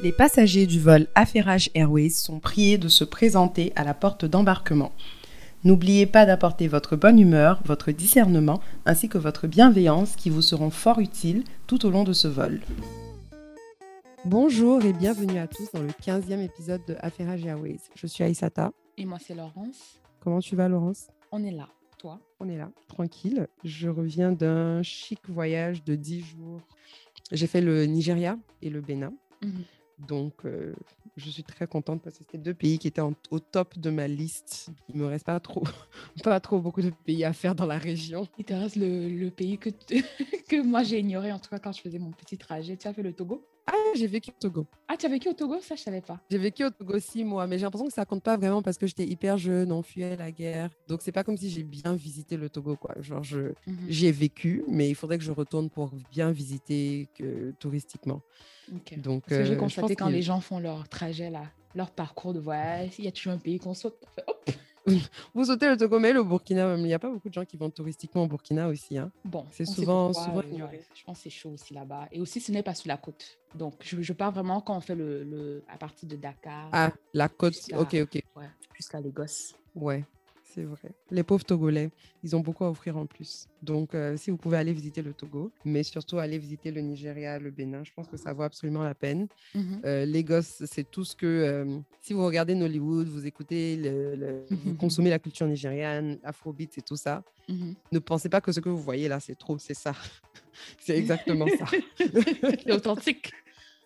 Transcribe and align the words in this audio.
Les 0.00 0.12
passagers 0.12 0.66
du 0.66 0.78
vol 0.78 1.08
Affairage 1.16 1.70
Airways 1.74 2.10
sont 2.10 2.38
priés 2.38 2.78
de 2.78 2.86
se 2.86 3.02
présenter 3.02 3.72
à 3.74 3.82
la 3.82 3.94
porte 3.94 4.24
d'embarquement. 4.24 4.92
N'oubliez 5.64 6.06
pas 6.06 6.24
d'apporter 6.24 6.68
votre 6.68 6.94
bonne 6.94 7.18
humeur, 7.18 7.60
votre 7.64 7.90
discernement 7.90 8.60
ainsi 8.86 9.08
que 9.08 9.18
votre 9.18 9.48
bienveillance 9.48 10.14
qui 10.14 10.30
vous 10.30 10.40
seront 10.40 10.70
fort 10.70 11.00
utiles 11.00 11.42
tout 11.66 11.84
au 11.84 11.90
long 11.90 12.04
de 12.04 12.12
ce 12.12 12.28
vol. 12.28 12.60
Bonjour 14.24 14.84
et 14.84 14.92
bienvenue 14.92 15.38
à 15.40 15.48
tous 15.48 15.68
dans 15.72 15.82
le 15.82 15.88
15e 15.88 16.44
épisode 16.44 16.82
de 16.86 16.94
Affairage 17.00 17.44
Airways. 17.44 17.80
Je 17.96 18.06
suis 18.06 18.22
Aïsata. 18.22 18.70
Et 18.98 19.04
moi, 19.04 19.18
c'est 19.20 19.34
Laurence. 19.34 19.98
Comment 20.20 20.38
tu 20.38 20.54
vas, 20.54 20.68
Laurence? 20.68 21.08
On 21.32 21.42
est 21.42 21.50
là. 21.50 21.68
Toi? 21.98 22.20
On 22.38 22.48
est 22.48 22.56
là, 22.56 22.70
tranquille. 22.86 23.48
Je 23.64 23.88
reviens 23.88 24.30
d'un 24.30 24.80
chic 24.84 25.18
voyage 25.28 25.82
de 25.82 25.96
10 25.96 26.20
jours. 26.20 26.60
J'ai 27.32 27.48
fait 27.48 27.60
le 27.60 27.84
Nigeria 27.86 28.38
et 28.62 28.70
le 28.70 28.80
Bénin. 28.80 29.12
Mhm. 29.42 29.64
Donc, 29.98 30.44
euh, 30.44 30.74
je 31.16 31.30
suis 31.30 31.42
très 31.42 31.66
contente 31.66 32.02
parce 32.02 32.18
que 32.18 32.24
c'était 32.24 32.38
deux 32.38 32.54
pays 32.54 32.78
qui 32.78 32.88
étaient 32.88 33.00
en- 33.00 33.14
au 33.30 33.40
top 33.40 33.78
de 33.78 33.90
ma 33.90 34.06
liste. 34.08 34.70
Il 34.88 34.96
me 34.96 35.06
reste 35.06 35.26
pas 35.26 35.40
trop, 35.40 35.62
pas 36.24 36.40
trop 36.40 36.60
beaucoup 36.60 36.82
de 36.82 36.90
pays 36.90 37.24
à 37.24 37.32
faire 37.32 37.54
dans 37.54 37.66
la 37.66 37.78
région. 37.78 38.26
Il 38.38 38.44
te 38.44 38.52
reste 38.54 38.76
le, 38.76 39.08
le 39.08 39.30
pays 39.30 39.58
que, 39.58 39.70
que 40.48 40.62
moi 40.62 40.82
j'ai 40.84 41.00
ignoré, 41.00 41.32
en 41.32 41.38
tout 41.38 41.50
cas 41.50 41.58
quand 41.58 41.72
je 41.72 41.80
faisais 41.80 41.98
mon 41.98 42.12
petit 42.12 42.38
trajet. 42.38 42.76
Tu 42.76 42.86
as 42.86 42.94
fait 42.94 43.02
le 43.02 43.12
Togo? 43.12 43.44
Ah, 43.66 43.74
j'ai 43.94 44.06
vécu 44.06 44.30
au 44.30 44.40
Togo. 44.40 44.66
Ah, 44.86 44.96
tu 44.96 45.04
as 45.04 45.10
vécu 45.10 45.28
au 45.28 45.34
Togo? 45.34 45.60
Ça, 45.60 45.74
je 45.74 45.82
savais 45.82 46.00
pas. 46.00 46.18
J'ai 46.30 46.38
vécu 46.38 46.64
au 46.64 46.70
Togo 46.70 46.98
six 46.98 47.22
mois, 47.22 47.46
mais 47.46 47.58
j'ai 47.58 47.64
l'impression 47.64 47.86
que 47.86 47.92
ça 47.92 48.06
compte 48.06 48.22
pas 48.22 48.38
vraiment 48.38 48.62
parce 48.62 48.78
que 48.78 48.86
j'étais 48.86 49.06
hyper 49.06 49.36
jeune, 49.36 49.70
on 49.72 49.82
fuyait 49.82 50.16
la 50.16 50.32
guerre. 50.32 50.70
Donc, 50.86 51.02
c'est 51.02 51.12
pas 51.12 51.22
comme 51.22 51.36
si 51.36 51.50
j'ai 51.50 51.64
bien 51.64 51.94
visité 51.94 52.38
le 52.38 52.48
Togo, 52.48 52.76
quoi. 52.76 52.94
Genre, 53.00 53.22
je, 53.22 53.52
Mhm. 53.66 53.90
j'y 53.90 54.06
ai 54.06 54.12
vécu, 54.12 54.64
mais 54.68 54.88
il 54.88 54.94
faudrait 54.94 55.18
que 55.18 55.24
je 55.24 55.32
retourne 55.32 55.68
pour 55.68 55.90
bien 56.10 56.30
visiter 56.32 57.10
que, 57.14 57.50
touristiquement. 57.58 58.22
Ok. 58.74 58.98
Donc, 59.00 59.24
Parce 59.24 59.38
que 59.38 59.44
j'ai 59.44 59.54
euh, 59.54 59.56
constaté 59.56 59.96
quand 59.96 60.08
les 60.08 60.22
gens 60.22 60.40
font 60.40 60.58
leur 60.58 60.88
trajet, 60.88 61.30
là, 61.30 61.44
leur 61.74 61.90
parcours 61.90 62.34
de 62.34 62.40
voyage, 62.40 62.92
il 62.98 63.04
y 63.04 63.08
a 63.08 63.12
toujours 63.12 63.32
un 63.32 63.38
pays 63.38 63.58
qu'on 63.58 63.74
saute. 63.74 63.96
Hop 64.26 64.50
Vous 65.34 65.44
sautez 65.44 65.68
le 65.68 65.76
Togo, 65.76 65.98
mais 65.98 66.12
le 66.14 66.22
Burkina, 66.24 66.74
il 66.76 66.82
n'y 66.84 66.94
a 66.94 66.98
pas 66.98 67.10
beaucoup 67.10 67.28
de 67.28 67.34
gens 67.34 67.44
qui 67.44 67.56
vont 67.58 67.68
touristiquement 67.70 68.22
au 68.22 68.26
Burkina 68.26 68.68
aussi. 68.68 68.96
Hein. 68.96 69.10
Bon, 69.24 69.46
C'est 69.50 69.66
souvent- 69.66 70.06
pourquoi, 70.06 70.24
souvent 70.42 70.64
euh, 70.64 70.66
ouais, 70.70 70.80
je 70.94 71.04
pense 71.04 71.18
que 71.18 71.22
c'est 71.24 71.30
chaud 71.30 71.50
aussi 71.50 71.74
là-bas. 71.74 72.08
Et 72.10 72.20
aussi, 72.20 72.40
ce 72.40 72.50
n'est 72.52 72.62
pas 72.62 72.74
sur 72.74 72.88
la 72.88 72.96
côte. 72.96 73.38
Donc, 73.54 73.74
je, 73.82 74.00
je 74.00 74.12
pars 74.14 74.32
vraiment 74.32 74.60
quand 74.62 74.76
on 74.76 74.80
fait 74.80 74.94
le, 74.94 75.24
le 75.24 75.62
à 75.68 75.76
partir 75.76 76.08
de 76.08 76.16
Dakar 76.16 76.70
Ah, 76.72 76.92
la 77.12 77.28
côte. 77.28 77.54
Ok, 77.76 77.94
ok. 78.00 78.22
ouais, 78.36 78.46
jusqu'à 78.76 79.00
Lagos. 79.00 79.52
Ouais, 79.74 80.04
c'est 80.58 80.64
vrai. 80.64 80.90
Les 81.12 81.22
pauvres 81.22 81.44
Togolais, 81.44 81.90
ils 82.24 82.34
ont 82.34 82.40
beaucoup 82.40 82.64
à 82.64 82.70
offrir 82.70 82.96
en 82.96 83.06
plus. 83.06 83.46
Donc, 83.62 83.94
euh, 83.94 84.16
si 84.16 84.30
vous 84.32 84.36
pouvez 84.36 84.56
aller 84.56 84.72
visiter 84.72 85.02
le 85.02 85.14
Togo, 85.14 85.52
mais 85.64 85.84
surtout 85.84 86.18
aller 86.18 86.36
visiter 86.36 86.72
le 86.72 86.80
Nigeria, 86.80 87.38
le 87.38 87.50
Bénin, 87.52 87.84
je 87.84 87.92
pense 87.94 88.08
que 88.08 88.16
ça 88.16 88.32
vaut 88.32 88.42
absolument 88.42 88.82
la 88.82 88.94
peine. 88.94 89.28
Mhm. 89.54 89.80
Euh, 89.84 90.04
Lagos, 90.04 90.42
c'est 90.66 90.90
tout 90.90 91.04
ce 91.04 91.14
que. 91.14 91.26
euh, 91.26 91.78
si 92.00 92.12
vous 92.12 92.24
regardez 92.26 92.56
Nollywood, 92.56 93.06
vous 93.06 93.24
écoutez, 93.24 93.76
le, 93.76 94.16
le- 94.16 94.46
vous 94.50 94.74
consommez 94.74 95.10
la 95.10 95.20
culture 95.20 95.46
nigériane, 95.46 96.18
Afrobeat 96.24 96.76
et 96.78 96.82
tout 96.82 96.96
ça, 96.96 97.22
Mhm. 97.48 97.74
ne 97.92 97.98
pensez 98.00 98.28
pas 98.28 98.40
que 98.40 98.50
ce 98.50 98.58
que 98.60 98.68
vous 98.68 98.82
voyez 98.82 99.06
là, 99.08 99.20
c'est 99.20 99.36
trop, 99.38 99.58
c'est 99.58 99.74
ça. 99.74 99.92
c'est 100.80 100.98
exactement 100.98 101.46
ça. 101.46 101.66
C'est 102.64 102.72
authentique. 102.72 103.32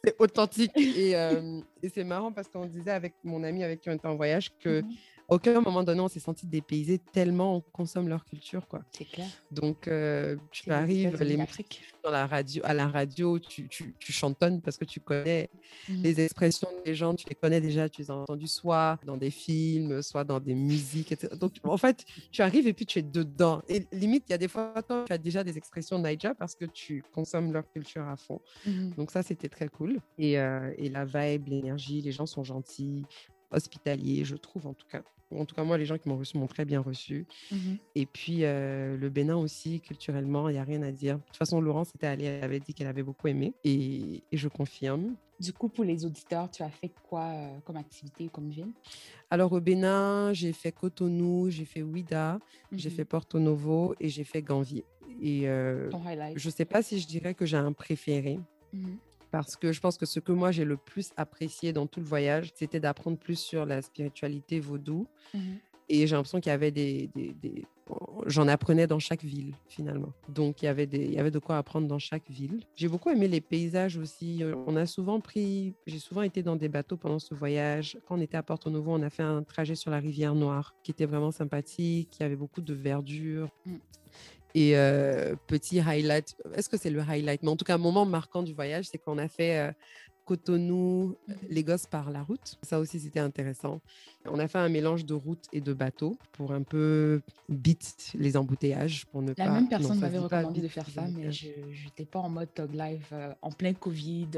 C'est 0.05 0.17
authentique. 0.19 0.73
Et, 0.77 1.15
euh, 1.15 1.61
et 1.83 1.89
c'est 1.89 2.03
marrant 2.03 2.33
parce 2.33 2.49
qu'on 2.49 2.67
disait 2.67 2.91
avec 2.91 3.15
mon 3.23 3.45
ami 3.45 3.63
avec 3.63 3.81
qui 3.81 3.89
on 3.89 3.93
était 3.93 4.09
en 4.09 4.17
voyage 4.17 4.51
que 4.59 4.81
Mhm. 4.83 4.91
Aucun 5.35 5.61
moment 5.61 5.83
donné, 5.83 6.01
on 6.01 6.09
s'est 6.09 6.21
senti 6.21 6.47
dépaysé 6.47 6.99
tellement 6.99 7.57
on 7.57 7.61
consomme 7.61 8.09
leur 8.09 8.25
culture. 8.25 8.67
quoi. 8.69 8.83
C'est 8.91 9.05
clair. 9.05 9.29
Donc, 9.51 9.89
euh, 9.89 10.37
tu 10.51 10.71
arrives 10.71 11.17
les 11.23 11.37
dans 12.05 12.11
la 12.11 12.27
radio, 12.27 12.63
à 12.65 12.75
la 12.75 12.89
radio, 12.89 13.39
tu, 13.39 13.69
tu, 13.69 13.95
tu 13.99 14.13
chantonnes 14.13 14.61
parce 14.61 14.77
que 14.77 14.85
tu 14.85 14.99
connais 15.01 15.49
Mhm. 15.89 16.03
les 16.03 16.21
expressions 16.21 16.69
des 16.85 16.95
gens, 16.95 17.15
tu 17.15 17.27
les 17.29 17.35
connais 17.35 17.61
déjà, 17.61 17.89
tu 17.89 18.03
les 18.03 18.11
as 18.11 18.15
entendues 18.17 18.47
soit 18.47 18.99
dans 19.07 19.17
des 19.17 19.31
films, 19.31 20.03
soit 20.03 20.25
dans 20.25 20.41
des 20.41 20.55
musiques, 20.55 21.13
etc. 21.13 21.35
Donc, 21.37 21.53
en 21.65 21.77
fait, 21.77 22.05
tu 22.31 22.43
arrives 22.43 22.67
et 22.67 22.73
puis 22.73 22.87
tu 22.87 22.99
es 22.99 23.03
dedans. 23.03 23.63
Et 23.69 23.87
limite, 23.93 24.25
il 24.29 24.33
y 24.33 24.35
a 24.35 24.39
des 24.39 24.49
fois, 24.49 24.75
tu 25.07 25.13
as 25.13 25.19
déjà 25.19 25.45
des 25.45 25.57
expressions 25.57 25.99
Naija 25.99 26.35
parce 26.35 26.55
que 26.55 26.65
tu 26.65 27.05
consommes 27.13 27.53
leur 27.53 27.69
culture 27.71 28.03
à 28.07 28.17
fond. 28.17 28.41
Mhm. 28.67 28.95
Donc 28.97 29.11
ça, 29.11 29.23
c'était 29.23 29.49
très 29.49 29.69
cool. 29.69 29.99
Et, 30.19 30.39
euh, 30.39 30.73
et 30.79 30.89
la 30.89 31.05
vibe, 31.05 31.49
l'énergie, 31.49 32.01
les 32.03 32.13
gens 32.13 32.27
sont 32.27 32.45
gentils, 32.45 33.05
hospitaliers, 33.53 34.25
je 34.25 34.37
trouve 34.37 34.67
en 34.67 34.75
tout 34.75 34.87
cas. 34.91 35.03
En 35.35 35.47
tout 35.47 35.55
cas, 35.55 35.65
moi, 35.65 35.79
les 35.79 35.87
gens 35.87 35.97
qui 35.97 36.11
m'ont 36.11 36.19
reçu 36.19 36.37
m'ont 36.37 36.47
très 36.47 36.67
bien 36.67 36.81
reçu. 36.81 37.27
Mhm. 37.51 37.79
Et 37.95 38.05
puis, 38.05 38.45
euh, 38.45 38.99
le 38.99 39.09
Bénin 39.09 39.37
aussi, 39.37 39.81
culturellement, 39.81 40.51
il 40.51 40.53
n'y 40.53 40.59
a 40.59 40.65
rien 40.65 40.83
à 40.83 40.93
dire. 40.93 41.17
De 41.19 41.23
toute 41.25 41.37
façon, 41.39 41.59
Laurence 41.61 41.91
était 41.95 42.07
allée, 42.07 42.25
elle 42.25 42.45
avait 42.45 42.61
dit 42.61 42.75
qu'elle 42.75 42.87
avait 42.87 43.03
beaucoup 43.03 43.29
aimé. 43.29 43.55
Et, 43.65 44.23
et 44.31 44.37
je 44.37 44.49
confirme. 44.49 45.15
Du 45.41 45.55
coup, 45.55 45.71
pour 45.71 45.85
les 45.85 46.05
auditeurs, 46.05 46.51
tu 46.51 46.63
as 46.63 46.69
fait 46.69 46.93
quoi 47.09 47.23
euh, 47.31 47.59
comme 47.65 47.77
activité, 47.77 48.29
comme 48.29 48.51
ville? 48.51 48.69
Alors, 49.31 49.53
au 49.53 49.61
Bénin, 49.61 50.35
j'ai 50.35 50.53
fait 50.53 50.71
Cotonou, 50.71 51.49
j'ai 51.49 51.65
fait 51.65 51.83
Ouida, 51.83 52.39
j'ai 52.71 52.91
Mhm. 52.91 52.97
fait 52.97 53.05
Porto 53.07 53.39
Novo 53.39 53.95
et 54.01 54.11
j'ai 54.11 54.25
fait 54.25 54.43
Ganvier. 54.43 54.85
Et 55.23 55.49
euh, 55.49 55.91
je 56.37 56.49
ne 56.49 56.53
sais 56.53 56.65
pas 56.67 56.83
si 56.83 56.99
je 57.01 57.07
dirais 57.07 57.33
que 57.35 57.47
j'ai 57.47 57.57
un 57.57 57.73
préféré. 57.73 58.39
Mhm. 58.75 58.99
Parce 59.33 59.57
que 59.57 59.73
je 59.73 59.81
pense 59.81 59.97
que 59.99 60.07
ce 60.07 60.21
que 60.21 60.31
moi 60.31 60.53
j'ai 60.53 60.65
le 60.65 60.77
plus 60.77 61.11
apprécié 61.17 61.73
dans 61.73 61.87
tout 61.89 61.99
le 62.01 62.07
voyage, 62.07 62.53
c'était 62.55 62.79
d'apprendre 62.79 63.17
plus 63.19 63.37
sur 63.39 63.67
la 63.67 63.83
spiritualité 63.83 64.61
vaudou. 64.61 65.09
Mhm. 65.35 65.59
Et 65.89 66.07
j'ai 66.07 66.15
l'impression 66.15 66.41
qu'il 66.41 66.51
y 66.51 66.55
avait 66.55 66.71
des... 66.71 67.11
des- 67.17 67.35
des- 67.43 67.65
J'en 68.27 68.47
apprenais 68.49 68.87
dans 68.87 69.01
chaque 69.01 69.23
ville, 69.25 69.55
finalement. 69.69 70.13
Donc, 70.29 70.63
il 70.63 70.67
y, 70.67 70.69
avait 70.69 70.87
des... 70.87 71.05
il 71.05 71.13
y 71.13 71.19
avait 71.19 71.33
de 71.33 71.41
quoi 71.41 71.59
apprendre 71.59 71.87
dans 71.89 71.99
chaque 71.99 72.31
ville. 72.31 72.61
J'ai 72.77 72.89
beaucoup 72.89 73.11
aimé 73.11 73.29
les 73.29 73.43
paysages 73.43 73.99
aussi. 73.99 74.43
Euh, 74.43 74.55
On 74.67 74.77
a 74.77 74.87
souvent 74.87 75.21
pris... 75.21 75.75
J'ai 75.87 75.99
souvent 75.99 76.23
été 76.23 76.43
dans 76.43 76.57
des 76.57 76.69
bateaux 76.69 76.97
pendant 76.97 77.19
ce 77.19 77.35
voyage. 77.35 77.99
Quand 78.07 78.17
on 78.17 78.21
était 78.21 78.37
à 78.39 78.43
Porto 78.43 78.71
Novo, 78.71 78.93
on 78.95 79.03
a 79.03 79.11
fait 79.11 79.25
un 79.25 79.43
trajet 79.43 79.75
sur 79.75 79.91
la 79.91 79.99
rivière 79.99 80.35
Noire, 80.35 80.73
qui 80.85 80.93
était 80.93 81.05
vraiment 81.05 81.33
sympathique. 81.33 82.17
Il 82.19 82.23
y 82.23 82.27
avait 82.27 82.37
beaucoup 82.37 82.63
de 82.63 82.73
verdure. 82.73 83.51
Et 84.55 84.77
euh, 84.77 85.35
petit 85.47 85.81
highlight, 85.81 86.37
est-ce 86.55 86.69
que 86.69 86.77
c'est 86.77 86.91
le 86.91 87.01
highlight? 87.01 87.43
Mais 87.43 87.49
en 87.51 87.57
tout 87.57 87.65
cas, 87.65 87.75
un 87.75 87.79
moment 87.79 88.05
marquant 88.05 88.43
du 88.43 88.53
voyage, 88.55 88.87
c'est 88.91 88.99
qu'on 88.99 89.19
a 89.19 89.29
fait 89.29 89.59
euh, 89.59 89.73
Cotonou, 90.25 91.17
euh, 91.29 91.33
Mhm. 91.33 91.49
Lagos 91.51 91.87
par 91.91 92.11
la 92.11 92.23
route. 92.23 92.57
Ça 92.63 92.79
aussi, 92.79 93.01
c'était 93.01 93.19
intéressant. 93.21 93.81
On 94.25 94.39
a 94.39 94.47
fait 94.47 94.59
un 94.59 94.69
mélange 94.69 95.05
de 95.05 95.15
route 95.15 95.45
et 95.53 95.61
de 95.61 95.73
bateau 95.73 96.17
pour 96.33 96.53
un 96.53 96.63
peu 96.63 97.23
beat 97.49 98.13
les 98.15 98.37
embouteillages. 98.37 99.05
Pour 99.07 99.21
ne 99.23 99.33
La 99.37 99.47
pas... 99.47 99.51
même 99.51 99.69
personne 99.69 99.99
m'avait 99.99 100.19
recommandé 100.19 100.61
de 100.61 100.69
faire 100.69 100.89
ça, 100.89 101.03
mais 101.13 101.33
je 101.33 101.49
n'étais 101.85 102.05
pas 102.05 102.21
en 102.21 102.29
mode 102.29 102.53
Tog 102.55 102.73
Live 102.73 103.07
euh, 103.13 103.33
en 103.43 103.51
plein 103.51 103.73
Covid. 103.75 104.29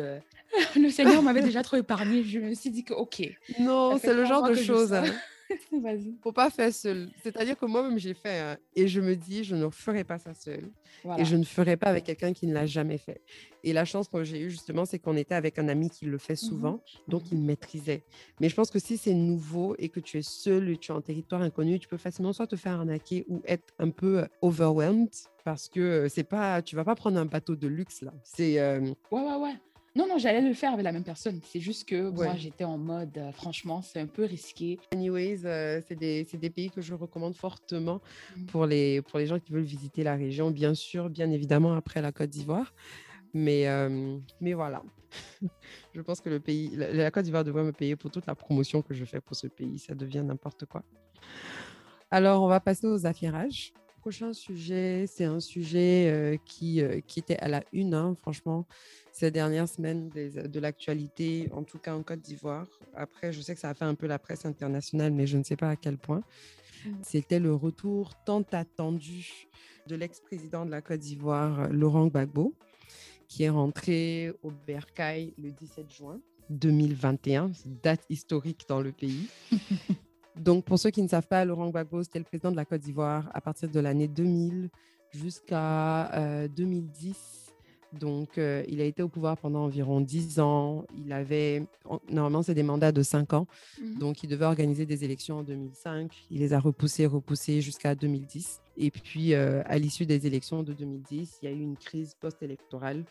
Le 0.76 0.88
Seigneur 0.90 1.22
m'avait 1.22 1.42
déjà 1.42 1.62
trop 1.62 1.76
épargné. 1.76 2.22
Je 2.24 2.38
me 2.38 2.54
suis 2.54 2.70
dit 2.70 2.82
que, 2.84 2.94
OK, 2.94 3.22
Non, 3.60 3.98
c'est 3.98 4.14
le 4.14 4.24
genre 4.24 4.48
de 4.48 4.54
choses. 4.54 4.94
vas-y. 5.82 6.14
Faut 6.22 6.32
pas 6.32 6.50
faire 6.50 6.72
seul. 6.72 7.10
C'est-à-dire 7.22 7.58
que 7.58 7.66
moi-même, 7.66 7.98
j'ai 7.98 8.14
fait 8.14 8.38
hein, 8.38 8.56
et 8.74 8.88
je 8.88 9.00
me 9.00 9.16
dis, 9.16 9.44
je 9.44 9.54
ne 9.54 9.68
ferai 9.70 10.04
pas 10.04 10.18
ça 10.18 10.34
seul. 10.34 10.70
Voilà. 11.02 11.22
Et 11.22 11.24
je 11.24 11.36
ne 11.36 11.44
ferai 11.44 11.76
pas 11.76 11.88
avec 11.88 12.04
quelqu'un 12.04 12.32
qui 12.32 12.46
ne 12.46 12.54
l'a 12.54 12.66
jamais 12.66 12.98
fait. 12.98 13.20
Et 13.62 13.72
la 13.72 13.84
chance 13.84 14.08
que 14.08 14.24
j'ai 14.24 14.40
eue, 14.40 14.50
justement, 14.50 14.84
c'est 14.84 14.98
qu'on 14.98 15.16
était 15.16 15.34
avec 15.34 15.58
un 15.58 15.68
ami 15.68 15.90
qui 15.90 16.06
le 16.06 16.18
fait 16.18 16.36
souvent, 16.36 16.80
donc 17.08 17.22
il 17.32 17.38
maîtrisait. 17.38 18.04
Mais 18.40 18.48
je 18.48 18.54
pense 18.54 18.70
que 18.70 18.78
si 18.78 18.96
c'est 18.96 19.14
nouveau 19.14 19.74
et 19.78 19.88
que 19.88 20.00
tu 20.00 20.18
es 20.18 20.22
seul 20.22 20.68
et 20.70 20.76
tu 20.76 20.92
es 20.92 20.94
en 20.94 21.00
territoire 21.00 21.42
inconnu, 21.42 21.78
tu 21.78 21.88
peux 21.88 21.96
facilement 21.96 22.32
soit 22.32 22.46
te 22.46 22.56
faire 22.56 22.74
arnaquer 22.74 23.24
ou 23.28 23.42
être 23.46 23.72
un 23.78 23.90
peu 23.90 24.20
euh, 24.20 24.26
overwhelmed 24.42 25.10
parce 25.44 25.68
que 25.68 25.80
euh, 25.80 26.08
c'est 26.08 26.24
pas, 26.24 26.62
tu 26.62 26.76
vas 26.76 26.84
pas 26.84 26.94
prendre 26.94 27.18
un 27.18 27.26
bateau 27.26 27.56
de 27.56 27.68
luxe 27.68 28.02
là. 28.02 28.12
C'est 28.22 28.58
euh, 28.58 28.80
Ouais, 29.10 29.22
ouais, 29.22 29.36
ouais. 29.36 29.54
Non, 29.96 30.08
non, 30.08 30.18
j'allais 30.18 30.40
le 30.40 30.52
faire 30.54 30.72
avec 30.72 30.82
la 30.84 30.90
même 30.90 31.04
personne. 31.04 31.40
C'est 31.44 31.60
juste 31.60 31.88
que 31.88 32.10
moi, 32.10 32.34
j'étais 32.36 32.64
en 32.64 32.78
mode, 32.78 33.16
euh, 33.16 33.30
franchement, 33.30 33.80
c'est 33.80 34.00
un 34.00 34.06
peu 34.06 34.24
risqué. 34.24 34.78
Anyways, 34.92 35.44
euh, 35.44 35.80
c'est 35.86 35.94
des, 35.94 36.24
des 36.24 36.50
pays 36.50 36.68
que 36.70 36.80
je 36.80 36.94
recommande 36.94 37.36
fortement 37.36 38.00
Mhm. 38.36 38.46
pour 38.46 38.66
les, 38.66 39.02
pour 39.02 39.20
les 39.20 39.26
gens 39.26 39.38
qui 39.38 39.52
veulent 39.52 39.62
visiter 39.62 40.02
la 40.02 40.16
région, 40.16 40.50
bien 40.50 40.74
sûr, 40.74 41.08
bien 41.10 41.30
évidemment 41.30 41.74
après 41.74 42.02
la 42.02 42.10
Côte 42.10 42.30
d'Ivoire. 42.30 42.74
Mais, 43.34 43.68
euh, 43.68 44.18
mais 44.40 44.52
voilà, 44.52 44.82
je 45.94 46.00
pense 46.00 46.20
que 46.20 46.28
le 46.28 46.40
pays, 46.40 46.70
la, 46.74 46.92
la 46.92 47.10
Côte 47.12 47.24
d'Ivoire 47.24 47.44
devrait 47.44 47.62
me 47.64 47.72
payer 47.72 47.94
pour 47.94 48.10
toute 48.10 48.26
la 48.26 48.34
promotion 48.34 48.82
que 48.82 48.94
je 48.94 49.04
fais 49.04 49.20
pour 49.20 49.36
ce 49.36 49.46
pays. 49.46 49.78
Ça 49.78 49.94
devient 49.94 50.22
n'importe 50.26 50.64
quoi. 50.66 50.82
Alors, 52.10 52.42
on 52.42 52.48
va 52.48 52.58
passer 52.60 52.86
aux 52.88 53.06
affairages. 53.06 53.72
Prochain 54.04 54.34
sujet, 54.34 55.06
c'est 55.08 55.24
un 55.24 55.40
sujet 55.40 56.10
euh, 56.10 56.36
qui, 56.44 56.82
euh, 56.82 57.00
qui 57.06 57.20
était 57.20 57.38
à 57.38 57.48
la 57.48 57.64
une, 57.72 57.94
hein, 57.94 58.14
franchement, 58.20 58.66
ces 59.12 59.30
dernières 59.30 59.66
semaines 59.66 60.10
des- 60.10 60.28
de 60.46 60.60
l'actualité, 60.60 61.48
en 61.52 61.62
tout 61.62 61.78
cas 61.78 61.94
en 61.96 62.02
Côte 62.02 62.20
d'Ivoire. 62.20 62.66
Après, 62.94 63.32
je 63.32 63.40
sais 63.40 63.54
que 63.54 63.60
ça 63.62 63.70
a 63.70 63.74
fait 63.74 63.86
un 63.86 63.94
peu 63.94 64.06
la 64.06 64.18
presse 64.18 64.44
internationale, 64.44 65.10
mais 65.10 65.26
je 65.26 65.38
ne 65.38 65.42
sais 65.42 65.56
pas 65.56 65.70
à 65.70 65.76
quel 65.76 65.96
point. 65.96 66.22
Mhm. 66.84 66.98
C'était 67.02 67.40
le 67.40 67.54
retour 67.54 68.12
tant 68.26 68.42
attendu 68.52 69.48
de 69.86 69.96
l'ex-président 69.96 70.66
de 70.66 70.70
la 70.70 70.82
Côte 70.82 71.00
d'Ivoire, 71.00 71.72
Laurent 71.72 72.08
Gbagbo, 72.08 72.52
qui 73.26 73.44
est 73.44 73.48
rentré 73.48 74.34
au 74.42 74.50
Bercail 74.66 75.32
le 75.38 75.50
17 75.50 75.90
juin 75.90 76.20
2021, 76.50 77.54
c'est 77.54 77.64
une 77.70 77.78
date 77.82 78.04
historique 78.10 78.66
dans 78.68 78.82
le 78.82 78.92
pays. 78.92 79.28
Donc, 80.36 80.64
pour 80.64 80.78
ceux 80.78 80.90
qui 80.90 81.02
ne 81.02 81.08
savent 81.08 81.26
pas, 81.26 81.44
Laurent 81.44 81.68
Gbagbo, 81.68 82.02
c'était 82.02 82.18
le 82.18 82.24
président 82.24 82.50
de 82.50 82.56
la 82.56 82.64
Côte 82.64 82.80
d'Ivoire 82.80 83.30
à 83.32 83.40
partir 83.40 83.68
de 83.68 83.80
l'année 83.80 84.08
2000 84.08 84.68
jusqu'à 85.12 86.12
euh, 86.14 86.48
2010. 86.48 87.52
Donc, 87.92 88.38
il 88.38 88.80
a 88.80 88.84
été 88.84 89.04
au 89.04 89.08
pouvoir 89.08 89.36
pendant 89.36 89.60
environ 89.60 90.00
10 90.00 90.40
ans. 90.40 90.84
Il 90.98 91.12
avait, 91.12 91.62
normalement, 92.10 92.42
c'est 92.42 92.54
des 92.54 92.64
mandats 92.64 92.90
de 92.90 93.02
5 93.04 93.32
ans. 93.34 93.46
Mmh 93.80 93.98
Donc, 94.00 94.24
il 94.24 94.28
devait 94.28 94.46
organiser 94.46 94.84
des 94.84 95.04
élections 95.04 95.38
en 95.38 95.42
2005. 95.44 96.26
Il 96.32 96.40
les 96.40 96.52
a 96.54 96.58
repoussées, 96.58 97.06
repoussées 97.06 97.60
jusqu'à 97.60 97.94
2010. 97.94 98.60
Et 98.78 98.90
puis, 98.90 99.34
à 99.34 99.78
l'issue 99.78 100.06
des 100.06 100.26
élections 100.26 100.64
de 100.64 100.72
2010, 100.72 101.38
il 101.40 101.44
y 101.44 101.48
a 101.48 101.54
eu 101.54 101.60
une 101.60 101.76
crise 101.76 102.16
post-électorale 102.20 103.04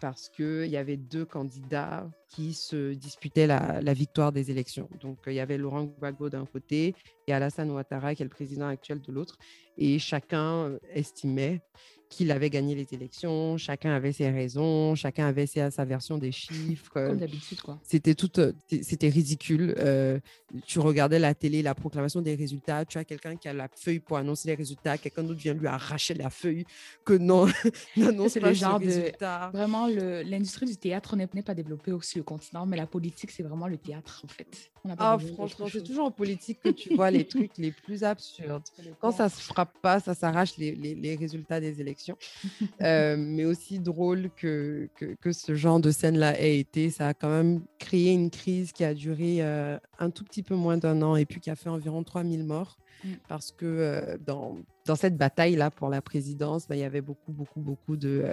parce 0.00 0.28
qu'il 0.28 0.66
y 0.66 0.76
avait 0.76 0.96
deux 0.96 1.24
candidats 1.24 2.08
qui 2.28 2.54
se 2.54 2.92
disputaient 2.94 3.46
la, 3.46 3.80
victoire 3.94 4.32
des 4.32 4.50
élections. 4.50 4.88
Donc, 5.00 5.18
il 5.26 5.34
y 5.34 5.40
avait 5.40 5.58
Laurent 5.58 5.84
Gbagbo 5.84 6.30
d'un 6.30 6.46
côté 6.46 6.94
et 7.26 7.32
Alassane 7.32 7.70
Ouattara, 7.70 8.14
qui 8.14 8.22
est 8.22 8.24
le 8.24 8.30
président 8.30 8.68
actuel 8.68 9.00
de 9.00 9.12
l'autre. 9.12 9.38
Et 9.76 9.98
chacun 9.98 10.78
estimait 10.92 11.62
qu'il 12.08 12.30
avait 12.30 12.50
gagné 12.50 12.74
les 12.74 12.86
élections, 12.92 13.56
chacun 13.56 13.92
avait 13.92 14.12
ses 14.12 14.30
raisons, 14.30 14.94
chacun 14.94 15.26
avait 15.26 15.46
sa, 15.46 15.70
sa 15.70 15.84
version 15.84 16.18
des 16.18 16.32
chiffres. 16.32 16.92
Comme 16.92 17.18
d'habitude, 17.18 17.60
quoi. 17.60 17.78
C'était 17.82 18.14
tout, 18.14 18.30
c'était 18.82 19.08
ridicule. 19.08 19.74
Euh, 19.78 20.18
tu 20.66 20.78
regardais 20.78 21.18
la 21.18 21.34
télé, 21.34 21.62
la 21.62 21.74
proclamation 21.74 22.22
des 22.22 22.34
résultats, 22.34 22.84
tu 22.84 22.98
as 22.98 23.04
quelqu'un 23.04 23.36
qui 23.36 23.48
a 23.48 23.52
la 23.52 23.68
feuille 23.68 24.00
pour 24.00 24.16
annoncer 24.16 24.48
les 24.48 24.54
résultats, 24.54 24.96
quelqu'un 24.96 25.22
d'autre 25.22 25.40
vient 25.40 25.54
lui 25.54 25.66
arracher 25.66 26.14
la 26.14 26.30
feuille 26.30 26.64
que 27.04 27.12
non, 27.12 27.46
c'est 28.28 28.40
le 28.40 28.52
genre 28.54 28.80
de 28.80 29.12
vraiment 29.52 29.86
l'industrie 29.86 30.66
du 30.66 30.76
théâtre 30.76 31.16
n'est 31.16 31.26
pas 31.42 31.54
développée 31.54 31.92
aussi 31.92 32.18
le 32.18 32.24
continent, 32.24 32.66
mais 32.66 32.76
la 32.76 32.86
politique 32.86 33.30
c'est 33.30 33.42
vraiment 33.42 33.68
le 33.68 33.76
théâtre 33.76 34.22
en 34.24 34.28
fait. 34.28 34.70
ah 34.98 35.18
franchement, 35.34 35.66
c'est 35.70 35.82
toujours 35.82 36.06
en 36.06 36.10
politique 36.10 36.60
que 36.62 36.70
tu 36.70 36.94
vois 36.94 37.10
les 37.10 37.24
trucs 37.28 37.56
les 37.58 37.72
plus 37.72 38.04
absurdes. 38.04 38.62
Quand 39.00 39.12
ça 39.12 39.28
se 39.28 39.40
frappe 39.40 39.76
pas, 39.82 40.00
ça 40.00 40.14
s'arrache 40.14 40.56
les, 40.56 40.74
les, 40.74 40.94
les 40.94 41.16
résultats 41.16 41.60
des 41.60 41.80
élections. 41.80 41.97
Euh, 42.80 43.16
mais 43.18 43.44
aussi 43.44 43.80
drôle 43.80 44.30
que, 44.36 44.88
que, 45.20 45.32
ce 45.32 45.54
genre 45.54 45.80
de 45.80 45.90
scène-là 45.90 46.40
ait 46.40 46.58
été. 46.58 46.90
Ça 46.90 47.08
a 47.08 47.14
quand 47.14 47.28
même 47.28 47.62
créé 47.78 48.12
une 48.12 48.30
crise 48.30 48.72
qui 48.72 48.84
a 48.84 48.94
duré 48.94 49.38
euh, 49.40 49.78
un 49.98 50.10
tout 50.10 50.24
petit 50.24 50.42
peu 50.42 50.54
moins 50.54 50.76
d'un 50.76 51.02
an 51.02 51.16
et 51.16 51.24
puis 51.24 51.40
qui 51.40 51.50
a 51.50 51.56
fait 51.56 51.68
environ 51.68 52.02
3000 52.02 52.44
morts. 52.44 52.78
Mmh. 53.04 53.08
Parce 53.28 53.52
que 53.52 53.66
euh, 53.66 54.18
dans, 54.24 54.58
dans 54.86 54.96
cette 54.96 55.16
bataille-là 55.16 55.70
pour 55.70 55.88
la 55.88 56.02
présidence, 56.02 56.66
bah, 56.66 56.76
il 56.76 56.80
y 56.80 56.84
avait 56.84 57.00
beaucoup, 57.00 57.32
beaucoup, 57.32 57.60
beaucoup 57.60 57.96
de 57.96 58.24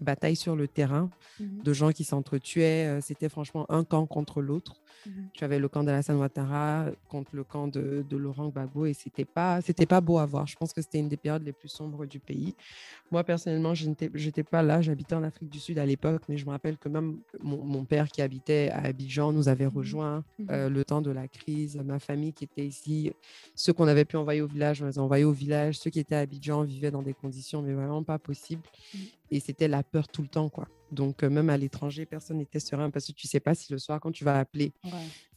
batailles 0.00 0.36
sur 0.36 0.56
le 0.56 0.68
terrain, 0.68 1.10
mmh 1.40 1.44
de 1.64 1.72
gens 1.72 1.92
qui 1.92 2.04
s'entretuaient. 2.04 3.00
C'était 3.00 3.28
franchement 3.28 3.66
un 3.70 3.84
camp 3.84 4.06
contre 4.06 4.42
l'autre. 4.42 4.80
Mmh 5.06 5.10
tu 5.32 5.44
avais 5.44 5.58
le 5.58 5.68
camp 5.68 5.84
d'Alassane 5.84 6.16
Ouattara 6.16 6.86
contre 7.08 7.34
le 7.34 7.44
camp 7.44 7.68
de, 7.68 8.04
de 8.08 8.16
Laurent 8.16 8.48
Gbagbo 8.48 8.86
et 8.86 8.94
c'était 8.94 9.24
pas, 9.24 9.60
c'était 9.60 9.86
pas 9.86 10.00
beau 10.00 10.18
à 10.18 10.26
voir. 10.26 10.46
Je 10.46 10.56
pense 10.56 10.72
que 10.72 10.82
c'était 10.82 10.98
une 10.98 11.08
des 11.08 11.16
périodes 11.16 11.44
les 11.44 11.52
plus 11.52 11.68
sombres 11.68 12.06
du 12.06 12.18
pays. 12.18 12.54
Moi, 13.10 13.22
personnellement, 13.22 13.74
je 13.74 13.88
n'étais 13.88 14.42
pas 14.42 14.62
là. 14.62 14.80
J'habitais 14.80 15.14
en 15.14 15.22
Afrique 15.22 15.48
du 15.48 15.60
Sud 15.60 15.78
à 15.78 15.86
l'époque, 15.86 16.22
mais 16.28 16.36
je 16.36 16.44
me 16.44 16.50
rappelle 16.50 16.78
que 16.78 16.88
même 16.88 17.18
mon, 17.40 17.84
père 17.84 18.08
qui 18.08 18.22
habitait 18.22 18.70
à 18.70 18.84
Abidjan 18.86 19.32
nous 19.32 19.48
avait 19.48 19.66
rejoints 19.66 20.24
euh, 20.50 20.68
le 20.68 20.84
temps 20.84 21.00
de 21.00 21.10
la 21.10 21.28
crise. 21.28 21.76
Ma 21.84 22.00
famille 22.00 22.32
qui 22.32 22.44
était 22.44 22.66
ici, 22.66 23.12
ceux 23.54 23.72
qu'on 23.72 23.86
avait 23.86 23.93
pu 24.02 24.16
envoyer 24.16 24.40
au 24.40 24.48
village, 24.48 24.82
on 24.82 24.86
les 24.86 24.98
a 24.98 25.02
envoyés 25.02 25.24
au 25.24 25.32
village. 25.32 25.78
Ceux 25.78 25.90
qui 25.90 26.00
étaient 26.00 26.16
à 26.16 26.20
Abidjan 26.20 26.64
vivaient 26.64 26.90
dans 26.90 27.02
des 27.02 27.14
conditions 27.14 27.62
mais 27.62 27.72
vraiment 27.72 28.02
pas 28.02 28.18
possibles. 28.18 28.62
Mmh. 28.92 28.98
Et 29.30 29.40
c'était 29.40 29.68
la 29.68 29.84
peur 29.84 30.08
tout 30.08 30.22
le 30.22 30.28
temps, 30.28 30.48
quoi. 30.48 30.66
Donc, 30.90 31.22
même 31.22 31.50
à 31.50 31.56
l'étranger, 31.56 32.06
personne 32.06 32.38
n'était 32.38 32.60
serein 32.60 32.90
parce 32.90 33.06
que 33.06 33.12
tu 33.12 33.26
sais 33.26 33.40
pas 33.40 33.54
si 33.54 33.72
le 33.72 33.78
soir, 33.78 34.00
quand 34.00 34.12
tu 34.12 34.24
vas 34.24 34.38
appeler, 34.38 34.72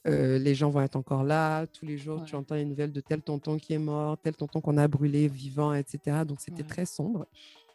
les 0.05 0.55
gens 0.55 0.69
vont 0.69 0.81
être 0.81 0.95
encore 0.95 1.23
là. 1.23 1.65
Tous 1.65 1.85
les 1.85 1.97
jours, 1.97 2.23
tu 2.25 2.35
entends 2.35 2.55
les 2.55 2.65
nouvelles 2.65 2.91
de 2.91 3.01
tel 3.01 3.21
tonton 3.21 3.57
qui 3.57 3.73
est 3.73 3.79
mort, 3.79 4.17
tel 4.19 4.35
tonton 4.35 4.61
qu'on 4.61 4.77
a 4.77 4.87
brûlé 4.87 5.27
vivant, 5.27 5.73
etc. 5.73 6.17
Donc, 6.27 6.41
c'était 6.41 6.63
très 6.63 6.85
sombre 6.85 7.25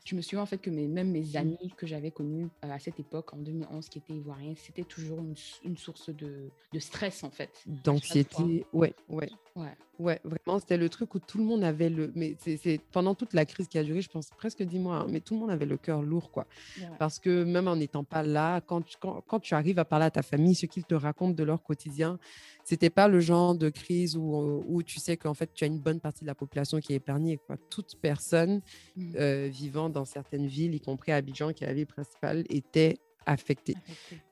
je 0.05 0.17
me 0.17 0.21
souviens 0.21 0.43
en 0.43 0.47
fait 0.47 0.59
que 0.59 0.71
même 0.71 1.11
mes 1.11 1.23
mmh. 1.23 1.37
amis 1.37 1.73
que 1.77 1.87
j'avais 1.87 2.11
connus 2.11 2.49
à 2.63 2.79
cette 2.79 2.99
époque, 2.99 3.33
en 3.35 3.39
2011, 3.39 3.89
qui 3.89 3.99
étaient 3.99 4.15
ivoiriens, 4.15 4.55
c'était 4.57 4.85
toujours 4.85 5.21
une, 5.21 5.77
source 5.77 6.11
de, 6.11 6.51
stress 6.79 7.23
en 7.23 7.31
fait. 7.31 7.63
D'anxiété, 7.67 8.67
ouais, 8.73 8.95
ouais. 9.09 9.31
Ouais. 9.55 9.77
Ouais, 9.99 10.21
vraiment, 10.25 10.59
c'était 10.59 10.79
le 10.79 10.89
truc 10.89 11.15
où 11.15 11.19
tout 11.19 11.39
le 11.39 11.45
monde 11.45 11.63
avait 11.63 11.91
le. 11.91 12.11
Mais 12.15 12.37
c'est 12.39 12.81
pendant 12.93 13.15
toute 13.15 13.35
la 13.35 13.45
crise 13.45 13.69
qui 13.69 13.79
a 13.79 13.85
duré, 13.85 14.01
je 14.01 14.09
pense 14.09 14.31
presque 14.31 14.63
dix 14.63 14.79
mois, 14.79 14.97
hein, 14.97 15.07
mais 15.09 15.21
tout 15.21 15.35
le 15.35 15.41
monde 15.41 15.51
avait 15.51 15.67
le 15.67 15.77
cœur 15.77 16.03
lourd, 16.03 16.31
quoi. 16.31 16.47
Parce 16.99 17.19
que 17.19 17.45
même 17.45 17.69
en 17.69 17.77
n'étant 17.77 18.03
pas 18.03 18.23
là, 18.23 18.61
quand 18.63 18.83
tu, 18.83 18.97
quand, 18.99 19.23
quand, 19.27 19.39
tu 19.39 19.55
arrives 19.55 19.79
à 19.79 19.85
parler 19.85 20.07
à 20.07 20.11
ta 20.11 20.23
famille, 20.23 20.55
ce 20.55 20.67
qu'ils 20.67 20.85
te 20.85 20.95
racontent 20.95 21.35
de 21.35 21.45
leur 21.45 21.63
quotidien, 21.63 22.19
c'était 22.65 22.91
pas 22.91 23.07
le 23.07 23.21
genre 23.21 23.55
de 23.55 23.69
crise 23.69 24.17
où, 24.17 24.65
où 24.67 24.83
tu 24.83 24.99
sais 24.99 25.17
qu'en 25.17 25.35
fait, 25.35 25.51
tu 25.53 25.65
as 25.65 25.67
une 25.67 25.79
bonne 25.79 26.01
partie 26.01 26.25
de 26.25 26.29
la 26.29 26.35
population 26.35 26.81
qui 26.81 26.95
est 26.95 26.97
épargnée, 26.97 27.39
quoi. 27.47 27.57
Toute 27.71 27.97
personne 28.01 28.63
mmh. 28.97 29.13
euh, 29.17 29.49
vivant 29.53 29.91
dans 29.91 30.07
certaines 30.07 30.47
villes, 30.47 30.75
y 30.75 30.81
compris 30.81 31.13
à 31.13 31.17
Abidjan, 31.17 31.53
qui 31.53 31.65
est 31.65 31.67
la 31.67 31.75
ville 31.75 31.87
principale, 31.87 32.45
était 32.49 32.97
affectée, 33.27 33.77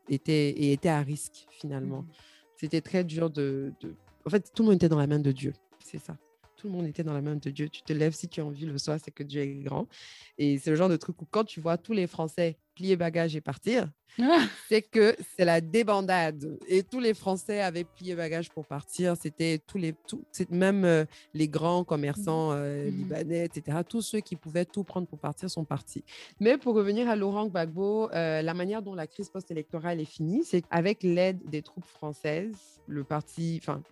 Était, 0.08 0.50
et 0.50 0.72
était 0.72 0.88
à 0.88 1.00
risque, 1.00 1.46
finalement. 1.50 2.02
Mmh. 2.02 2.08
C'était 2.56 2.80
très 2.80 3.04
dur 3.04 3.30
de, 3.30 3.72
de 3.80 3.94
en 4.26 4.31
fait, 4.31 4.52
tout 4.55 4.62
le 4.62 4.69
monde 4.69 4.76
était 4.76 4.88
dans 4.88 4.99
la 4.99 5.06
main 5.06 5.19
de 5.19 5.32
Dieu. 5.32 5.52
C'est 5.84 5.99
ça. 5.99 6.17
Tout 6.56 6.67
le 6.67 6.75
monde 6.75 6.87
était 6.87 7.02
dans 7.02 7.14
la 7.14 7.22
main 7.22 7.37
de 7.37 7.50
Dieu. 7.50 7.69
Tu 7.69 7.82
te 7.82 7.93
lèves 7.93 8.12
si 8.12 8.28
tu 8.28 8.40
as 8.40 8.44
envie 8.44 8.67
le 8.67 8.76
soir, 8.76 8.99
c'est 9.02 9.11
que 9.11 9.22
Dieu 9.22 9.40
est 9.40 9.55
grand. 9.62 9.88
Et 10.37 10.58
c'est 10.58 10.70
le 10.70 10.76
genre 10.76 10.90
de 10.90 10.96
truc 10.96 11.20
où 11.22 11.25
quand 11.25 11.44
tu 11.44 11.61
vois 11.61 11.78
tous 11.78 11.94
les 11.94 12.06
Français 12.06 12.58
plier 12.81 12.97
bagages 12.97 13.37
et 13.37 13.43
partir, 13.43 13.91
ah. 14.19 14.41
c'est 14.69 14.82
que 14.82 15.15
c'est 15.37 15.44
la 15.44 15.61
débandade. 15.61 16.59
Et 16.67 16.82
tous 16.82 17.00
les 17.00 17.15
Français 17.15 17.61
avaient 17.61 17.85
plié 17.85 18.15
bagages 18.15 18.49
pour 18.50 18.67
partir. 18.67 19.17
C'était 19.17 19.59
tous 19.67 19.79
les, 19.79 19.94
tout, 20.06 20.25
même 20.50 20.85
euh, 20.85 21.05
les 21.35 21.49
grands 21.49 21.85
commerçants 21.85 22.53
euh, 22.53 22.87
mmh. 22.87 22.94
libanais, 22.94 23.44
etc. 23.44 23.79
Tous 23.88 24.03
ceux 24.03 24.21
qui 24.21 24.37
pouvaient 24.37 24.65
tout 24.65 24.85
prendre 24.85 25.06
pour 25.06 25.19
partir 25.19 25.50
sont 25.50 25.65
partis. 25.65 26.05
Mais 26.41 26.56
pour 26.56 26.75
revenir 26.75 27.09
à 27.09 27.17
Laurent 27.17 27.47
Gbagbo, 27.47 28.11
euh, 28.12 28.41
la 28.43 28.55
manière 28.55 28.82
dont 28.82 28.94
la 28.94 29.06
crise 29.06 29.29
post-électorale 29.29 30.00
est 30.00 30.11
finie, 30.11 30.43
c'est 30.44 30.62
qu'avec 30.62 31.03
l'aide 31.03 31.41
des 31.50 31.62
troupes 31.62 31.85
françaises, 31.85 32.81
le 32.87 33.05
parti, 33.05 33.61
enfin, 33.62 33.82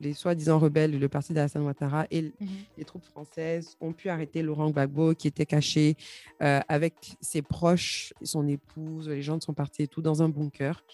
les 0.00 0.14
soi-disant 0.14 0.58
rebelles, 0.58 0.98
le 0.98 1.08
parti 1.08 1.32
d'Alassane 1.32 1.62
Ouattara 1.62 2.06
et 2.10 2.22
mmh 2.22 2.32
les 2.76 2.84
troupes 2.84 3.04
françaises 3.04 3.76
ont 3.80 3.92
pu 3.92 4.08
arrêter 4.08 4.42
Laurent 4.42 4.70
Gbagbo 4.70 5.14
qui 5.14 5.26
était 5.26 5.46
caché 5.46 5.96
avec 6.40 6.94
ses 7.20 7.42
proches, 7.42 8.12
son 8.22 8.37
épouse, 8.46 9.08
les 9.08 9.22
gens 9.22 9.40
sont 9.40 9.54
partis 9.54 9.82
et 9.82 9.88
tout 9.88 10.02
dans 10.02 10.22
un 10.22 10.28
bunker. 10.28 10.84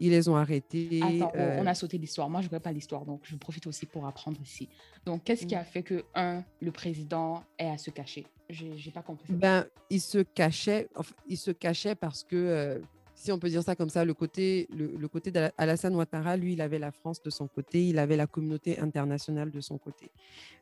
Ils 0.00 0.10
les 0.10 0.28
ont 0.28 0.36
arrêtés. 0.36 1.00
Attends, 1.02 1.32
on 1.34 1.66
a 1.66 1.70
euh, 1.70 1.74
sauté 1.74 1.98
l'histoire. 1.98 2.30
Moi, 2.30 2.40
je 2.40 2.46
ne 2.46 2.50
connais 2.50 2.60
pas 2.60 2.72
l'histoire, 2.72 3.04
donc 3.04 3.20
je 3.24 3.36
profite 3.36 3.66
aussi 3.66 3.86
pour 3.86 4.06
apprendre 4.06 4.40
ici. 4.40 4.68
Donc, 5.04 5.24
qu'est-ce 5.24 5.46
qui 5.46 5.54
a 5.54 5.64
fait 5.64 5.82
que, 5.82 6.04
un, 6.14 6.44
le 6.60 6.70
président 6.70 7.42
ait 7.58 7.70
à 7.70 7.78
se 7.78 7.90
cacher? 7.90 8.26
Je 8.48 8.66
n'ai 8.66 8.92
pas 8.92 9.02
compris. 9.02 9.32
Ben, 9.32 9.66
il 9.90 10.00
se 10.00 10.18
cachait, 10.18 10.88
il 11.26 11.36
se 11.36 11.50
cachait 11.50 11.94
parce 11.94 12.22
que, 12.22 12.36
euh, 12.36 12.78
si 13.14 13.32
on 13.32 13.38
peut 13.40 13.48
dire 13.48 13.62
ça 13.62 13.74
comme 13.74 13.90
ça, 13.90 14.04
le 14.04 14.14
côté, 14.14 14.68
le, 14.70 15.08
côté 15.08 15.32
d'Alassane 15.32 15.94
Ouattara, 15.96 16.36
lui, 16.36 16.52
il 16.52 16.60
avait 16.60 16.78
la 16.78 16.92
France 16.92 17.20
de 17.20 17.30
son 17.30 17.48
côté, 17.48 17.88
il 17.88 17.98
avait 17.98 18.16
la 18.16 18.28
communauté 18.28 18.78
internationale 18.78 19.50
de 19.50 19.60
son 19.60 19.76
côté. 19.76 20.12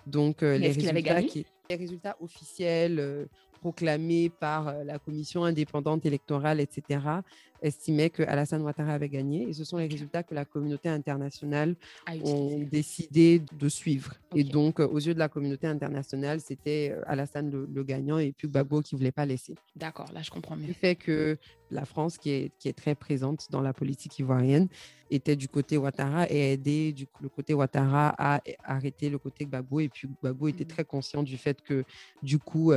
Donc, 0.07 0.43
euh, 0.43 0.57
les, 0.57 0.69
résultats 0.69 1.21
les 1.21 1.77
résultats 1.77 2.17
officiels, 2.21 3.29
proclamé 3.61 4.31
par 4.31 4.69
euh, 4.69 4.85
la 4.85 4.99
commission 4.99 5.45
indépendante 5.45 6.07
électorale, 6.07 6.61
etc., 6.61 7.01
estimait 7.63 8.11
que 8.11 8.23
Alassane 8.23 8.63
Ouattara 8.63 8.93
avait 8.93 9.09
gagné. 9.09 9.49
Et 9.49 9.53
ce 9.53 9.65
sont 9.65 9.79
les 9.79 9.87
résultats 9.87 10.23
que 10.23 10.35
la 10.35 10.45
communauté 10.45 10.89
internationale 10.89 11.77
a 12.07 12.15
décidé 12.71 13.43
de 13.59 13.69
suivre. 13.69 14.15
Et 14.35 14.45
donc, 14.45 14.81
euh, 14.81 14.87
aux 14.87 14.99
yeux 14.99 15.15
de 15.15 15.19
la 15.19 15.29
communauté 15.29 15.67
internationale, 15.67 16.41
c'était 16.41 16.93
euh, 16.93 17.03
Alassane 17.07 17.51
le, 17.51 17.85
gagnant 17.85 18.19
et 18.19 18.33
puis 18.33 18.49
Gbagbo 18.49 18.83
qui 18.83 18.95
ne 18.95 18.99
voulait 18.99 19.13
pas 19.13 19.25
laisser. 19.25 19.55
D'accord, 19.75 20.13
là, 20.13 20.23
je 20.23 20.31
comprends 20.31 20.57
mieux. 20.57 20.67
Le 20.67 20.75
fait 20.75 20.95
que 20.95 21.39
la 21.71 21.85
France, 21.85 22.19
qui 22.19 22.31
est, 22.31 22.53
qui 22.59 22.69
est 22.69 22.73
très 22.73 22.95
présente 22.95 23.47
dans 23.51 23.61
la 23.61 23.73
politique 23.73 24.19
ivoirienne, 24.19 24.69
était 25.11 25.37
du 25.37 25.49
côté 25.49 25.77
Ouattara 25.79 26.29
et 26.29 26.43
a 26.43 26.53
aidé 26.53 26.93
du, 26.93 27.07
le 27.21 27.29
côté 27.29 27.55
Ouattara 27.55 28.15
à 28.19 28.41
arrêter 28.65 29.09
le 29.09 29.19
côté 29.19 29.47
Gbagbo. 29.47 29.81
Et 29.81 29.89
puis 29.89 30.09
Gbagbo 30.21 30.49
était 30.49 30.65
mmh 30.65 30.69
très 30.69 30.85
conscient 30.85 31.23
du 31.23 31.39
fait 31.39 31.63
que, 31.63 31.85
du 32.23 32.39
coup, 32.39 32.73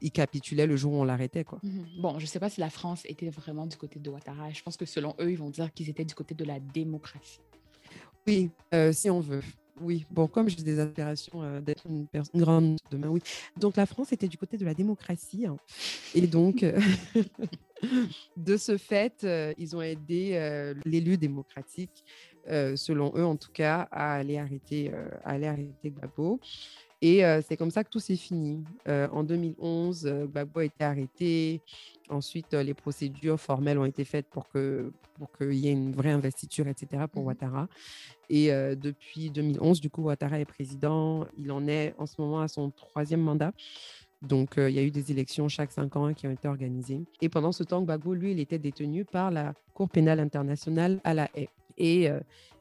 il 0.00 0.10
capitulait 0.12 0.66
le 0.66 0.76
jour 0.76 0.92
où 0.92 0.96
on 0.96 1.04
l'arrêtait. 1.04 1.44
Quoi. 1.44 1.58
Mmh 1.62 2.00
bon, 2.00 2.18
je 2.18 2.24
ne 2.24 2.28
sais 2.28 2.40
pas 2.40 2.48
si 2.48 2.60
la 2.60 2.70
France 2.70 3.02
était 3.06 3.28
vraiment 3.28 3.66
du 3.66 3.76
côté 3.76 3.98
de 3.98 4.08
Je 4.52 4.62
pense 4.62 4.76
que 4.76 4.86
selon 4.86 5.14
eux, 5.20 5.30
ils 5.30 5.38
vont 5.38 5.50
dire 5.50 5.72
qu'ils 5.72 5.88
étaient 5.88 6.04
du 6.04 6.14
côté 6.14 6.34
de 6.34 6.44
la 6.44 6.60
démocratie. 6.60 7.40
Oui, 8.26 8.50
euh, 8.72 8.92
si 8.92 9.10
on 9.10 9.20
veut. 9.20 9.42
Oui, 9.80 10.06
bon, 10.10 10.28
comme 10.28 10.48
j'ai 10.48 10.62
des 10.62 10.78
aspirations 10.78 11.42
euh, 11.42 11.60
d'être 11.60 11.84
une, 11.86 12.06
personne 12.06 12.40
grande 12.40 12.76
demain, 12.90 13.08
oui. 13.08 13.20
Donc 13.58 13.76
la 13.76 13.86
France 13.86 14.12
était 14.12 14.28
du 14.28 14.38
côté 14.38 14.56
de 14.56 14.64
la 14.64 14.72
démocratie. 14.72 15.46
Hein. 15.46 15.56
Et 16.14 16.26
donc, 16.26 16.62
euh, 16.62 16.78
de 18.36 18.56
ce 18.56 18.78
fait, 18.78 19.26
ils 19.58 19.76
ont 19.76 19.82
aidé 19.82 20.74
l'élu 20.84 21.18
démocratique, 21.18 22.04
selon 22.46 23.12
eux 23.16 23.24
en 23.24 23.36
tout 23.36 23.52
cas, 23.52 23.88
à 23.90 24.14
aller 24.14 24.38
arrêter, 24.38 24.92
à 25.24 25.30
aller 25.30 25.48
arrêter 25.48 25.90
Gbagbo. 25.90 26.40
Et 27.02 27.22
c'est 27.46 27.56
comme 27.56 27.70
ça 27.70 27.84
que 27.84 27.90
tout 27.90 28.00
s'est 28.00 28.16
fini. 28.16 28.64
en 28.86 29.22
2011, 29.24 30.26
Gbagbo 30.26 30.60
a 30.60 30.64
été 30.64 30.84
arrêté. 30.84 31.60
Ensuite, 32.08 32.54
les 32.54 32.74
procédures 32.74 33.38
formelles 33.38 33.78
ont 33.78 33.84
été 33.84 34.04
faites 34.04 34.26
pour 34.26 34.48
qu'il 34.50 34.90
pour 35.18 35.30
qu'il 35.36 35.54
y 35.54 35.68
ait 35.68 35.72
une 35.72 35.92
vraie 35.92 36.10
investiture, 36.10 36.66
etc., 36.66 37.04
pour 37.12 37.22
mmh 37.22 37.26
Ouattara. 37.26 37.68
Et 38.30 38.48
depuis 38.76 39.30
2011, 39.30 39.80
du 39.80 39.90
coup, 39.90 40.02
Ouattara 40.02 40.40
est 40.40 40.44
président. 40.44 41.26
Il 41.38 41.52
en 41.52 41.66
est 41.68 41.94
en 41.98 42.06
ce 42.06 42.14
moment 42.18 42.40
à 42.40 42.48
son 42.48 42.70
troisième 42.70 43.20
mandat. 43.20 43.52
Donc, 44.22 44.54
il 44.56 44.70
y 44.70 44.78
a 44.78 44.82
eu 44.82 44.90
des 44.90 45.10
élections 45.10 45.48
chaque 45.48 45.72
cinq 45.72 45.96
ans 45.96 46.14
qui 46.14 46.26
ont 46.26 46.30
été 46.30 46.48
organisées. 46.48 47.02
Et 47.20 47.28
pendant 47.28 47.52
ce 47.52 47.62
temps, 47.62 47.82
Gbagbo, 47.82 48.14
lui, 48.14 48.32
il 48.32 48.40
était 48.40 48.58
détenu 48.58 49.04
par 49.04 49.30
la 49.30 49.54
Cour 49.74 49.90
pénale 49.90 50.20
internationale 50.20 51.00
à 51.04 51.14
La 51.14 51.28
Haye. 51.34 51.48
Et 51.76 52.08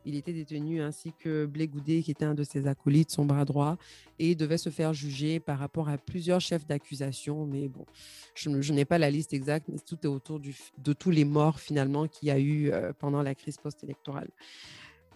il 0.05 0.15
était 0.15 0.33
détenu 0.33 0.81
ainsi 0.81 1.13
que 1.17 1.45
Blé 1.45 1.67
Goudé, 1.67 2.03
qui 2.03 2.11
était 2.11 2.25
un 2.25 2.33
de 2.33 2.43
ses 2.43 2.67
acolytes, 2.67 3.11
son 3.11 3.25
bras 3.25 3.45
droit, 3.45 3.77
et 4.19 4.35
devait 4.35 4.57
se 4.57 4.69
faire 4.69 4.93
juger 4.93 5.39
par 5.39 5.59
rapport 5.59 5.89
à 5.89 5.97
plusieurs 5.97 6.41
chefs 6.41 6.65
d'accusation. 6.65 7.45
Mais 7.45 7.67
bon, 7.67 7.85
je, 8.35 8.49
n'ai 8.73 8.85
pas 8.85 8.97
la 8.97 9.09
liste 9.09 9.33
exacte, 9.33 9.67
mais 9.69 9.79
tout 9.79 9.97
est 10.03 10.07
autour 10.07 10.39
de 10.39 10.93
tous 10.93 11.11
les 11.11 11.25
morts 11.25 11.59
finalement 11.59 12.07
qu'il 12.07 12.27
y 12.27 12.31
a 12.31 12.39
eu 12.39 12.71
pendant 12.99 13.21
la 13.21 13.35
crise 13.35 13.57
post-électorale 13.57 14.29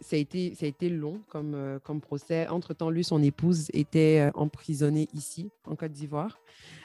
ça 0.02 0.16
a 0.16 0.20
été, 0.20 0.56
ça 0.56 0.66
a 0.66 0.70
été 0.70 0.90
long 0.90 1.22
comme, 1.30 1.54
euh, 1.56 1.80
comme 1.80 2.02
procès. 2.02 2.48
Entre-temps, 2.48 2.90
lui, 2.90 3.04
son 3.04 3.22
épouse 3.22 3.68
était 3.74 4.28
euh, 4.28 4.32
emprisonnée 4.36 5.08
ici, 5.14 5.50
en 5.66 5.76
Côte 5.76 5.92
d'Ivoire. 5.92 6.40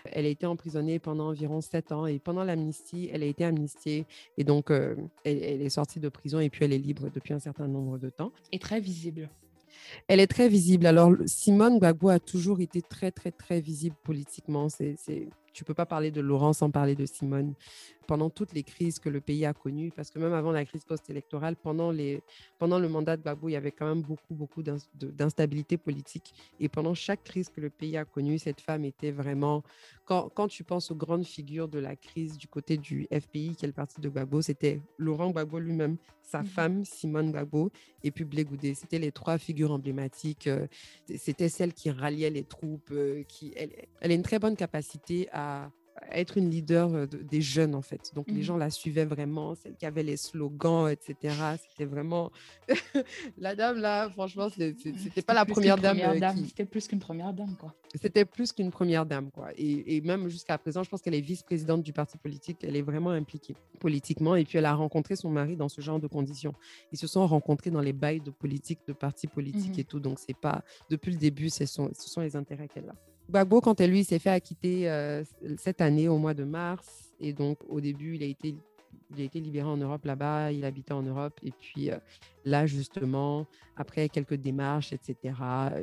Elle 0.04 0.26
a 0.26 0.28
été 0.28 0.46
emprisonnée 0.46 0.98
pendant 0.98 1.28
environ 1.28 1.60
sept 1.60 1.92
ans 1.92 2.06
et 2.06 2.18
pendant 2.18 2.44
l'amnistie, 2.44 3.08
elle 3.12 3.22
a 3.22 3.26
été 3.26 3.44
amnistiée 3.44 4.06
et 4.36 4.44
donc 4.44 4.70
euh, 4.70 4.96
elle, 5.24 5.42
elle, 5.42 5.62
est 5.62 5.70
sortie 5.70 6.00
de 6.00 6.08
prison 6.08 6.40
et 6.40 6.50
puis 6.50 6.64
elle 6.64 6.72
est 6.72 6.78
libre 6.78 7.08
depuis 7.14 7.34
un 7.34 7.38
certain 7.38 7.68
nombre 7.68 7.98
de 7.98 8.10
temps. 8.10 8.32
Et 8.50 8.58
très 8.58 8.80
visible. 8.80 9.28
Elle 10.08 10.20
est 10.20 10.26
très 10.26 10.48
visible. 10.48 10.86
Alors, 10.86 11.12
Simone 11.26 11.78
Gbagbo 11.78 12.08
a 12.08 12.18
toujours 12.18 12.60
été 12.60 12.82
très, 12.82 13.10
très, 13.10 13.30
très 13.30 13.60
visible 13.60 13.96
politiquement. 14.04 14.68
C'est 14.68 14.96
tu 15.52 15.64
peux 15.64 15.74
pas 15.74 15.86
parler 15.86 16.10
de 16.10 16.20
Laurent 16.20 16.52
sans 16.52 16.70
parler 16.70 16.94
de 16.94 17.06
Simone 17.06 17.54
pendant 18.06 18.30
toutes 18.30 18.52
les 18.52 18.62
crises 18.62 18.98
que 18.98 19.08
le 19.08 19.20
pays 19.20 19.44
a 19.46 19.52
connues, 19.52 19.92
parce 19.94 20.10
que 20.10 20.18
même 20.18 20.32
avant 20.32 20.52
la 20.52 20.64
crise 20.64 20.84
post-électorale, 20.84 21.56
pendant, 21.56 21.90
les, 21.90 22.22
pendant 22.58 22.78
le 22.78 22.88
mandat 22.88 23.16
de 23.16 23.22
Babou, 23.22 23.48
il 23.48 23.52
y 23.52 23.56
avait 23.56 23.72
quand 23.72 23.86
même 23.86 24.02
beaucoup, 24.02 24.34
beaucoup 24.34 24.62
d'instabilité 24.62 25.76
politique. 25.76 26.34
Et 26.60 26.68
pendant 26.68 26.94
chaque 26.94 27.24
crise 27.24 27.48
que 27.48 27.60
le 27.60 27.70
pays 27.70 27.96
a 27.96 28.04
connue, 28.04 28.38
cette 28.38 28.60
femme 28.60 28.84
était 28.84 29.10
vraiment, 29.10 29.62
quand, 30.04 30.28
quand 30.30 30.48
tu 30.48 30.64
penses 30.64 30.90
aux 30.90 30.96
grandes 30.96 31.24
figures 31.24 31.68
de 31.68 31.78
la 31.78 31.96
crise 31.96 32.36
du 32.38 32.48
côté 32.48 32.76
du 32.76 33.06
FPI, 33.12 33.56
qui 33.56 33.64
est 33.64 33.68
le 33.68 33.72
parti 33.72 34.00
de 34.00 34.08
Gbagbo, 34.08 34.42
c'était 34.42 34.80
Laurent 34.98 35.30
Gbagbo 35.30 35.58
lui-même, 35.58 35.96
sa 36.22 36.42
mmh 36.42 36.46
femme, 36.46 36.84
Simone 36.84 37.30
Gbagbo, 37.30 37.70
et 38.02 38.10
puis 38.10 38.24
Blé 38.24 38.44
Goudé. 38.44 38.74
C'était 38.74 38.98
les 38.98 39.12
trois 39.12 39.38
figures 39.38 39.72
emblématiques. 39.72 40.46
Euh, 40.46 40.66
c'était 41.16 41.48
celle 41.48 41.72
qui 41.72 41.90
ralliait 41.90 42.30
les 42.30 42.44
troupes. 42.44 42.90
Euh, 42.92 43.22
qui, 43.24 43.52
elle, 43.56 43.70
elle 44.00 44.10
a 44.10 44.14
une 44.14 44.22
très 44.22 44.38
bonne 44.38 44.56
capacité 44.56 45.28
à 45.32 45.70
être 46.10 46.38
une 46.38 46.50
leader 46.50 47.06
des 47.08 47.40
jeunes, 47.40 47.74
en 47.74 47.82
fait. 47.82 48.12
Donc, 48.14 48.28
les 48.28 48.40
mmh 48.40 48.42
gens 48.42 48.56
la 48.56 48.70
suivaient 48.70 49.04
vraiment, 49.04 49.54
celle 49.54 49.76
qui 49.76 49.86
avait 49.86 50.02
les 50.02 50.16
slogans, 50.16 50.88
etc. 50.90 51.34
C'était 51.70 51.84
vraiment... 51.84 52.30
la 53.38 53.54
dame, 53.54 53.78
là, 53.78 54.10
franchement, 54.10 54.48
c'était 54.48 55.22
pas 55.22 55.34
la 55.34 55.44
première 55.44 55.78
dame. 55.78 55.98
C'était 56.46 56.64
plus 56.64 56.88
qu'une 56.88 56.98
première 56.98 57.32
dame, 57.32 57.54
quoi. 57.58 57.74
C'était 57.94 58.24
plus 58.24 58.52
qu'une 58.52 58.70
première 58.70 59.06
dame, 59.06 59.30
quoi. 59.30 59.48
Et, 59.56 60.00
même 60.00 60.28
jusqu'à 60.28 60.58
présent, 60.58 60.82
je 60.82 60.90
pense 60.90 61.02
qu'elle 61.02 61.14
est 61.14 61.20
vice-présidente 61.20 61.82
du 61.82 61.92
parti 61.92 62.18
politique. 62.18 62.58
Elle 62.62 62.76
est 62.76 62.82
vraiment 62.82 63.10
impliquée 63.10 63.54
politiquement. 63.80 64.34
Et 64.36 64.44
puis, 64.44 64.58
elle 64.58 64.66
a 64.66 64.74
rencontré 64.74 65.16
son 65.16 65.30
mari 65.30 65.56
dans 65.56 65.68
ce 65.68 65.80
genre 65.80 66.00
de 66.00 66.06
conditions. 66.06 66.54
Ils 66.92 66.98
se 66.98 67.06
sont 67.06 67.26
rencontrés 67.26 67.70
dans 67.70 67.80
les 67.80 67.92
bails 67.92 68.20
de 68.20 68.30
politique, 68.30 68.80
de 68.86 68.92
partis 68.92 69.26
politiques 69.26 69.76
mmh 69.76 69.80
et 69.80 69.84
tout. 69.84 70.00
Donc, 70.00 70.18
c'est 70.18 70.36
pas... 70.36 70.62
Depuis 70.90 71.12
le 71.12 71.18
début, 71.18 71.50
ce 71.50 71.66
sont, 71.66 71.90
ce 71.92 72.08
sont 72.08 72.20
les 72.20 72.36
intérêts 72.36 72.68
qu'elle 72.68 72.88
a. 72.88 73.11
Gbagbo, 73.28 73.60
quant 73.60 73.72
à 73.72 73.86
lui, 73.86 74.04
s'est 74.04 74.18
fait 74.18 74.30
acquitter 74.30 74.90
euh, 74.90 75.22
cette 75.56 75.80
année 75.80 76.08
au 76.08 76.18
mois 76.18 76.34
de 76.34 76.44
mars. 76.44 77.12
Et 77.20 77.32
donc, 77.32 77.58
au 77.68 77.80
début, 77.80 78.16
il 78.16 78.22
a 78.22 78.26
été, 78.26 78.54
il 79.10 79.20
a 79.20 79.24
été 79.24 79.40
libéré 79.40 79.68
en 79.68 79.76
Europe 79.76 80.04
là-bas. 80.04 80.52
Il 80.52 80.64
habitait 80.64 80.92
en 80.92 81.02
Europe. 81.02 81.38
Et 81.42 81.52
puis 81.52 81.90
euh, 81.90 81.96
là, 82.44 82.66
justement, 82.66 83.46
après 83.76 84.08
quelques 84.08 84.34
démarches, 84.34 84.92
etc., 84.92 85.34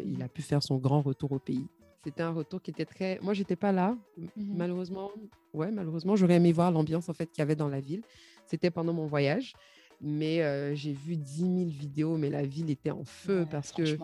il 0.05 0.21
a 0.21 0.27
pu 0.27 0.41
faire 0.41 0.61
son 0.61 0.77
grand 0.77 1.01
retour 1.01 1.31
au 1.31 1.39
pays. 1.39 1.67
C'était 2.03 2.23
un 2.23 2.31
retour 2.31 2.61
qui 2.61 2.71
était 2.71 2.85
très. 2.85 3.19
Moi, 3.21 3.33
j'étais 3.33 3.57
pas 3.57 3.71
là, 3.71 3.97
mmh 4.17 4.27
malheureusement. 4.55 5.11
Ouais, 5.53 5.71
malheureusement, 5.71 6.15
j'aurais 6.15 6.35
aimé 6.35 6.51
voir 6.53 6.71
l'ambiance 6.71 7.09
en 7.09 7.13
fait 7.13 7.25
qu'il 7.27 7.39
y 7.39 7.41
avait 7.41 7.55
dans 7.55 7.67
la 7.67 7.81
ville. 7.81 8.03
C'était 8.45 8.71
pendant 8.71 8.93
mon 8.93 9.05
voyage 9.05 9.53
mais 10.01 10.75
j'ai 10.75 10.93
vu 10.93 11.17
10 11.17 11.39
000 11.39 11.51
vidéos, 11.65 12.17
mais 12.17 12.29
la 12.29 12.43
ville 12.43 12.69
était 12.69 12.91
en 12.91 13.03
feu 13.03 13.45
parce 13.49 13.71
que, 13.71 13.97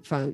enfin, 0.00 0.30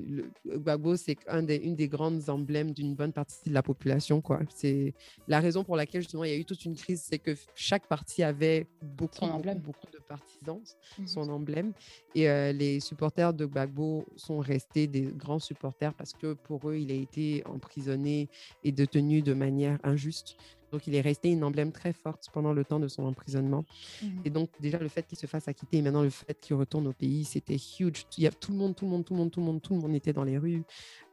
Gbagbo, 0.46 0.96
c'est 0.96 1.16
un 1.28 1.42
des, 1.42 1.56
une 1.56 1.76
des 1.76 1.88
grandes 1.88 2.28
emblèmes 2.28 2.72
d'une 2.72 2.94
bonne 2.94 3.12
partie 3.12 3.48
de 3.48 3.54
la 3.54 3.62
population, 3.62 4.20
quoi. 4.20 4.40
C'est 4.54 4.94
la 5.26 5.40
raison 5.40 5.64
pour 5.64 5.76
laquelle, 5.76 6.02
justement, 6.02 6.24
il 6.24 6.30
y 6.30 6.34
a 6.34 6.38
eu 6.38 6.44
toute 6.44 6.64
une 6.64 6.76
crise, 6.76 7.04
c'est 7.08 7.18
que 7.18 7.34
chaque 7.54 7.86
parti 7.86 8.22
avait 8.22 8.66
beaucoup, 8.82 9.26
beaucoup, 9.26 9.86
de 9.92 9.98
partisans, 10.06 10.60
mmh 10.98 11.06
son 11.06 11.28
emblème, 11.30 11.72
et 12.14 12.52
les 12.52 12.80
supporters 12.80 13.32
de 13.32 13.46
Gbagbo 13.46 14.04
sont 14.16 14.38
restés 14.38 14.86
des 14.86 15.02
grands 15.02 15.38
supporters 15.38 15.94
parce 15.94 16.12
que 16.12 16.34
pour 16.34 16.68
eux, 16.68 16.76
il 16.76 16.90
a 16.90 16.94
été 16.94 17.42
emprisonné 17.46 18.28
et 18.64 18.72
détenu 18.72 19.22
de 19.22 19.34
manière 19.34 19.78
injuste. 19.82 20.36
Donc, 20.72 20.86
il 20.86 20.94
est 20.94 21.00
resté 21.00 21.30
une 21.30 21.44
emblème 21.44 21.72
très 21.72 21.92
forte 21.92 22.28
pendant 22.32 22.52
le 22.52 22.64
temps 22.64 22.80
de 22.80 22.88
son 22.88 23.04
emprisonnement. 23.04 23.64
Mmh 24.02 24.06
et 24.24 24.30
donc, 24.30 24.50
déjà, 24.60 24.78
le 24.78 24.88
fait 24.88 25.06
qu'il 25.06 25.18
se 25.18 25.26
fasse 25.26 25.48
acquitter 25.48 25.78
et 25.78 25.82
maintenant 25.82 26.02
le 26.02 26.10
fait 26.10 26.38
qu'il 26.40 26.56
retourne 26.56 26.86
au 26.88 26.92
pays, 26.92 27.24
c'était 27.24 27.56
huge. 27.56 28.04
Il 28.16 28.24
y 28.24 28.26
a 28.26 28.30
tout 28.30 28.52
le 28.52 28.58
monde, 28.58 28.74
tout 28.74 28.84
le 28.84 28.90
monde, 28.90 29.04
tout 29.04 29.14
le 29.14 29.18
monde, 29.18 29.30
tout 29.30 29.40
le 29.40 29.46
monde, 29.46 29.62
tout 29.62 29.74
le 29.74 29.80
monde 29.80 29.94
était 29.94 30.12
dans 30.12 30.24
les 30.24 30.38
rues 30.38 30.64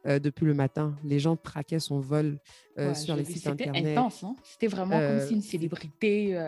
euh, 0.06 0.18
depuis 0.18 0.44
le 0.44 0.54
matin. 0.54 0.96
Les 1.04 1.18
gens 1.18 1.36
traquaient 1.36 1.80
son 1.80 2.00
vol 2.00 2.38
euh, 2.78 2.94
sur 2.94 3.16
les 3.16 3.24
sites 3.24 3.46
internet. 3.46 3.76
C'était 3.76 3.96
intense, 3.96 4.24
hein 4.24 4.36
C'était 4.42 4.66
vraiment 4.66 4.98
comme 4.98 5.20
si 5.20 5.32
une 5.32 5.38
euh, 5.38 5.42
célébrité 5.42 6.38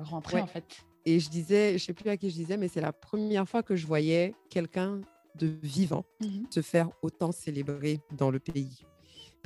rentrait, 0.00 0.40
en 0.40 0.46
fait. 0.46 0.84
Et 1.06 1.20
je 1.20 1.30
disais, 1.30 1.70
je 1.70 1.74
ne 1.74 1.78
sais 1.78 1.94
plus 1.94 2.10
à 2.10 2.16
qui 2.16 2.28
je 2.28 2.34
disais, 2.34 2.56
mais 2.56 2.68
c'est 2.68 2.80
la 2.80 2.92
première 2.92 3.48
fois 3.48 3.62
que 3.62 3.76
je 3.76 3.86
voyais 3.86 4.34
quelqu'un 4.50 5.00
de 5.36 5.46
vivant 5.62 6.04
mmh 6.20 6.26
se 6.50 6.62
faire 6.62 6.90
autant 7.02 7.32
célébrer 7.32 8.00
dans 8.16 8.30
le 8.30 8.40
pays 8.40 8.84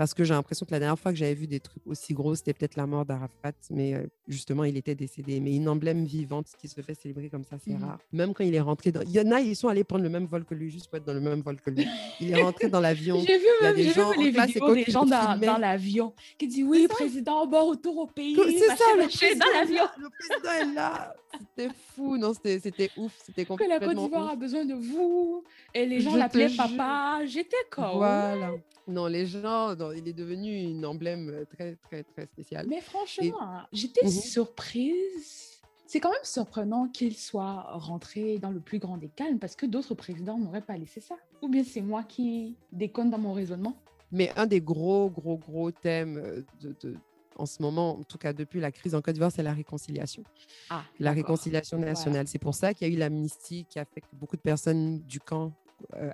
parce 0.03 0.15
que 0.15 0.25
j'ai 0.25 0.35
l'impression 0.35 0.67
que 0.67 0.73
la 0.73 0.81
dernière 0.81 0.99
fois 0.99 1.13
que 1.13 1.17
j'avais 1.17 1.33
vu 1.33 1.47
des 1.47 1.61
trucs 1.61 1.87
aussi 1.87 2.13
gros, 2.13 2.35
c'était 2.35 2.53
peut-être 2.53 2.75
la 2.75 2.89
mort 2.89 3.05
d'Arafat, 3.05 3.53
mais 3.71 3.95
euh, 3.95 4.09
justement, 4.27 4.65
il 4.65 4.77
était 4.77 4.97
décédé. 4.97 5.39
Mais 5.39 5.55
une 5.55 5.69
emblème 5.69 6.05
vivante 6.05 6.49
qui 6.59 6.67
se 6.67 6.81
fait 6.81 6.95
célébrer 6.95 7.29
comme 7.29 7.45
ça, 7.45 7.55
c'est 7.65 7.71
mmh 7.71 7.85
rare. 7.85 7.99
Même 8.11 8.35
quand 8.35 8.43
il 8.43 8.53
est 8.53 8.61
rentré 8.61 8.91
dans... 8.91 9.03
Il 9.03 9.13
y 9.13 9.21
en 9.21 9.31
a, 9.31 9.41
ils 9.41 9.55
sont 9.55 9.69
allés 9.69 9.85
prendre 9.85 10.03
le 10.03 10.11
même 10.11 10.27
vol 10.27 10.45
que 10.45 10.57
lui, 10.57 10.73
juste 10.73 10.89
pour 10.89 10.97
être 10.97 11.05
dans 11.05 11.15
le 11.15 11.21
même 11.21 11.41
vol 11.41 11.61
que 11.61 11.71
lui. 11.71 11.87
Il 12.19 12.33
est 12.33 12.43
rentré 12.43 12.69
dans 12.69 12.81
l'avion. 12.81 13.21
J'ai 13.25 13.39
vu, 13.39 13.47
même, 13.63 13.77
des 13.77 13.91
gens, 13.91 14.11
vu 14.11 14.25
les 14.25 14.31
vidéos 14.33 14.75
des 14.75 14.85
gens 14.87 15.07
dans, 15.07 15.39
dans 15.39 15.59
l'avion 15.59 16.13
qui 16.37 16.49
disent 16.49 16.65
oui, 16.67 16.89
président, 16.89 17.47
bon 17.47 17.69
retour 17.69 17.99
au 17.99 18.07
pays. 18.09 18.35
C'est 18.35 18.77
ça, 18.77 18.85
le 18.97 19.07
président, 19.07 19.45
dans 19.47 19.53
l'avion. 19.53 19.85
Le 19.99 20.09
président 20.19 20.73
est 20.73 20.75
là. 20.75 21.15
C'était 21.39 21.73
fou, 21.95 22.17
non, 22.17 22.33
c'était 22.35 22.91
ouf, 22.97 23.13
c'était 23.25 23.45
complètement 23.45 23.77
Que 23.77 23.81
la 23.81 23.87
Côte 23.87 24.05
d'Ivoire 24.05 24.31
a 24.31 24.37
besoin 24.37 24.65
de 24.65 24.75
vous. 24.75 25.45
Et 25.73 25.87
les 25.87 26.01
gens 26.01 26.17
l'appelaient 26.17 26.51
papa. 26.57 27.21
J'étais 27.25 27.55
comme... 27.71 27.99
Voilà. 27.99 28.51
Non, 28.89 29.07
les 29.07 29.27
gens, 29.27 29.77
il 29.93 30.09
est 30.09 30.13
devenu 30.13 30.61
une 30.61 30.85
emblème 30.85 31.29
euh, 31.31 31.45
très, 31.45 31.77
très, 31.77 32.03
très 32.03 32.27
spéciale. 32.27 32.67
Mais 32.69 32.81
franchement, 32.81 33.63
j'étais 33.73 34.07
mmh 34.07 34.11
surprise. 34.11 35.61
C'est 35.87 36.01
quand 36.01 36.11
même 36.11 36.25
surprenant 36.25 36.89
qu'il 36.89 37.17
soit 37.17 37.67
rentré 37.73 38.39
dans 38.39 38.51
le 38.51 38.61
plus 38.61 38.79
grand 38.79 38.97
des 38.97 39.09
calmes 39.09 39.39
parce 39.39 39.55
que 39.55 39.67
d'autres 39.67 39.95
présidents 39.95 40.39
n'auraient 40.39 40.63
pas 40.63 40.77
laissé 40.77 41.01
ça. 41.01 41.17
Ou 41.43 41.49
bien 41.49 41.65
c'est 41.65 41.83
moi 41.83 42.03
qui 42.03 42.57
déconne 42.73 43.11
dans 43.11 43.19
mon 43.19 43.35
raisonnement? 43.35 43.77
Mais 44.11 44.33
un 44.37 44.47
des 44.47 44.61
gros, 44.61 45.11
gros, 45.11 45.37
gros 45.37 45.71
thèmes 45.71 46.17
euh, 46.17 46.43
de, 46.61 46.97
en 47.37 47.47
ce 47.47 47.63
moment, 47.63 47.99
en 47.99 48.03
tout 48.05 48.19
cas 48.19 48.33
depuis 48.33 48.61
la 48.61 48.71
crise 48.73 48.95
en 48.95 49.01
Côte 49.01 49.15
d'Ivoire, 49.15 49.33
c'est 49.33 49.43
la 49.43 49.55
réconciliation. 49.55 50.23
Ah, 50.71 50.83
la 50.99 51.13
réconciliation 51.13 51.79
nationale. 51.79 52.27
C'est 52.29 52.39
pour 52.39 52.55
ça 52.55 52.75
qu'il 52.75 52.89
y 52.89 52.91
a 52.91 52.95
eu 52.95 52.99
l'amnistie 52.99 53.65
qui 53.69 53.79
a 53.79 53.85
fait 53.85 54.01
que 54.01 54.07
beaucoup 54.13 54.37
de 54.37 54.43
personnes 54.43 55.01
du 55.01 55.21
camp 55.21 55.53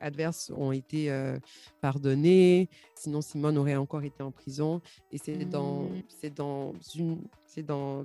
adverses 0.00 0.52
ont 0.56 0.72
été 0.72 1.10
euh, 1.10 1.38
pardonnés. 1.80 2.68
Sinon, 2.94 3.20
Simone 3.20 3.58
aurait 3.58 3.76
encore 3.76 4.02
été 4.02 4.22
en 4.22 4.30
prison. 4.30 4.80
Et 5.12 5.18
c'est 5.18 5.44
dans, 5.44 5.84
mmh. 5.84 6.02
c'est 6.08 6.34
dans 6.34 6.72
une, 6.94 7.22
dans 7.62 8.04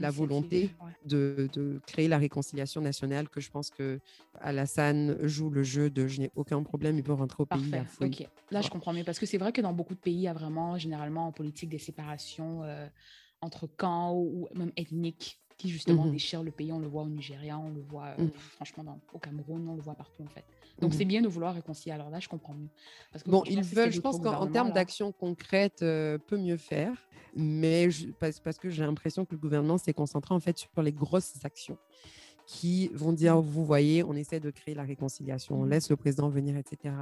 la, 0.00 0.10
volonté 0.10 0.70
de, 1.04 1.48
de, 1.52 1.80
créer 1.86 2.08
la 2.08 2.18
réconciliation 2.18 2.80
nationale 2.80 3.28
que 3.28 3.40
je 3.40 3.50
pense 3.50 3.70
que 3.70 4.00
Alassane 4.40 5.16
joue 5.22 5.50
le 5.50 5.62
jeu 5.62 5.90
de 5.90 6.06
je 6.06 6.20
n'ai 6.20 6.30
aucun 6.36 6.62
problème, 6.62 6.96
il 6.96 7.02
peut 7.02 7.12
rentrer 7.12 7.42
au 7.42 7.46
pays. 7.46 7.72
Ok, 8.00 8.28
là 8.50 8.60
je 8.60 8.70
comprends 8.70 8.92
mieux 8.92 9.04
parce 9.04 9.18
que 9.18 9.26
c'est 9.26 9.38
vrai 9.38 9.52
que 9.52 9.60
dans 9.60 9.72
beaucoup 9.72 9.94
de 9.94 10.00
pays, 10.00 10.14
il 10.14 10.20
y 10.20 10.28
a 10.28 10.32
vraiment 10.32 10.78
généralement 10.78 11.26
en 11.26 11.32
politique 11.32 11.70
des 11.70 11.78
séparations 11.78 12.62
euh, 12.62 12.86
entre 13.40 13.66
camps 13.66 14.14
ou 14.14 14.48
même 14.54 14.72
ethniques 14.76 15.40
qui 15.58 15.68
justement 15.68 16.06
mmh 16.06 16.12
déchirent 16.12 16.42
le 16.42 16.50
pays. 16.50 16.72
On 16.72 16.78
le 16.78 16.88
voit 16.88 17.02
au 17.02 17.08
Nigeria, 17.08 17.58
on 17.58 17.70
le 17.70 17.80
voit 17.80 18.14
mmh. 18.18 18.30
franchement 18.34 18.84
dans, 18.84 19.00
au 19.12 19.18
Cameroun, 19.18 19.68
on 19.68 19.76
le 19.76 19.82
voit 19.82 19.94
partout 19.94 20.22
en 20.22 20.28
fait. 20.28 20.44
Donc, 20.82 20.94
c'est 20.94 21.04
mmh 21.04 21.08
bien 21.08 21.22
de 21.22 21.28
vouloir 21.28 21.54
réconcilier. 21.54 21.92
Alors 21.92 22.10
là, 22.10 22.18
je 22.20 22.28
comprends 22.28 22.54
mieux. 22.54 22.68
Parce 23.12 23.22
que 23.22 23.30
bon, 23.30 23.44
ils 23.46 23.62
veulent, 23.62 23.92
je 23.92 24.00
pense 24.00 24.18
qu'en 24.18 24.46
termes 24.48 24.72
d'action 24.72 25.12
concrète, 25.12 25.82
euh, 25.82 26.18
peut 26.18 26.36
mieux 26.36 26.56
faire. 26.56 26.92
Mais 27.34 27.88
parce, 28.18 28.40
parce, 28.40 28.58
que 28.58 28.68
j'ai 28.68 28.82
l'impression 28.82 29.24
que 29.24 29.32
le 29.32 29.38
gouvernement 29.38 29.78
s'est 29.78 29.94
concentré 29.94 30.34
en 30.34 30.40
fait 30.40 30.58
sur 30.58 30.82
les 30.82 30.92
grosses 30.92 31.32
actions 31.44 31.78
qui 32.46 32.88
vont 32.88 33.12
dire, 33.12 33.36
mmh. 33.36 33.40
vous 33.40 33.64
voyez, 33.64 34.04
on 34.04 34.14
essaie 34.14 34.40
de 34.40 34.50
créer 34.50 34.74
la 34.74 34.82
réconciliation, 34.82 35.60
on 35.60 35.64
mmh 35.64 35.70
laisse 35.70 35.90
le 35.90 35.96
président 35.96 36.28
venir, 36.28 36.56
etc. 36.56 36.94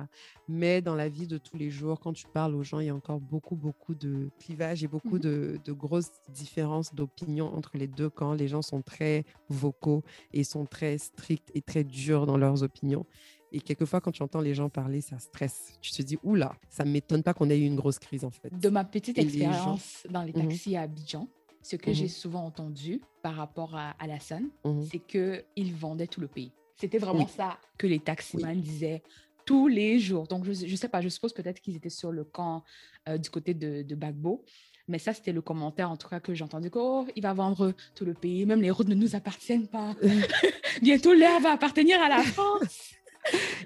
Mais 0.48 0.80
dans 0.80 0.94
la 0.94 1.08
vie 1.08 1.26
de 1.26 1.38
tous 1.38 1.56
les 1.56 1.70
jours, 1.70 1.98
quand 2.00 2.12
tu 2.12 2.26
parles 2.26 2.54
aux 2.54 2.62
gens, 2.62 2.80
il 2.80 2.86
y 2.86 2.90
a 2.90 2.94
encore 2.94 3.20
beaucoup, 3.20 3.56
beaucoup 3.56 3.94
de 3.94 4.30
clivages 4.38 4.84
et 4.84 4.88
beaucoup 4.88 5.18
de, 5.18 5.58
de, 5.64 5.72
grosses 5.72 6.12
différences 6.28 6.94
d'opinion 6.94 7.52
entre 7.54 7.78
les 7.78 7.88
deux 7.88 8.10
camps. 8.10 8.34
Les 8.34 8.48
gens 8.48 8.62
sont 8.62 8.82
très 8.82 9.24
vocaux 9.48 10.02
et 10.32 10.44
sont 10.44 10.66
très 10.66 10.98
stricts 10.98 11.50
et 11.54 11.62
très 11.62 11.84
durs 11.84 12.26
dans 12.26 12.36
leurs 12.36 12.62
opinions. 12.62 13.06
Et 13.52 13.60
quelquefois, 13.60 14.00
quand 14.00 14.12
tu 14.12 14.22
entends 14.22 14.40
les 14.40 14.54
gens 14.54 14.68
parler, 14.68 15.00
ça 15.00 15.18
stresse. 15.18 15.72
Tu 15.80 15.90
te 15.92 16.02
dis, 16.02 16.18
oula, 16.22 16.54
ça 16.68 16.84
ne 16.84 16.90
m'étonne 16.90 17.22
pas 17.22 17.34
qu'on 17.34 17.50
ait 17.50 17.58
eu 17.58 17.64
une 17.64 17.76
grosse 17.76 17.98
crise 17.98 18.24
en 18.24 18.30
fait. 18.30 18.56
De 18.56 18.68
ma 18.68 18.84
petite 18.84 19.18
expérience 19.18 20.06
dans 20.08 20.22
les 20.22 20.32
mmh 20.32 20.48
taxis 20.48 20.76
à 20.76 20.82
Abidjan, 20.82 21.28
ce 21.62 21.76
que 21.76 21.92
j'ai 21.92 22.04
mmh 22.04 22.08
souvent 22.08 22.44
entendu 22.44 23.00
par 23.22 23.34
rapport 23.34 23.76
à 23.76 23.90
Alassane, 23.98 24.48
mmh 24.64 24.82
c'est 24.90 25.00
qu'il 25.00 25.74
vendait 25.74 26.06
tout 26.06 26.20
le 26.20 26.28
pays. 26.28 26.52
C'était 26.76 26.98
vraiment 26.98 27.26
ça 27.26 27.58
que 27.76 27.86
les 27.86 27.98
taximans 27.98 28.54
disaient 28.54 29.02
tous 29.44 29.68
les 29.68 29.98
jours. 29.98 30.26
Donc, 30.28 30.44
je 30.44 30.64
ne 30.64 30.76
sais 30.76 30.88
pas, 30.88 31.00
je 31.00 31.08
suppose 31.08 31.32
peut-être 31.32 31.60
qu'ils 31.60 31.76
étaient 31.76 31.90
sur 31.90 32.12
le 32.12 32.24
camp 32.24 32.62
euh, 33.08 33.18
du 33.18 33.30
côté 33.30 33.52
de, 33.52 33.82
de 33.82 33.94
Bagbo. 33.94 34.44
Mais 34.88 34.98
ça, 34.98 35.12
c'était 35.12 35.32
le 35.32 35.42
commentaire, 35.42 35.90
en 35.90 35.96
tout 35.96 36.08
cas, 36.08 36.20
que 36.20 36.34
j'ai 36.34 36.42
entendu. 36.42 36.70
Oh, 36.74 37.06
il 37.14 37.22
va 37.22 37.32
vendre 37.32 37.72
tout 37.94 38.04
le 38.04 38.14
pays. 38.14 38.46
Même 38.46 38.62
les 38.62 38.70
routes 38.70 38.88
ne 38.88 38.94
nous 38.94 39.14
appartiennent 39.14 39.68
pas. 39.68 39.94
Bientôt, 40.82 41.12
l'air 41.12 41.40
va 41.40 41.52
appartenir 41.52 42.00
à 42.00 42.08
la 42.08 42.22
France. 42.22 42.94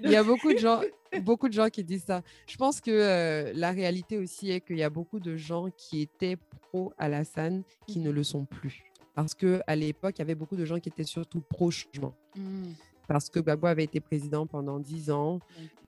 Il 0.03 0.11
y 0.11 0.15
a 0.15 0.23
beaucoup 0.23 0.53
de 0.53 0.57
gens, 0.57 0.81
beaucoup 1.21 1.47
de 1.47 1.53
gens 1.53 1.69
qui 1.69 1.83
disent 1.83 2.05
ça. 2.05 2.21
Je 2.47 2.57
pense 2.57 2.81
que 2.81 2.91
euh, 2.91 3.51
la 3.55 3.71
réalité 3.71 4.17
aussi 4.17 4.51
est 4.51 4.61
qu'il 4.61 4.77
y 4.77 4.83
a 4.83 4.89
beaucoup 4.89 5.19
de 5.19 5.35
gens 5.35 5.69
qui 5.77 6.01
étaient 6.01 6.37
pro 6.61 6.93
Alassane 6.97 7.63
qui 7.87 7.99
ne 7.99 8.11
le 8.11 8.23
sont 8.23 8.45
plus. 8.45 8.83
Parce 9.13 9.33
qu'à 9.33 9.75
l'époque, 9.75 10.15
il 10.17 10.19
y 10.19 10.21
avait 10.23 10.35
beaucoup 10.35 10.57
de 10.57 10.65
gens 10.65 10.79
qui 10.79 10.89
étaient 10.89 11.05
surtout 11.05 11.41
pro-changement. 11.41 12.13
Mmh. 12.35 12.73
Parce 13.07 13.29
que 13.29 13.39
Gbagbo 13.39 13.67
avait 13.67 13.83
été 13.83 13.99
président 13.99 14.45
pendant 14.47 14.79
dix 14.79 15.11
ans. 15.11 15.39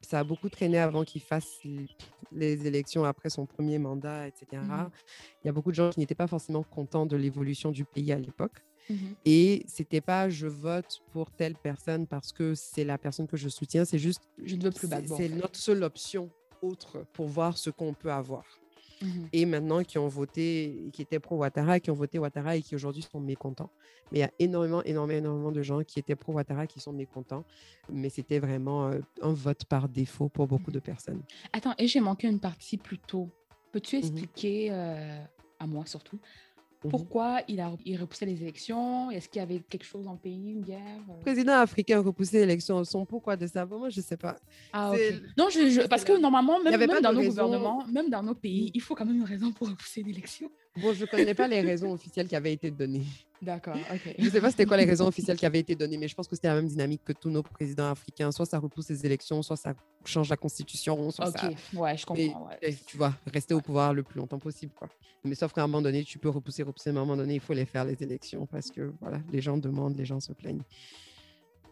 Ça 0.02 0.20
a 0.20 0.24
beaucoup 0.24 0.50
traîné 0.50 0.78
avant 0.78 1.04
qu'il 1.04 1.22
fasse 1.22 1.60
les 2.32 2.68
élections 2.68 3.04
après 3.04 3.30
son 3.30 3.46
premier 3.46 3.80
mandat, 3.80 4.28
etc. 4.28 4.62
Mmh 4.64 4.90
il 5.44 5.48
y 5.48 5.50
a 5.50 5.54
beaucoup 5.54 5.72
de 5.72 5.76
gens 5.76 5.90
qui 5.90 6.00
n'étaient 6.00 6.16
pas 6.16 6.28
forcément 6.28 6.64
contents 6.64 7.06
de 7.06 7.16
l'évolution 7.16 7.72
du 7.72 7.86
pays 7.86 8.12
à 8.12 8.20
l'époque. 8.20 8.64
Et 8.90 8.94
mmh 8.94 9.16
Et 9.26 9.66
c'était 9.68 10.02
pas 10.02 10.30
je 10.30 10.48
vote 10.48 11.02
pour 11.12 11.32
telle 11.32 11.56
personne 11.56 12.08
parce 12.08 12.32
que 12.32 12.56
c'est 12.56 12.84
la 12.84 12.98
personne 12.98 13.28
que 13.28 13.38
je 13.38 13.50
soutiens, 13.50 13.86
c'est 13.86 14.00
juste 14.00 14.22
je 14.44 14.56
ne 14.56 14.64
veux 14.64 14.72
plus 14.72 14.88
C'est 15.16 15.30
notre 15.30 15.60
seule 15.60 15.84
option 15.84 16.30
autre 16.62 17.06
pour 17.14 17.28
voir 17.28 17.58
ce 17.58 17.70
qu'on 17.70 17.94
peut 17.94 18.12
avoir. 18.12 18.46
Mmh 19.02 19.08
et 19.32 19.46
maintenant 19.46 19.84
qui 19.84 20.00
ont 20.00 20.08
voté, 20.08 20.90
qui 20.92 21.04
étaient 21.04 21.20
pro 21.20 21.38
Ouattara, 21.38 21.80
qui 21.80 21.92
ont 21.92 21.96
voté 21.96 22.18
Ouattara 22.18 22.56
et 22.56 22.64
qui 22.64 22.74
aujourd'hui 22.74 23.04
sont 23.04 23.20
mécontents. 23.20 23.70
Mais 24.12 24.20
il 24.20 24.22
y 24.22 24.26
a 24.26 24.32
énormément, 24.40 24.82
énormément, 24.84 25.20
énormément 25.20 25.52
de 25.52 25.62
gens 25.62 25.84
qui 25.84 26.00
étaient 26.00 26.16
pro 26.16 26.34
Ouattara 26.34 26.66
qui 26.66 26.80
sont 26.80 26.94
mécontents. 26.94 27.44
Mais 27.92 28.10
c'était 28.10 28.40
vraiment 28.40 28.88
euh, 28.88 29.00
un 29.22 29.34
vote 29.34 29.66
par 29.66 29.88
défaut 29.88 30.30
pour 30.30 30.48
beaucoup 30.48 30.72
de 30.72 30.80
personnes. 30.80 31.22
Attends, 31.54 31.76
et 31.78 31.88
j'ai 31.88 32.00
manqué 32.00 32.28
une 32.28 32.40
partie 32.40 32.78
plus 32.78 32.98
tôt. 32.98 33.30
Peux-tu 33.72 33.98
expliquer 33.98 34.70
euh, 34.72 35.24
à 35.60 35.68
moi 35.68 35.86
surtout 35.86 36.18
Mmh 36.18 36.47
Pourquoi 36.80 37.42
il 37.48 37.60
a 37.60 37.72
il 37.86 38.00
repoussé 38.00 38.26
les 38.26 38.42
élections? 38.42 39.10
Est-ce 39.12 39.28
qu'il 39.30 39.40
y 39.40 39.44
avait 39.44 39.60
quelque 39.60 39.86
chose 39.86 40.06
dans 40.06 40.14
le 40.14 40.18
pays, 40.20 40.52
une 40.52 40.62
guerre 40.62 41.00
Le 41.08 41.14
euh? 41.14 41.22
président 41.22 41.54
africain 41.54 41.98
a 41.98 42.02
repoussé 42.02 42.38
les 42.38 42.44
élections. 42.44 42.84
Son 42.84 43.06
pourquoi 43.06 43.36
de 43.36 43.48
ça 43.48 43.66
Moi, 43.66 43.90
je 43.90 44.00
ne 44.00 44.06
sais 44.06 44.18
pas. 44.18 44.38
Ah, 44.74 44.94
Non, 45.38 45.50
je, 45.50 45.88
parce 45.88 46.04
que 46.04 46.18
normalement, 46.20 46.60
même, 46.62 46.80
même 46.80 47.02
dans 47.02 47.14
nos 47.14 47.24
gouvernements, 47.24 47.86
même 47.88 48.10
dans 48.10 48.24
nos 48.24 48.36
pays, 48.36 48.72
il 48.74 48.82
faut 48.82 48.96
quand 48.96 49.06
même 49.06 49.18
une 49.18 49.24
raison 49.24 49.52
pour 49.52 49.68
repousser 49.70 50.04
l'élection. 50.04 50.50
Bon, 50.82 50.94
je 50.94 51.02
ne 51.02 51.06
connais 51.08 51.34
pas 51.34 51.48
les 51.48 51.62
raisons 51.62 51.92
officielles 51.92 52.28
qui 52.28 52.36
avaient 52.36 52.54
été 52.54 52.70
données. 52.70 53.06
D'accord, 53.42 53.76
ok. 53.76 54.16
Je 54.18 54.26
ne 54.26 54.30
sais 54.30 54.42
pas 54.42 54.50
c'était 54.50 54.66
quoi 54.66 54.78
les 54.78 54.86
raisons 54.86 55.08
officielles 55.08 55.38
qui 55.38 55.46
avaient 55.46 55.60
été 55.60 55.76
données, 55.76 55.98
mais 55.98 56.08
je 56.08 56.16
pense 56.16 56.28
que 56.28 56.36
c'était 56.36 56.48
la 56.48 56.56
même 56.56 56.68
dynamique 56.68 57.02
que 57.06 57.14
tous 57.14 57.30
nos 57.30 57.44
présidents 57.44 57.92
africains. 57.92 58.32
Soit 58.32 58.46
ça 58.46 58.58
repousse 58.58 58.90
les 58.90 59.06
élections, 59.06 59.42
soit 59.44 59.58
ça 59.58 59.74
change 60.06 60.30
la 60.30 60.38
constitution, 60.38 61.12
soit 61.12 61.30
Ok, 61.30 61.56
ouais, 61.74 61.98
je 61.98 62.06
comprends. 62.06 62.50
Tu 62.86 62.98
vois, 62.98 63.14
rester 63.32 63.54
au 63.54 63.62
pouvoir 63.62 63.94
le 63.94 64.04
plus 64.04 64.20
longtemps 64.20 64.40
possible, 64.40 64.74
quoi. 64.74 64.90
Mais 65.24 65.36
sauf 65.36 65.54
qu'à 65.54 65.64
un 65.64 65.68
moment 65.68 65.82
donné, 65.82 66.04
tu 66.04 66.18
peux 66.20 66.30
repousser, 66.30 66.64
repousser, 66.64 66.92
mais 66.92 67.00
à 67.00 67.02
un 67.02 67.06
moment 67.06 67.18
donné, 67.18 67.36
il 67.36 67.40
faut 67.40 67.54
les 67.54 67.66
faire, 67.66 67.86
les 67.86 68.02
élections, 68.02 68.46
parce 68.46 68.72
que, 68.72 68.94
voilà, 69.02 69.20
les 69.32 69.42
gens 69.42 69.58
demandent, 69.58 69.98
les 69.98 70.06
gens 70.06 70.20
se 70.20 70.32
plaignent. 70.34 70.64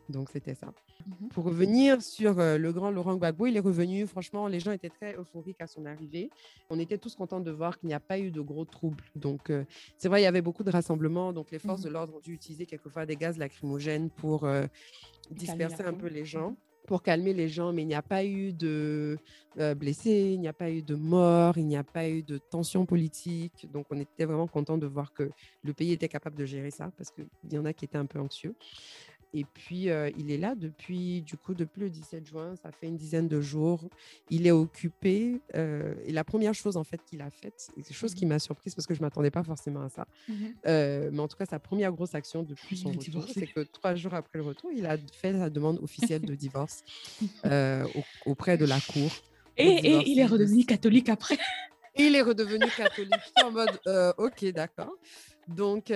Donc, 0.10 0.30
c'était 0.32 0.56
ça. 0.56 0.68
Mmh 1.06 1.28
Pour 1.30 1.46
revenir 1.46 2.02
sur 2.02 2.40
euh, 2.40 2.58
le 2.58 2.72
grand 2.72 2.92
Laurent 2.92 3.16
Gbagbo, 3.16 3.48
il 3.48 3.58
est 3.58 3.62
revenu. 3.62 4.06
Franchement, 4.08 4.48
les 4.48 4.60
gens 4.60 4.72
étaient 4.72 4.90
très 4.90 5.16
euphoriques 5.16 5.62
à 5.62 5.68
son 5.68 5.86
arrivée. 5.86 6.30
On 6.70 6.80
était 6.80 6.98
tous 6.98 7.16
contents 7.16 7.40
de 7.40 7.52
voir 7.52 7.80
qu'il 7.80 7.88
n'y 7.88 7.94
a 7.94 8.00
pas 8.00 8.20
eu 8.20 8.32
de 8.32 8.42
gros 8.42 8.66
troubles. 8.66 9.04
Donc, 9.16 9.50
euh, 9.50 9.66
c'est 9.98 10.08
vrai, 10.08 10.22
il 10.22 10.24
y 10.24 10.28
avait 10.28 10.42
beaucoup 10.42 10.64
de 10.64 10.72
rassemblements. 10.72 11.34
Donc, 11.34 11.52
les 11.52 11.60
forces 11.60 11.82
mmh 11.82 11.86
de 11.86 11.90
l'ordre 11.90 12.16
ont 12.16 12.20
dû 12.20 12.34
utiliser 12.34 12.66
quelquefois 12.66 13.06
des 13.06 13.16
gaz 13.16 13.38
lacrymogènes 13.38 14.10
pour 14.10 14.46
euh, 14.46 14.66
disperser 15.32 15.84
un 15.84 15.94
peu 15.94 16.08
les 16.08 16.26
gens 16.26 16.56
pour 16.86 17.02
calmer 17.02 17.34
les 17.34 17.50
gens, 17.50 17.74
mais 17.74 17.82
il 17.82 17.88
n'y 17.88 17.96
a 17.96 18.02
pas 18.02 18.24
eu 18.24 18.54
de 18.54 19.18
blessés, 19.76 20.32
il 20.34 20.40
n'y 20.40 20.48
a 20.48 20.54
pas 20.54 20.70
eu 20.70 20.82
de 20.82 20.96
morts, 20.96 21.58
il 21.58 21.66
n'y 21.66 21.78
a 21.78 21.84
pas 21.84 22.08
eu 22.08 22.22
de 22.22 22.38
tensions 22.38 22.86
politiques. 22.86 23.68
Donc, 23.72 23.88
on 23.90 24.00
était 24.00 24.26
vraiment 24.26 24.48
content 24.48 24.78
de 24.78 24.86
voir 24.86 25.14
que 25.14 25.30
le 25.64 25.74
pays 25.74 25.92
était 25.92 26.08
capable 26.08 26.36
de 26.36 26.46
gérer 26.46 26.72
ça, 26.72 26.92
parce 26.98 27.12
qu'il 27.12 27.28
y 27.52 27.58
en 27.58 27.66
a 27.66 27.74
qui 27.74 27.86
étaient 27.86 27.98
un 27.98 28.06
peu 28.06 28.20
anxieux. 28.20 28.56
Et 29.38 29.44
puis, 29.44 29.90
il 30.18 30.32
est 30.32 30.38
là 30.38 30.56
depuis, 30.56 31.22
du 31.22 31.36
coup, 31.36 31.54
depuis 31.54 31.82
le 31.82 31.90
17 31.90 32.26
juin, 32.26 32.56
ça 32.56 32.72
fait 32.72 32.88
une 32.88 32.96
dizaine 32.96 33.28
de 33.28 33.42
jours. 33.42 33.84
Il 34.30 34.48
est 34.48 34.52
occupé. 34.52 35.42
et 35.54 36.12
la 36.14 36.24
première 36.24 36.54
chose, 36.54 36.78
en 36.78 36.86
fait, 36.86 37.02
qu'il 37.06 37.22
a 37.22 37.30
faite, 37.30 37.54
c'est 37.58 37.74
quelque 37.74 37.94
chose 37.94 38.14
qui 38.14 38.26
mmh 38.26 38.30
m'a 38.30 38.40
surprise 38.40 38.74
parce 38.74 38.88
que 38.88 38.94
je 38.94 39.02
ne 39.02 39.06
m'attendais 39.06 39.32
pas 39.32 39.44
forcément 39.44 39.82
à 39.82 39.90
ça. 39.90 40.08
Mmh 40.30 40.46
mais 41.12 41.20
en 41.20 41.28
tout 41.28 41.36
cas, 41.36 41.46
sa 41.46 41.60
première 41.60 41.92
grosse 41.92 42.16
action 42.16 42.44
depuis 42.44 42.78
son 42.78 42.92
retour, 42.92 43.28
c'est 43.28 43.48
que 43.48 43.60
trois 43.60 43.94
jours 43.96 44.14
après 44.14 44.40
le 44.40 44.46
retour, 44.46 44.72
il 44.74 44.86
a 44.86 44.98
fait 44.98 45.34
sa 45.34 45.50
demande 45.50 45.80
officielle 45.84 46.22
de 46.22 46.34
divorce 46.34 46.84
auprès 48.26 48.58
de 48.58 48.66
la 48.66 48.80
Cour. 48.80 49.12
Et, 49.58 49.68
et 49.68 50.10
il 50.10 50.20
est 50.20 50.26
redevenu 50.26 50.64
catholique 50.64 51.10
après. 51.10 51.38
il 51.98 52.16
est 52.16 52.22
redevenu 52.22 52.68
catholique 52.76 53.34
en 53.44 53.52
mode, 53.52 53.80
OK, 54.18 54.46
d'accord. 54.54 54.96
Donc, 55.50 55.92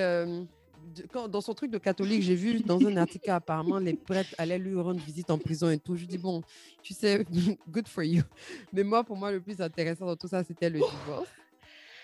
dans 1.29 1.41
son 1.41 1.53
truc 1.53 1.71
de 1.71 1.77
catholique, 1.77 2.21
j'ai 2.21 2.35
vu 2.35 2.59
dans 2.61 2.79
un 2.85 2.97
article 2.97 3.29
apparemment 3.31 3.79
les 3.79 3.93
prêtres 3.93 4.33
allaient 4.37 4.57
lui 4.57 4.79
rendre 4.79 4.99
visite 4.99 5.29
en 5.29 5.37
prison 5.37 5.69
et 5.69 5.77
tout. 5.77 5.95
Je 5.95 6.05
dis 6.05 6.17
bon, 6.17 6.41
tu 6.81 6.93
sais, 6.93 7.25
good 7.69 7.87
for 7.87 8.03
you. 8.03 8.23
Mais 8.73 8.83
moi, 8.83 9.03
pour 9.03 9.15
moi, 9.15 9.31
le 9.31 9.39
plus 9.39 9.59
intéressant 9.61 10.05
dans 10.05 10.15
tout 10.15 10.27
ça, 10.27 10.43
c'était 10.43 10.69
le 10.69 10.79
divorce. 10.79 11.27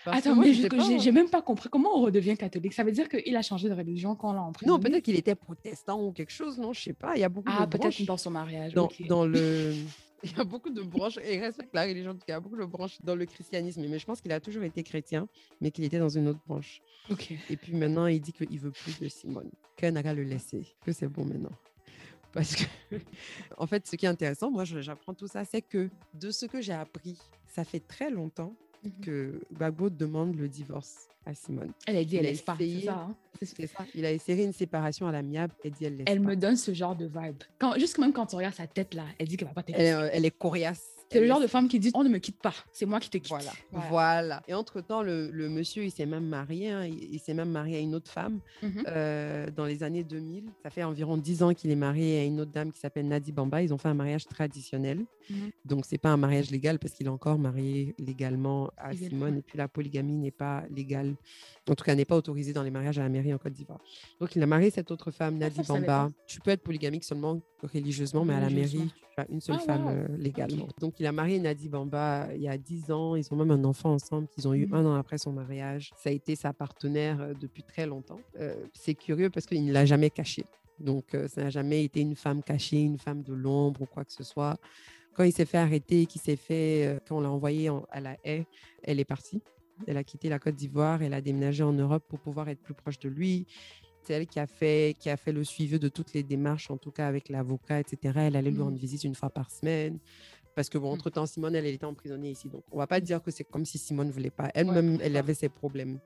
Attends, 0.06 0.36
mais 0.36 0.52
j'ai 0.52 1.12
même 1.12 1.28
pas 1.28 1.42
compris 1.42 1.68
comment 1.68 1.96
on 1.96 2.02
redevient 2.02 2.36
catholique. 2.36 2.72
Ça 2.74 2.84
veut 2.84 2.92
dire 2.92 3.08
qu'il 3.08 3.36
a 3.36 3.42
changé 3.42 3.68
de 3.68 3.74
religion 3.74 4.14
quand 4.14 4.30
on 4.30 4.34
l'a 4.34 4.42
emprisonné? 4.42 4.72
Non, 4.72 4.78
peut-être 4.78 5.02
qu'il 5.02 5.16
était 5.16 5.34
protestant 5.34 6.00
ou 6.00 6.12
quelque 6.12 6.32
chose, 6.32 6.58
non, 6.58 6.72
je 6.72 6.80
sais 6.80 6.92
pas. 6.92 7.16
Il 7.16 7.20
y 7.20 7.24
a 7.24 7.28
beaucoup 7.28 7.52
ah, 7.56 7.66
peut-être 7.66 8.04
dans 8.04 8.16
son 8.16 8.30
mariage. 8.30 8.72
Dans, 8.72 8.88
dans 9.08 9.26
le 9.26 9.74
il 10.26 10.36
y 10.36 10.40
a 10.40 10.44
beaucoup 10.44 10.70
de 10.70 10.82
branches, 10.82 11.18
et 11.18 11.36
il 11.36 11.40
respecte 11.40 11.74
la 11.74 11.82
religion, 11.82 12.16
il 12.26 12.30
y 12.30 12.34
a 12.34 12.40
beaucoup 12.40 12.56
de 12.56 12.64
branches 12.64 12.98
dans 13.02 13.14
le 13.14 13.26
christianisme, 13.26 13.86
mais 13.88 13.98
je 13.98 14.06
pense 14.06 14.20
qu'il 14.20 14.32
a 14.32 14.40
toujours 14.40 14.64
été 14.64 14.82
chrétien, 14.82 15.28
mais 15.60 15.70
qu'il 15.70 15.84
était 15.84 15.98
dans 15.98 16.08
une 16.08 16.28
autre 16.28 16.40
branche. 16.46 16.82
Et 17.48 17.56
puis 17.56 17.74
maintenant, 17.74 18.06
il 18.06 18.20
dit 18.20 18.32
qu'il 18.32 18.58
veut 18.58 18.72
plus 18.72 18.98
de 18.98 19.08
Simone, 19.08 19.50
qu'elle 19.76 19.94
n'a 19.94 20.02
qu'à 20.02 20.14
le 20.14 20.24
laisser, 20.24 20.74
que 20.84 20.92
c'est 20.92 21.08
bon 21.08 21.24
maintenant. 21.24 21.52
Parce 22.32 22.56
que, 22.56 22.64
en 23.56 23.66
fait, 23.66 23.86
ce 23.86 23.96
qui 23.96 24.04
est 24.04 24.08
intéressant, 24.08 24.50
moi, 24.50 24.64
j'apprends 24.64 25.14
tout 25.14 25.28
ça, 25.28 25.44
c'est 25.44 25.62
que 25.62 25.88
de 26.14 26.30
ce 26.30 26.46
que 26.46 26.60
j'ai 26.60 26.72
appris, 26.72 27.18
ça 27.46 27.64
fait 27.64 27.80
très 27.80 28.10
longtemps 28.10 28.54
mmh 28.84 28.90
que 29.02 29.40
Gbagbo 29.52 29.90
demande 29.90 30.36
le 30.36 30.48
divorce 30.48 31.08
à 31.26 31.34
Simone. 31.34 31.72
Elle 31.86 31.96
a 31.96 32.04
dit, 32.04 32.16
elle 32.16 32.24
laisse 32.24 32.42
pas. 32.42 32.56
C'est 32.58 32.80
ça, 32.82 33.08
hein. 33.10 33.16
ça. 33.42 33.84
Il 33.94 34.06
a 34.06 34.12
essayé 34.12 34.44
une 34.44 34.52
séparation 34.52 35.08
à 35.08 35.12
l'amiable. 35.12 35.52
Elle 35.64 35.72
dit, 35.72 35.84
elle 35.84 35.96
laisse 35.96 36.06
Elle 36.08 36.20
me 36.20 36.36
donne 36.36 36.56
ce 36.56 36.72
genre 36.72 36.94
de 36.94 37.06
vibe. 37.06 37.42
Quand, 37.58 37.74
juste 37.78 37.98
même 37.98 38.12
quand 38.12 38.26
tu 38.26 38.36
regardes 38.36 38.54
sa 38.54 38.66
tête 38.66 38.94
là, 38.94 39.04
elle 39.18 39.26
dit 39.26 39.36
qu'elle 39.36 39.48
va 39.48 39.54
pas 39.54 39.62
t'aider. 39.62 39.80
Elle, 39.80 40.10
elle, 40.12 40.24
est 40.24 40.30
coriace. 40.30 40.95
C'est 41.10 41.20
le 41.20 41.26
genre 41.26 41.40
de 41.40 41.46
femme 41.46 41.68
qui 41.68 41.78
dit 41.78 41.90
on 41.94 42.04
ne 42.04 42.08
me 42.08 42.18
quitte 42.18 42.38
pas, 42.40 42.54
c'est 42.72 42.86
moi 42.86 43.00
qui 43.00 43.10
te 43.10 43.18
quitte. 43.18 43.28
Voilà. 43.28 43.52
voilà. 43.90 44.42
Et 44.48 44.54
entre-temps, 44.54 45.02
le, 45.02 45.30
le, 45.30 45.48
monsieur, 45.48 45.84
il 45.84 45.90
s'est 45.90 46.06
même 46.06 46.26
marié. 46.26 46.70
Hein. 46.70 46.86
il, 46.86 47.18
s'est 47.20 47.34
même 47.34 47.50
marié 47.50 47.76
à 47.76 47.80
une 47.80 47.94
autre 47.94 48.10
femme 48.10 48.40
mhm. 48.62 48.84
euh, 48.88 49.46
dans 49.50 49.64
les 49.64 49.82
années 49.82 50.04
2000. 50.04 50.44
Ça 50.62 50.70
fait 50.70 50.82
environ 50.82 51.16
10 51.16 51.42
ans 51.42 51.54
qu'il 51.54 51.70
est 51.70 51.76
marié 51.76 52.20
à 52.20 52.24
une 52.24 52.40
autre 52.40 52.50
dame 52.50 52.72
qui 52.72 52.80
s'appelle 52.80 53.06
Nadi 53.08 53.32
Bamba. 53.32 53.62
Ils 53.62 53.72
ont 53.72 53.78
fait 53.78 53.88
un 53.88 53.94
mariage 53.94 54.26
traditionnel. 54.26 55.04
Mhm. 55.30 55.50
Donc, 55.64 55.84
c'est 55.86 55.98
pas 55.98 56.10
un 56.10 56.16
mariage 56.16 56.50
légal 56.50 56.78
parce 56.78 56.94
qu'il 56.94 57.06
est 57.06 57.10
encore 57.10 57.38
marié 57.38 57.94
légalement 57.98 58.70
à 58.76 58.94
Simone. 58.94 59.38
Et 59.38 59.42
puis, 59.42 59.58
la 59.58 59.68
polygamie 59.68 60.16
n'est 60.16 60.30
pas 60.30 60.64
légale. 60.70 61.14
En 61.68 61.74
tout 61.74 61.84
cas, 61.84 61.94
n'est 61.94 62.04
pas 62.04 62.16
autorisée 62.16 62.52
dans 62.52 62.62
les 62.62 62.70
mariages 62.70 62.98
à 62.98 63.02
la 63.02 63.08
mairie 63.08 63.34
en 63.34 63.38
Côte 63.38 63.52
d'Ivoire. 63.52 63.80
Donc, 64.20 64.34
il 64.36 64.42
a 64.42 64.46
marié 64.46 64.70
cette 64.70 64.90
autre 64.90 65.10
femme, 65.10 65.38
Nadi 65.38 65.62
Bamba. 65.62 66.10
Tu 66.26 66.40
peux 66.40 66.50
être 66.50 66.62
polygamique 66.62 67.04
seulement 67.04 67.40
religieusement, 67.62 68.24
mais 68.24 68.34
à 68.34 68.40
la 68.40 68.50
mairie, 68.50 68.90
tu 69.14 69.20
as 69.20 69.26
une 69.30 69.40
seule 69.40 69.56
ah, 69.60 69.64
femme 69.64 69.86
euh, 69.88 70.16
légalement. 70.16 70.68
Donc, 70.80 70.95
il 70.98 71.06
a 71.06 71.12
marié 71.12 71.38
Nadi 71.38 71.68
Bamba 71.68 72.28
il 72.34 72.42
y 72.42 72.48
a 72.48 72.56
10 72.56 72.90
ans. 72.90 73.16
Ils 73.16 73.26
ont 73.32 73.36
même 73.36 73.50
un 73.50 73.64
enfant 73.64 73.92
ensemble 73.92 74.28
qu'ils 74.28 74.48
ont 74.48 74.54
eu 74.54 74.66
mmh 74.66 74.74
un 74.74 74.86
an 74.86 74.94
après 74.94 75.18
son 75.18 75.32
mariage. 75.32 75.92
Ça 75.96 76.10
a 76.10 76.12
été 76.12 76.36
sa 76.36 76.52
partenaire 76.52 77.20
euh, 77.20 77.34
depuis 77.34 77.62
très 77.62 77.86
longtemps. 77.86 78.20
Euh, 78.38 78.54
c'est 78.72 78.94
curieux 78.94 79.30
parce 79.30 79.46
qu'il 79.46 79.64
ne 79.64 79.72
l'a 79.72 79.84
jamais 79.84 80.10
caché. 80.10 80.44
Donc, 80.78 81.16
ça 81.28 81.44
n'a 81.44 81.48
jamais 81.48 81.84
été 81.84 82.00
une 82.00 82.14
femme 82.14 82.42
cachée, 82.42 82.82
une 82.82 82.98
femme 82.98 83.22
de 83.22 83.32
l'ombre 83.32 83.82
ou 83.82 83.86
quoi 83.86 84.04
que 84.04 84.12
ce 84.12 84.22
soit. 84.22 84.58
Quand 85.14 85.24
il 85.24 85.32
s'est 85.32 85.46
fait 85.46 85.56
arrêter, 85.56 86.04
qu'il 86.04 86.20
s'est 86.20 86.36
fait, 86.36 87.00
quand 87.08 87.16
on 87.16 87.20
l'a 87.22 87.30
envoyé 87.30 87.70
à 87.90 87.98
la 87.98 88.18
haie, 88.24 88.44
elle 88.82 89.00
est 89.00 89.06
partie. 89.06 89.40
Elle 89.86 89.96
a 89.96 90.04
quitté 90.04 90.28
la 90.28 90.38
Côte 90.38 90.54
d'Ivoire, 90.54 91.02
elle 91.02 91.14
a 91.14 91.22
déménagé 91.22 91.62
en 91.62 91.72
Europe 91.72 92.04
pour 92.08 92.18
pouvoir 92.18 92.50
être 92.50 92.60
plus 92.60 92.74
proche 92.74 92.98
de 92.98 93.08
lui. 93.08 93.46
C'est 94.06 94.14
elle 94.14 94.26
qui 94.26 94.38
a 94.38 94.46
fait, 94.46 94.94
qui 95.00 95.10
a 95.10 95.16
fait 95.16 95.32
le 95.32 95.42
suivi 95.42 95.80
de 95.80 95.88
toutes 95.88 96.12
les 96.14 96.22
démarches, 96.22 96.70
en 96.70 96.76
tout 96.76 96.92
cas 96.92 97.08
avec 97.08 97.28
l'avocat, 97.28 97.80
etc. 97.80 98.14
Elle 98.16 98.36
allait 98.36 98.52
lui 98.52 98.62
rendre 98.62 98.76
mmh. 98.76 98.80
visite 98.80 99.04
une 99.04 99.16
fois 99.16 99.30
par 99.30 99.50
semaine. 99.50 99.98
Parce 100.54 100.68
que, 100.68 100.78
bon, 100.78 100.90
mmh. 100.90 100.94
entre-temps, 100.94 101.26
Simone, 101.26 101.56
elle, 101.56 101.66
était 101.66 101.84
emprisonnée 101.84 102.30
ici. 102.30 102.48
Donc, 102.48 102.62
on 102.70 102.78
va 102.78 102.86
pas 102.86 103.00
dire 103.00 103.20
que 103.20 103.32
c'est 103.32 103.42
comme 103.42 103.64
si 103.64 103.78
Simone 103.78 104.06
ne 104.06 104.12
voulait 104.12 104.30
pas. 104.30 104.48
Elle-même, 104.54 104.98
elle 105.02 105.16
avait 105.16 105.34
ses 105.34 105.48
problèmes. 105.48 105.98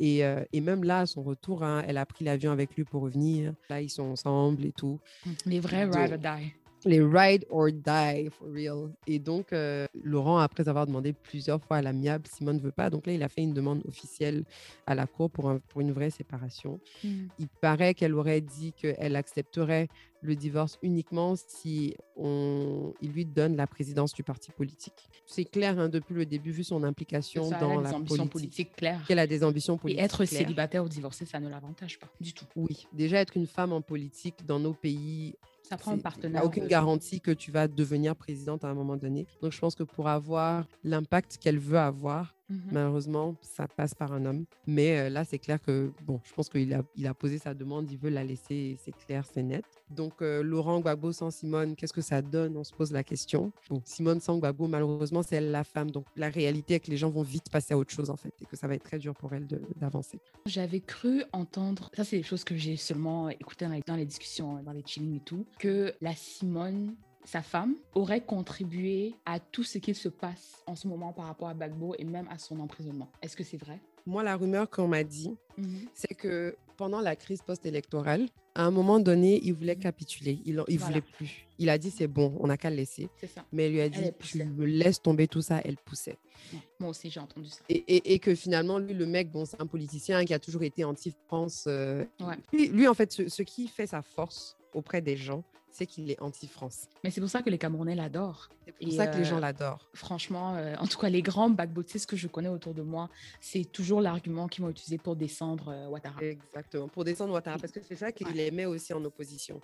Et, 0.00 0.24
euh, 0.24 0.42
et, 0.54 0.62
même 0.62 0.84
là, 0.84 1.00
à 1.00 1.06
son 1.06 1.22
retour, 1.22 1.62
hein, 1.62 1.84
elle 1.86 1.98
a 1.98 2.06
pris 2.06 2.24
l'avion 2.24 2.50
avec 2.50 2.74
lui 2.74 2.84
pour 2.84 3.02
revenir. 3.02 3.52
Là, 3.68 3.82
ils 3.82 3.90
sont 3.90 4.04
ensemble 4.04 4.64
et 4.64 4.72
tout. 4.72 4.98
Les 5.44 5.60
vrais 5.60 5.84
ride 5.84 6.12
or 6.12 6.18
die. 6.18 6.54
Les 6.84 7.00
ride 7.02 7.44
or 7.50 7.70
die 7.72 8.28
for 8.30 8.48
real. 8.52 8.90
Et 9.06 9.18
donc, 9.18 9.52
euh, 9.52 9.86
Laurent, 10.02 10.38
après 10.38 10.68
avoir 10.68 10.86
demandé 10.86 11.12
plusieurs 11.12 11.62
fois 11.62 11.78
à 11.78 11.82
l'amiable, 11.82 12.26
Simone 12.26 12.56
ne 12.56 12.62
veut 12.62 12.72
pas. 12.72 12.90
Donc 12.90 13.06
là, 13.06 13.12
il 13.12 13.22
a 13.22 13.28
fait 13.28 13.42
une 13.42 13.54
demande 13.54 13.82
officielle 13.86 14.44
à 14.86 14.94
la 14.94 15.06
Cour 15.06 15.30
pour, 15.30 15.54
pour 15.68 15.80
une 15.80 15.92
vraie 15.92 16.10
séparation. 16.10 16.80
Mm. 17.02 17.08
Il 17.38 17.48
paraît 17.60 17.94
qu'elle 17.94 18.14
aurait 18.14 18.40
dit 18.40 18.72
qu'elle 18.72 19.16
accepterait 19.16 19.88
le 20.24 20.34
divorce 20.36 20.78
uniquement 20.82 21.34
si 21.36 21.94
on, 22.16 22.94
il 23.02 23.10
lui 23.12 23.26
donne 23.26 23.56
la 23.56 23.66
présidence 23.66 24.14
du 24.14 24.22
parti 24.22 24.50
politique. 24.52 25.10
C'est 25.26 25.44
clair 25.44 25.78
hein, 25.78 25.88
depuis 25.90 26.14
le 26.14 26.24
début, 26.24 26.50
vu 26.50 26.64
son 26.64 26.82
implication 26.82 27.48
Ça, 27.50 27.58
dans 27.58 27.76
des 27.76 27.82
la 27.82 27.94
ambitions 27.94 28.26
politique. 28.26 28.32
politiques 28.32 28.76
claires. 28.76 29.04
Qu'elle 29.06 29.18
a 29.18 29.26
des 29.26 29.44
ambitions 29.44 29.76
Et 29.76 29.78
politiques. 29.78 30.02
être 30.02 30.24
claires. 30.24 30.28
célibataire 30.40 30.84
ou 30.84 30.88
divorcé, 30.88 31.26
ça 31.26 31.40
ne 31.40 31.48
l'avantage 31.48 31.98
pas 31.98 32.08
du 32.20 32.32
tout. 32.32 32.46
Oui, 32.56 32.86
déjà 32.94 33.20
être 33.20 33.36
une 33.36 33.46
femme 33.46 33.72
en 33.72 33.82
politique 33.82 34.46
dans 34.46 34.58
nos 34.58 34.72
pays, 34.72 35.34
Ça 35.64 35.78
prend 35.78 35.92
un 35.92 35.98
partenaire. 35.98 36.42
A 36.42 36.44
aucune 36.44 36.66
garantie 36.66 37.20
que 37.20 37.30
tu 37.30 37.50
vas 37.50 37.66
devenir 37.68 38.14
présidente 38.14 38.64
à 38.64 38.68
un 38.68 38.74
moment 38.74 38.96
donné. 38.96 39.26
Donc, 39.40 39.52
je 39.52 39.58
pense 39.58 39.74
que 39.74 39.82
pour 39.82 40.08
avoir 40.08 40.66
l'impact 40.84 41.38
qu'elle 41.38 41.58
veut 41.58 41.78
avoir, 41.78 42.34
mhm. 42.50 42.60
malheureusement, 42.70 43.34
ça 43.40 43.66
passe 43.66 43.94
par 43.94 44.12
un 44.12 44.26
homme. 44.26 44.44
Mais 44.66 44.98
euh, 44.98 45.08
là, 45.08 45.24
c'est 45.24 45.38
clair 45.38 45.60
que, 45.60 45.90
bon, 46.06 46.20
je 46.22 46.34
pense 46.34 46.50
qu'il 46.50 46.72
a, 46.74 46.82
il 46.96 47.06
a 47.06 47.14
posé 47.14 47.38
sa 47.38 47.54
demande, 47.54 47.90
il 47.90 47.96
veut 47.96 48.10
la 48.10 48.24
laisser, 48.24 48.76
c'est 48.84 48.94
clair, 49.06 49.24
c'est 49.32 49.42
net. 49.42 49.64
Donc, 49.94 50.20
euh, 50.22 50.42
Laurent 50.42 50.80
Gbagbo 50.80 51.12
sans 51.12 51.30
Simone, 51.30 51.76
qu'est-ce 51.76 51.92
que 51.92 52.00
ça 52.00 52.20
donne? 52.20 52.56
On 52.56 52.64
se 52.64 52.72
pose 52.72 52.92
la 52.92 53.04
question. 53.04 53.52
Bon, 53.70 53.80
Simone 53.84 54.20
sans 54.20 54.38
Gbagbo, 54.38 54.66
malheureusement, 54.66 55.22
c'est 55.22 55.36
elle 55.36 55.50
la 55.50 55.64
femme. 55.64 55.90
Donc, 55.90 56.06
la 56.16 56.28
réalité 56.28 56.74
est 56.74 56.80
que 56.80 56.90
les 56.90 56.96
gens 56.96 57.10
vont 57.10 57.22
vite 57.22 57.50
passer 57.50 57.74
à 57.74 57.78
autre 57.78 57.92
chose, 57.92 58.10
en 58.10 58.16
fait, 58.16 58.32
et 58.42 58.46
que 58.46 58.56
ça 58.56 58.66
va 58.66 58.74
être 58.74 58.82
très 58.84 58.98
dur 58.98 59.14
pour 59.14 59.32
elle 59.32 59.46
d'avancer. 59.76 60.18
J'avais 60.46 60.80
cru 60.80 61.22
entendre, 61.32 61.90
ça 61.94 62.04
c'est 62.04 62.16
des 62.18 62.22
choses 62.22 62.44
que 62.44 62.56
j'ai 62.56 62.76
seulement 62.76 63.28
écoutées 63.28 63.64
dans 63.66 63.72
les, 63.72 63.82
dans 63.86 63.96
les 63.96 64.06
discussions, 64.06 64.62
dans 64.62 64.72
les 64.72 64.82
chillings 64.84 65.16
et 65.16 65.20
tout, 65.20 65.46
que 65.58 65.94
la 66.00 66.14
Simone, 66.14 66.94
sa 67.24 67.40
femme, 67.42 67.74
aurait 67.94 68.20
contribué 68.24 69.14
à 69.24 69.40
tout 69.40 69.62
ce 69.62 69.78
qui 69.78 69.94
se 69.94 70.08
passe 70.08 70.62
en 70.66 70.74
ce 70.76 70.86
moment 70.88 71.12
par 71.12 71.26
rapport 71.26 71.48
à 71.48 71.54
Bagbo 71.54 71.94
et 71.98 72.04
même 72.04 72.28
à 72.30 72.38
son 72.38 72.60
emprisonnement. 72.60 73.10
Est-ce 73.22 73.36
que 73.36 73.44
c'est 73.44 73.56
vrai? 73.56 73.80
Moi, 74.06 74.22
la 74.22 74.36
rumeur 74.36 74.68
qu'on 74.68 74.88
m'a 74.88 75.02
dit, 75.04 75.34
Mhm. 75.56 75.86
c'est 75.94 76.14
que 76.14 76.54
pendant 76.76 77.00
la 77.00 77.16
crise 77.16 77.42
post-électorale, 77.42 78.28
à 78.54 78.64
un 78.64 78.70
moment 78.70 79.00
donné, 79.00 79.40
il 79.42 79.52
voulait 79.54 79.76
capituler. 79.76 80.40
Il, 80.44 80.62
il 80.68 80.78
Voilà. 80.78 80.94
voulait 80.94 81.00
plus. 81.16 81.46
Il 81.58 81.68
a 81.70 81.78
dit 81.78 81.90
c'est 81.90 82.06
bon, 82.06 82.36
on 82.40 82.46
n'a 82.48 82.56
qu'à 82.56 82.70
le 82.70 82.76
laisser. 82.76 83.08
Ça. 83.34 83.44
Mais 83.52 83.66
elle 83.66 83.72
lui 83.72 83.80
a 83.80 83.88
dit 83.88 84.00
tu 84.20 84.44
me 84.44 84.64
laisses 84.64 85.00
tomber 85.02 85.26
tout 85.28 85.42
ça. 85.42 85.60
Elle 85.64 85.76
poussait. 85.76 86.18
Ouais, 86.52 86.58
Moi 86.80 86.90
aussi, 86.90 87.10
j'ai 87.10 87.20
entendu 87.20 87.48
ça. 87.48 87.60
Et, 87.68 87.76
et- 87.96 88.14
et 88.14 88.18
que 88.18 88.34
finalement, 88.34 88.78
lui, 88.78 88.94
le 88.94 89.06
mec, 89.06 89.30
bon, 89.30 89.44
c'est 89.44 89.60
un 89.60 89.66
politicien 89.66 90.24
qui 90.24 90.34
a 90.34 90.38
toujours 90.38 90.62
été 90.62 90.84
anti-France. 90.84 91.64
euh, 91.66 92.04
Ouais. 92.20 92.36
lui, 92.52 92.68
lui, 92.68 92.88
en 92.88 92.94
fait, 92.94 93.12
ce, 93.12 93.28
ce 93.28 93.42
qui 93.42 93.68
fait 93.68 93.86
sa 93.86 94.02
force 94.02 94.56
auprès 94.74 95.00
des 95.00 95.16
gens, 95.16 95.44
c'est 95.70 95.86
qu'il 95.86 96.08
est 96.10 96.20
anti-France. 96.22 96.88
Mais 97.02 97.10
c'est 97.10 97.20
pour 97.20 97.28
ça 97.30 97.42
que 97.42 97.50
les 97.50 97.58
Camerounais 97.58 97.96
l'adorent. 97.96 98.48
C'est 98.64 98.72
pour 98.72 98.88
Et, 98.88 98.90
ça 98.92 99.06
que 99.08 99.16
les 99.16 99.22
euh, 99.22 99.24
gens 99.24 99.40
l'adorent. 99.40 99.88
Franchement, 99.94 100.54
euh, 100.54 100.76
en 100.78 100.86
tout 100.86 100.98
cas, 100.98 101.08
les 101.08 101.20
grands 101.22 101.50
bagbotistes 101.50 102.06
que 102.08 102.16
je 102.16 102.28
connais 102.28 102.48
autour 102.48 102.74
de 102.74 102.82
moi, 102.82 103.08
c'est 103.40 103.64
toujours 103.64 104.00
l'argument 104.00 104.46
qu'ils 104.46 104.62
vont 104.62 104.70
utiliser 104.70 104.98
pour 104.98 105.16
descendre 105.16 105.68
euh, 105.70 105.88
Ouattara. 105.88 106.22
Exactement. 106.22 106.88
Pour 106.88 107.02
descendre 107.04 107.32
Ouattara, 107.32 107.58
parce 107.58 107.72
que 107.72 107.80
c'est 107.82 107.96
ça 107.96 108.12
qu'il 108.12 108.28
Ouais. 108.28 108.46
aimait 108.46 108.66
aussi 108.66 108.92
en 108.92 109.04
opposition. 109.04 109.60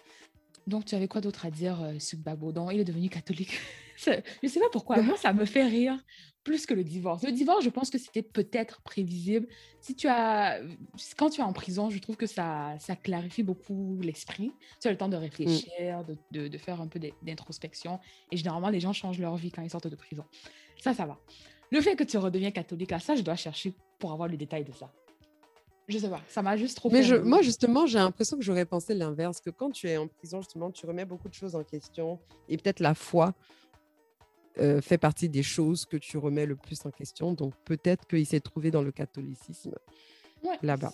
Donc, 0.66 0.84
tu 0.84 0.94
avais 0.94 1.08
quoi 1.08 1.20
d'autre 1.20 1.46
à 1.46 1.50
dire 1.50 1.80
euh, 1.82 1.98
sur 1.98 2.18
il 2.72 2.80
est 2.80 2.84
devenu 2.84 3.08
catholique. 3.08 3.52
Je 3.96 4.10
ne 4.42 4.48
sais 4.48 4.60
pas 4.60 4.70
pourquoi. 4.72 5.02
Moi, 5.02 5.16
ça 5.18 5.32
me 5.32 5.44
fait 5.44 5.64
rire 5.64 5.98
plus 6.42 6.64
que 6.64 6.72
le 6.72 6.82
divorce. 6.84 7.22
Le 7.22 7.32
divorce, 7.32 7.62
je 7.62 7.68
pense 7.68 7.90
que 7.90 7.98
c'était 7.98 8.22
peut-être 8.22 8.80
prévisible. 8.80 9.46
Si 9.82 9.94
tu 9.94 10.08
as, 10.08 10.58
quand 11.18 11.28
tu 11.28 11.42
es 11.42 11.44
en 11.44 11.52
prison, 11.52 11.90
je 11.90 11.98
trouve 11.98 12.16
que 12.16 12.24
ça, 12.26 12.76
ça 12.78 12.96
clarifie 12.96 13.42
beaucoup 13.42 13.98
l'esprit. 14.00 14.50
Tu 14.80 14.88
as 14.88 14.90
le 14.90 14.96
temps 14.96 15.10
de 15.10 15.16
réfléchir, 15.18 16.02
de, 16.06 16.16
de- 16.30 16.48
de 16.48 16.58
faire 16.58 16.80
un 16.80 16.86
peu 16.86 16.98
d'in- 16.98 17.10
d'introspection. 17.22 18.00
Et 18.32 18.38
généralement, 18.38 18.70
les 18.70 18.80
gens 18.80 18.94
changent 18.94 19.18
leur 19.18 19.36
vie 19.36 19.50
quand 19.50 19.60
ils 19.60 19.68
sortent 19.68 19.88
de 19.88 19.96
prison. 19.96 20.24
Ça, 20.80 20.94
ça 20.94 21.04
va. 21.04 21.18
Le 21.70 21.82
fait 21.82 21.94
que 21.94 22.04
tu 22.04 22.16
redeviens 22.16 22.50
catholique, 22.52 22.90
là, 22.90 23.00
ça, 23.00 23.14
je 23.16 23.22
dois 23.22 23.36
chercher 23.36 23.74
pour 23.98 24.12
avoir 24.12 24.26
le 24.26 24.38
détail 24.38 24.64
de 24.64 24.72
ça. 24.72 24.90
Je 25.90 25.98
sais 25.98 26.09
pas. 26.09 26.20
Ça 26.29 26.40
m'a 26.40 26.57
juste 26.57 26.76
trop 26.76 26.88
Mais 26.90 27.03
je, 27.03 27.16
moi, 27.16 27.42
justement, 27.42 27.85
j'ai 27.87 27.98
l'impression 27.98 28.37
que 28.38 28.42
j'aurais 28.42 28.64
pensé 28.64 28.94
l'inverse, 28.94 29.40
que 29.40 29.50
quand 29.50 29.70
tu 29.70 29.88
es 29.88 29.96
en 29.96 30.07
prison, 30.09 30.40
justement, 30.40 30.70
tu 30.70 30.87
remets 30.87 31.05
beaucoup 31.05 31.29
de 31.29 31.35
choses 31.35 31.55
en 31.55 31.64
question. 31.64 32.18
Et 32.48 32.57
peut-être 32.57 32.81
la 32.81 32.94
foi 32.94 33.35
euh, 34.59 34.81
fait 34.81 34.98
partie 34.98 35.29
des 35.29 35.42
choses 35.42 35.87
que 35.87 35.96
tu 35.96 36.16
remets 36.18 36.46
le 36.46 36.57
plus 36.57 36.85
en 36.85 36.90
question. 36.90 37.33
Donc, 37.33 37.55
peut-être 37.64 38.07
qu'il 38.07 38.26
s'est 38.26 38.40
trouvé 38.40 38.70
dans 38.70 38.83
le 38.83 38.92
catholicisme. 38.92 39.72
Ouais, 40.42 40.57
là-bas. 40.62 40.92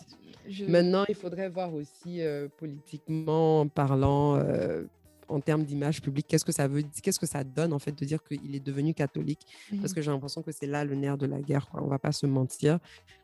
je- 0.48 0.64
Maintenant, 0.64 1.04
il 1.08 1.14
faudrait 1.14 1.48
voir 1.48 1.72
aussi, 1.72 2.20
euh, 2.20 2.48
politiquement 2.58 3.66
parlant, 3.68 4.36
euh, 4.36 4.84
en 5.28 5.40
termes 5.40 5.64
d'image 5.64 6.00
publique, 6.02 6.26
qu'est-ce 6.28 6.44
que 6.44 6.52
ça 6.52 6.68
veut 6.68 6.82
qu'est-ce 7.02 7.18
que 7.18 7.26
ça 7.26 7.42
donne, 7.44 7.72
en 7.72 7.78
fait, 7.80 7.92
de 7.92 8.04
dire 8.04 8.22
qu'il 8.22 8.54
est 8.54 8.60
devenu 8.64 8.94
catholique 8.94 9.40
parce 9.80 9.90
Mhm. 9.90 9.94
que 9.94 10.00
j'ai 10.02 10.10
l'impression 10.10 10.42
que 10.42 10.52
c'est 10.52 10.66
là 10.66 10.84
le 10.84 10.94
nerf 10.94 11.16
de 11.18 11.26
la 11.26 11.40
guerre. 11.40 11.68
Quoi. 11.68 11.82
On 11.82 11.88
va 11.88 11.98
pas 11.98 12.12
se 12.12 12.26
mentir. 12.26 12.78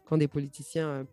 Quand 0.07 0.17
des 0.19 0.29
politiciens 0.29 1.07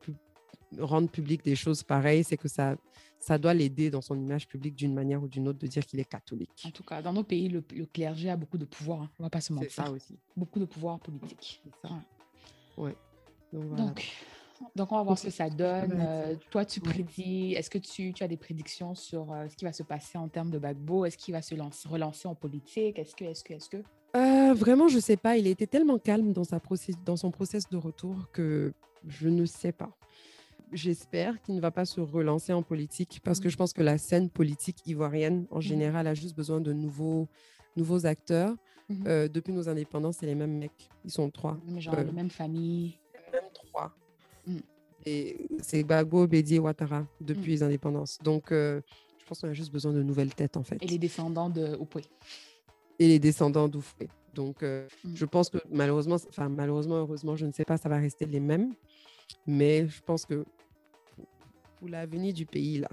rendent 0.77 1.11
public 1.11 1.43
des 1.43 1.55
choses 1.55 1.83
pareilles, 1.83 2.23
c'est 2.23 2.37
que 2.37 2.47
ça, 2.47 2.75
ça 3.19 3.37
doit 3.37 3.53
l'aider 3.53 3.89
dans 3.89 4.01
son 4.01 4.19
image 4.19 4.47
publique 4.47 4.75
d'une 4.75 4.93
manière 4.93 5.21
ou 5.23 5.27
d'une 5.27 5.47
autre 5.47 5.59
de 5.59 5.67
dire 5.67 5.85
qu'il 5.85 5.99
est 5.99 6.05
catholique. 6.09 6.63
En 6.65 6.71
tout 6.71 6.83
cas, 6.83 7.01
dans 7.01 7.13
nos 7.13 7.23
pays, 7.23 7.49
le, 7.49 7.63
le 7.75 7.85
clergé 7.85 8.29
a 8.29 8.35
beaucoup 8.37 8.57
de 8.57 8.65
pouvoir. 8.65 9.01
hein. 9.03 9.09
On 9.19 9.23
va 9.23 9.29
pas 9.29 9.41
se 9.41 9.51
mentir. 9.53 9.71
ça 9.71 9.91
aussi. 9.91 10.17
Beaucoup 10.35 10.59
de 10.59 10.65
pouvoir 10.65 10.99
politique. 10.99 11.61
C'est 11.63 11.87
ça. 11.87 11.93
Ouais. 12.77 12.85
Ouais. 12.85 12.95
Donc, 13.51 13.63
voilà. 13.65 13.83
Donc, 13.85 14.05
donc, 14.75 14.91
on 14.91 14.97
va 14.97 15.03
voir 15.03 15.17
ce 15.17 15.23
que 15.27 15.29
ça 15.31 15.49
donne. 15.49 15.95
Euh, 15.99 16.35
toi, 16.51 16.65
tu 16.65 16.81
prédis, 16.81 17.53
est-ce 17.53 17.69
que 17.69 17.77
tu, 17.77 18.11
tu 18.11 18.23
as 18.23 18.27
des 18.27 18.35
prédictions 18.37 18.93
sur 18.93 19.31
euh, 19.31 19.47
ce 19.47 19.55
qui 19.55 19.63
va 19.63 19.71
se 19.71 19.83
passer 19.83 20.17
en 20.17 20.27
termes 20.27 20.51
de 20.51 20.59
Bagbo 20.59 21.05
Est-ce 21.05 21.17
qu'il 21.17 21.33
va 21.33 21.41
se 21.41 21.55
lancer, 21.55 21.87
relancer 21.87 22.27
en 22.27 22.35
politique? 22.35 22.99
Est-ce 22.99 23.15
que, 23.15 23.23
est-ce 23.23 23.43
que, 23.43 23.53
est-ce 23.53 23.69
que? 23.69 23.77
Euh, 24.17 24.53
vraiment, 24.53 24.87
je 24.89 24.99
sais 24.99 25.15
pas. 25.15 25.37
Il 25.37 25.47
a 25.47 25.49
été 25.49 25.65
tellement 25.65 25.97
calme 25.97 26.33
dans, 26.33 26.43
sa 26.43 26.59
process, 26.59 26.95
dans 27.05 27.15
son 27.15 27.31
process 27.31 27.69
de 27.69 27.77
retour 27.77 28.29
que 28.33 28.73
je 29.07 29.29
ne 29.29 29.45
sais 29.45 29.71
pas. 29.71 29.91
J'espère 30.71 31.41
qu'il 31.41 31.55
ne 31.55 31.61
va 31.61 31.71
pas 31.71 31.85
se 31.85 31.99
relancer 31.99 32.53
en 32.53 32.61
politique 32.61 33.21
parce 33.23 33.39
que 33.39 33.45
Mhm. 33.47 33.51
je 33.51 33.57
pense 33.57 33.73
que 33.73 33.81
la 33.81 33.97
scène 33.97 34.29
politique 34.29 34.85
ivoirienne, 34.85 35.47
en 35.49 35.61
général, 35.61 36.05
a 36.07 36.13
juste 36.13 36.35
besoin 36.35 36.61
de 36.61 36.73
nouveaux, 36.73 37.27
nouveaux 37.75 38.05
acteurs. 38.05 38.55
Mhm. 38.87 39.03
Euh, 39.07 39.27
depuis 39.27 39.53
nos 39.53 39.67
indépendances, 39.69 40.17
c'est 40.19 40.25
les 40.25 40.35
mêmes 40.35 40.57
mecs. 40.57 40.89
Ils 41.05 41.11
sont 41.11 41.29
trois. 41.31 41.57
Mais 41.65 41.81
genre 41.81 41.95
euh, 41.95 42.03
les 42.03 42.11
mêmes 42.11 42.29
familles 42.29 42.99
Même 43.31 43.43
trois. 43.53 43.95
Mm. 44.47 44.57
Et 45.05 45.47
c'est 45.61 45.83
Gbagbo, 45.83 46.27
Bédi 46.27 46.55
et 46.55 46.59
Ouattara 46.59 47.05
depuis 47.21 47.41
Mm. 47.51 47.55
les 47.55 47.63
indépendances. 47.63 48.17
Donc, 48.23 48.51
euh, 48.51 48.81
je 49.19 49.25
pense 49.25 49.41
qu'on 49.41 49.47
a 49.49 49.53
juste 49.53 49.71
besoin 49.71 49.93
de 49.93 50.01
nouvelles 50.03 50.33
têtes, 50.33 50.57
en 50.57 50.63
fait. 50.63 50.77
et 50.81 50.87
les 50.87 50.97
descendants 50.97 51.49
de 51.49 51.75
Oupoué. 51.79 52.03
et 52.97 53.07
les 53.07 53.19
descendants 53.19 53.67
d'Oufoué. 53.67 54.07
Donc, 54.33 54.61
euh, 54.63 54.87
Mm. 55.03 55.15
je 55.15 55.25
pense 55.25 55.49
que 55.49 55.57
malheureusement, 55.71 56.17
enfin 56.29 56.49
malheureusement, 56.49 56.95
heureusement, 56.97 57.35
je 57.35 57.45
ne 57.45 57.51
sais 57.51 57.65
pas, 57.65 57.77
ça 57.77 57.87
va 57.89 57.97
rester 57.97 58.25
les 58.25 58.39
mêmes. 58.39 58.73
Mais 59.45 59.87
je 59.87 60.01
pense 60.01 60.25
que 60.25 60.43
pour 61.79 61.89
l'avenir 61.89 62.33
du 62.33 62.45
pays, 62.45 62.79
là, 62.79 62.89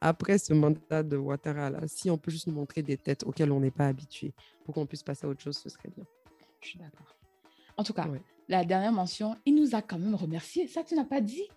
après 0.00 0.38
ce 0.38 0.52
mandat 0.54 1.02
de 1.02 1.16
Ouattara, 1.16 1.70
là, 1.70 1.80
si 1.88 2.08
on 2.10 2.16
peut 2.18 2.30
juste 2.30 2.46
nous 2.46 2.54
montrer 2.54 2.82
des 2.82 2.96
têtes 2.96 3.24
auxquelles 3.24 3.50
on 3.52 3.60
n'est 3.60 3.70
pas 3.72 3.88
habitué 3.88 4.32
pour 4.64 4.74
qu'on 4.74 4.86
puisse 4.86 5.02
passer 5.02 5.26
à 5.26 5.28
autre 5.28 5.42
chose, 5.42 5.58
ce 5.58 5.68
serait 5.68 5.90
bien. 5.94 6.04
Je 6.60 6.68
suis 6.68 6.78
d'accord. 6.78 7.16
En 7.76 7.84
tout 7.84 7.92
cas, 7.92 8.06
Ouais. 8.08 8.22
la 8.48 8.64
dernière 8.64 8.92
mention, 8.92 9.36
il 9.44 9.54
nous 9.56 9.74
a 9.74 9.82
quand 9.82 9.98
même 9.98 10.14
remercié. 10.14 10.66
Ça, 10.68 10.82
tu 10.84 10.94
n'as 10.94 11.04
pas 11.04 11.20
dit 11.20 11.48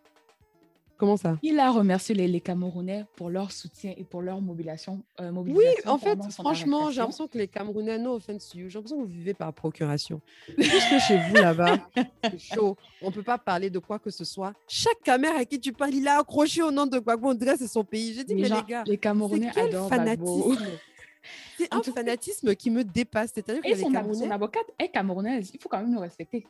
Comment 1.02 1.18
ça? 1.18 1.40
Il 1.42 1.60
a 1.60 1.72
remercié 1.72 2.14
les, 2.14 2.28
les 2.28 2.42
Camerounais 2.42 3.06
pour 3.16 3.32
leur 3.32 3.52
soutien 3.52 3.92
et 3.98 4.04
pour 4.04 4.22
leur 4.22 4.40
mobilisation. 4.40 5.02
euh, 5.20 5.32
Oui, 5.32 5.66
en 5.88 5.98
fait, 5.98 6.20
franchement, 6.32 6.92
j'ai 6.92 7.00
l'impression 7.00 7.28
que 7.28 7.40
les 7.40 7.48
Camerounais, 7.48 7.98
no 7.98 8.18
offense 8.18 8.54
you, 8.54 8.70
j'ai 8.70 8.76
l'impression 8.78 8.98
que 8.98 9.02
vous 9.08 9.08
vivez 9.08 9.34
par 9.34 9.52
procuration. 9.52 10.22
Puisque 10.56 11.00
chez 11.08 11.18
vous, 11.28 11.38
là-bas, 11.38 11.80
c'est 12.24 12.38
chaud. 12.38 12.78
On 13.02 13.08
ne 13.08 13.12
peut 13.12 13.24
pas 13.24 13.40
parler 13.40 13.72
de 13.72 13.80
quoi 13.80 13.98
que 13.98 14.12
ce 14.12 14.24
soit. 14.24 14.54
Chaque 14.68 15.02
caméra 15.04 15.40
à 15.40 15.46
qui 15.46 15.60
tu 15.60 15.74
parles, 15.74 15.96
il 15.96 16.08
a 16.08 16.20
accroché 16.20 16.62
au 16.62 16.70
nom 16.70 16.86
de 16.86 17.00
Gbagbo. 17.00 17.30
On 17.30 17.34
dirait 17.34 17.58
c'est 17.58 17.66
son 17.66 17.84
pays. 17.84 18.14
J'ai 18.14 18.24
dit, 18.24 18.36
les, 18.36 18.42
mais 18.44 18.50
les 18.50 18.64
gars, 18.68 18.84
les 18.86 18.98
Camerounais 19.00 19.50
quel 19.56 19.70
adorent 19.70 19.90
fanatisme 19.90 20.68
C'est 21.58 21.74
un 21.74 21.82
fanatisme 21.82 22.56
qui 22.56 22.70
me 22.70 22.84
dépasse. 22.84 23.32
C'est-à-dire 23.34 23.64
que 23.64 23.68
Et 23.68 23.74
les 23.74 23.82
son, 23.82 23.92
Camerounais, 23.92 24.26
son 24.26 24.32
avocate 24.32 24.66
est 24.78 24.90
camerounaise. 24.90 25.50
Il 25.54 25.60
faut 25.60 25.70
quand 25.70 25.80
même 25.80 25.92
nous 25.92 26.00
respecter. 26.00 26.46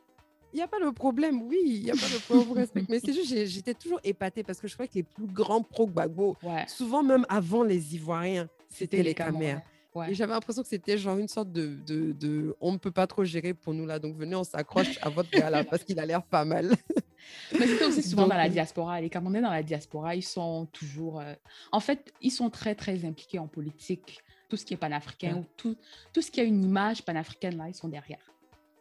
Il 0.54 0.58
n'y 0.58 0.62
a 0.62 0.68
pas 0.68 0.80
de 0.80 0.90
problème. 0.92 1.42
Oui, 1.44 1.58
il 1.66 1.84
n'y 1.84 1.92
a 1.92 1.94
pas 1.94 2.08
de 2.08 2.22
problème. 2.44 2.68
Mais 2.90 3.00
c'est 3.00 3.14
juste, 3.14 3.46
j'étais 3.46 3.74
toujours 3.74 4.00
épatée 4.04 4.44
parce 4.44 4.60
que 4.60 4.68
je 4.68 4.74
crois 4.74 4.88
que 4.88 4.96
les 4.96 5.04
plus 5.04 5.28
grands 5.28 5.62
pro-Gbagbo, 5.64 6.36
Ouais. 6.44 6.66
souvent 6.68 7.04
même 7.04 7.26
avant 7.30 7.64
les 7.64 7.96
Ivoiriens, 7.96 8.48
c'était 8.70 9.04
les 9.04 9.14
Caméras. 9.14 9.62
Ouais. 9.94 10.12
Et 10.12 10.14
j'avais 10.14 10.32
l'impression 10.32 10.62
que 10.64 10.70
c'était 10.70 10.98
genre 10.98 11.18
une 11.18 11.28
sorte 11.28 11.52
de, 11.52 11.76
de, 11.86 12.14
de 12.14 12.56
on 12.62 12.72
ne 12.72 12.78
peut 12.78 12.92
pas 12.92 13.08
trop 13.08 13.26
gérer 13.26 13.54
pour 13.54 13.74
nous 13.74 13.86
là. 13.86 14.00
Donc 14.00 14.16
venez, 14.16 14.36
on 14.38 14.46
s'accroche 14.46 14.98
à 15.02 15.10
votre 15.10 15.30
gars 15.32 15.50
là 15.50 15.64
parce 15.70 15.84
qu'il 15.84 16.00
a 16.00 16.06
l'air 16.06 16.24
pas 16.24 16.46
mal. 16.46 16.72
Mais 17.60 17.68
c'est 17.68 17.84
aussi 17.86 18.02
souvent 18.02 18.22
Donc, 18.24 18.32
dans 18.32 18.38
la 18.38 18.46
euh, 18.46 18.50
diaspora. 18.50 19.02
Les 19.02 19.10
Camerounais 19.10 19.42
dans 19.42 19.52
la 19.52 19.64
diaspora, 19.64 20.16
ils 20.16 20.24
sont 20.24 20.66
toujours. 20.72 21.20
euh, 21.20 21.34
En 21.74 21.82
fait, 21.82 22.14
ils 22.22 22.32
sont 22.32 22.50
très, 22.50 22.74
très 22.74 23.04
impliqués 23.04 23.38
en 23.38 23.48
politique. 23.48 24.20
Tout 24.48 24.56
ce 24.58 24.66
qui 24.66 24.74
est 24.74 24.78
panafricain 24.78 25.34
Ouais. 25.34 25.40
ou 25.40 25.46
tout, 25.58 25.76
tout 26.14 26.22
ce 26.22 26.32
qui 26.32 26.40
a 26.40 26.44
une 26.44 26.64
image 26.64 27.04
panafricaine, 27.04 27.58
là, 27.58 27.68
ils 27.68 27.76
sont 27.76 27.90
derrière. 27.90 28.20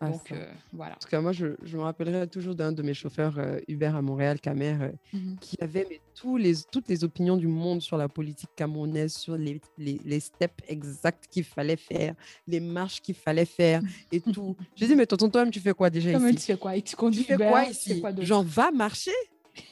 Ah, 0.02 0.08
Donc, 0.10 0.32
euh, 0.32 0.46
voilà. 0.72 0.94
En 0.94 0.98
tout 0.98 1.08
cas, 1.08 1.20
moi, 1.20 1.32
je, 1.32 1.48
je 1.62 1.76
me 1.76 1.82
rappellerai 1.82 2.26
toujours 2.26 2.54
d'un 2.54 2.72
de 2.72 2.82
mes 2.82 2.94
chauffeurs 2.94 3.38
euh, 3.38 3.58
Uber 3.68 3.86
à 3.94 4.00
Montréal, 4.00 4.40
Camer, 4.40 4.76
euh, 4.80 4.88
mmh 5.12 5.36
qui 5.40 5.56
avait 5.60 5.86
mais, 5.90 6.00
tous 6.14 6.36
les, 6.38 6.54
toutes 6.72 6.88
les 6.88 7.04
opinions 7.04 7.36
du 7.36 7.46
monde 7.46 7.82
sur 7.82 7.96
la 7.98 8.08
politique 8.08 8.50
camerounaise, 8.56 9.12
sur 9.12 9.36
les, 9.36 9.60
les, 9.76 10.00
les 10.04 10.20
steps 10.20 10.54
exacts 10.68 11.26
qu'il 11.30 11.44
fallait 11.44 11.76
faire, 11.76 12.14
les 12.46 12.60
marches 12.60 13.00
qu'il 13.02 13.14
fallait 13.14 13.44
faire 13.44 13.82
et 14.12 14.20
tout. 14.20 14.56
Je 14.76 14.86
dis, 14.86 14.94
mais 14.96 15.06
tonton, 15.06 15.28
toi-même, 15.28 15.50
tu 15.50 15.60
fais 15.60 15.74
quoi 15.74 15.90
déjà 15.90 16.12
ici 16.12 16.34
tu 16.36 16.40
fais 16.40 16.56
quoi? 16.56 16.80
Tu 16.80 16.96
conduis 16.96 17.24
tu 17.24 17.26
fais 17.26 17.36
quoi 17.36 17.64
ici 17.64 18.02
Genre, 18.20 18.42
va 18.42 18.70
marcher? 18.70 19.12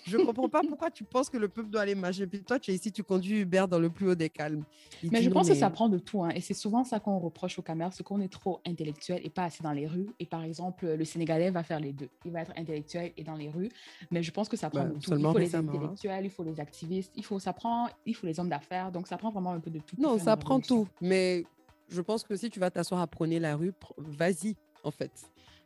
Je 0.07 0.17
ne 0.17 0.25
comprends 0.25 0.49
pas 0.49 0.63
pourquoi 0.67 0.91
tu 0.91 1.05
penses 1.05 1.31
que 1.31 1.37
le 1.37 1.49
peuple 1.49 1.71
doit 1.71 1.83
aller 1.83 1.95
marcher. 1.95 2.27
Puis 2.27 2.43
toi, 2.43 2.59
tu 2.59 2.71
es 2.71 2.75
ici, 2.75 2.93
tu 2.93 3.03
conduis 3.03 3.41
Uber 3.41 3.65
dans 3.69 3.79
le 3.79 3.91
plus 3.91 4.09
haut 4.09 4.15
des 4.15 4.31
calmes. 4.31 4.65
mais 5.03 5.23
je 5.23 5.31
pense 5.31 5.49
que 5.49 5.55
ça 5.55 5.71
prend 5.71 5.89
de 5.89 5.99
tout. 5.99 6.23
Hein. 6.23 6.31
Et 6.31 6.41
c'est 6.41 6.55
souvent 6.55 6.85
ça 6.85 7.01
qu'on 7.01 7.19
reproche 7.19 7.59
aux 7.59 7.63
caméras, 7.63 7.91
c'est 7.93 8.03
qu'on 8.03 8.21
est 8.21 8.33
trop 8.33 8.61
intellectuel 8.67 9.21
et 9.25 9.31
pas 9.31 9.45
assez 9.45 9.63
dans 9.63 9.73
les 9.73 9.87
rues. 9.87 10.09
Et 10.19 10.27
par 10.27 10.45
exemple, 10.45 10.87
le 10.87 11.05
Sénégalais 11.05 11.51
va 11.51 11.63
faire 11.63 11.81
les 11.81 11.93
deux. 11.93 12.09
Il 12.25 12.33
va 12.33 12.43
être 12.43 12.53
intellectuel 12.57 13.13
et 13.17 13.25
dans 13.25 13.37
les 13.37 13.51
rues. 13.51 13.71
Mais 14.11 14.23
je 14.23 14.31
pense 14.31 14.49
que 14.49 14.57
ça 14.57 14.71
prend 14.71 14.85
bah, 14.85 14.89
de 14.89 14.95
tout. 14.95 15.15
Il 15.15 15.23
faut 15.23 15.39
les 15.39 15.55
hein. 15.55 15.61
intellectuels, 15.61 16.25
il 16.25 16.31
faut 16.31 16.45
les 16.45 16.61
activistes, 16.61 17.13
il 17.17 17.25
faut, 17.25 17.39
ça 17.39 17.53
prend, 17.53 17.89
il 18.07 18.15
faut 18.15 18.27
les 18.27 18.39
hommes 18.41 18.49
d'affaires. 18.49 18.93
Donc 18.93 19.09
ça 19.09 19.17
prend 19.17 19.31
vraiment 19.31 19.53
un 19.53 19.61
peu 19.61 19.71
de 19.71 19.79
tout. 19.79 19.97
Non, 19.99 20.19
ça 20.19 20.37
prend 20.37 20.61
tout. 20.61 20.89
Mais 21.01 21.45
je 21.89 22.01
pense 22.01 22.23
que 22.23 22.37
si 22.37 22.51
tu 22.51 22.61
vas 22.61 22.71
t'asseoir 22.71 23.01
à 23.01 23.07
prôner 23.07 23.39
la 23.39 23.57
rue, 23.57 23.73
vas-y, 23.97 24.57
en 24.85 24.91
fait. 24.91 25.13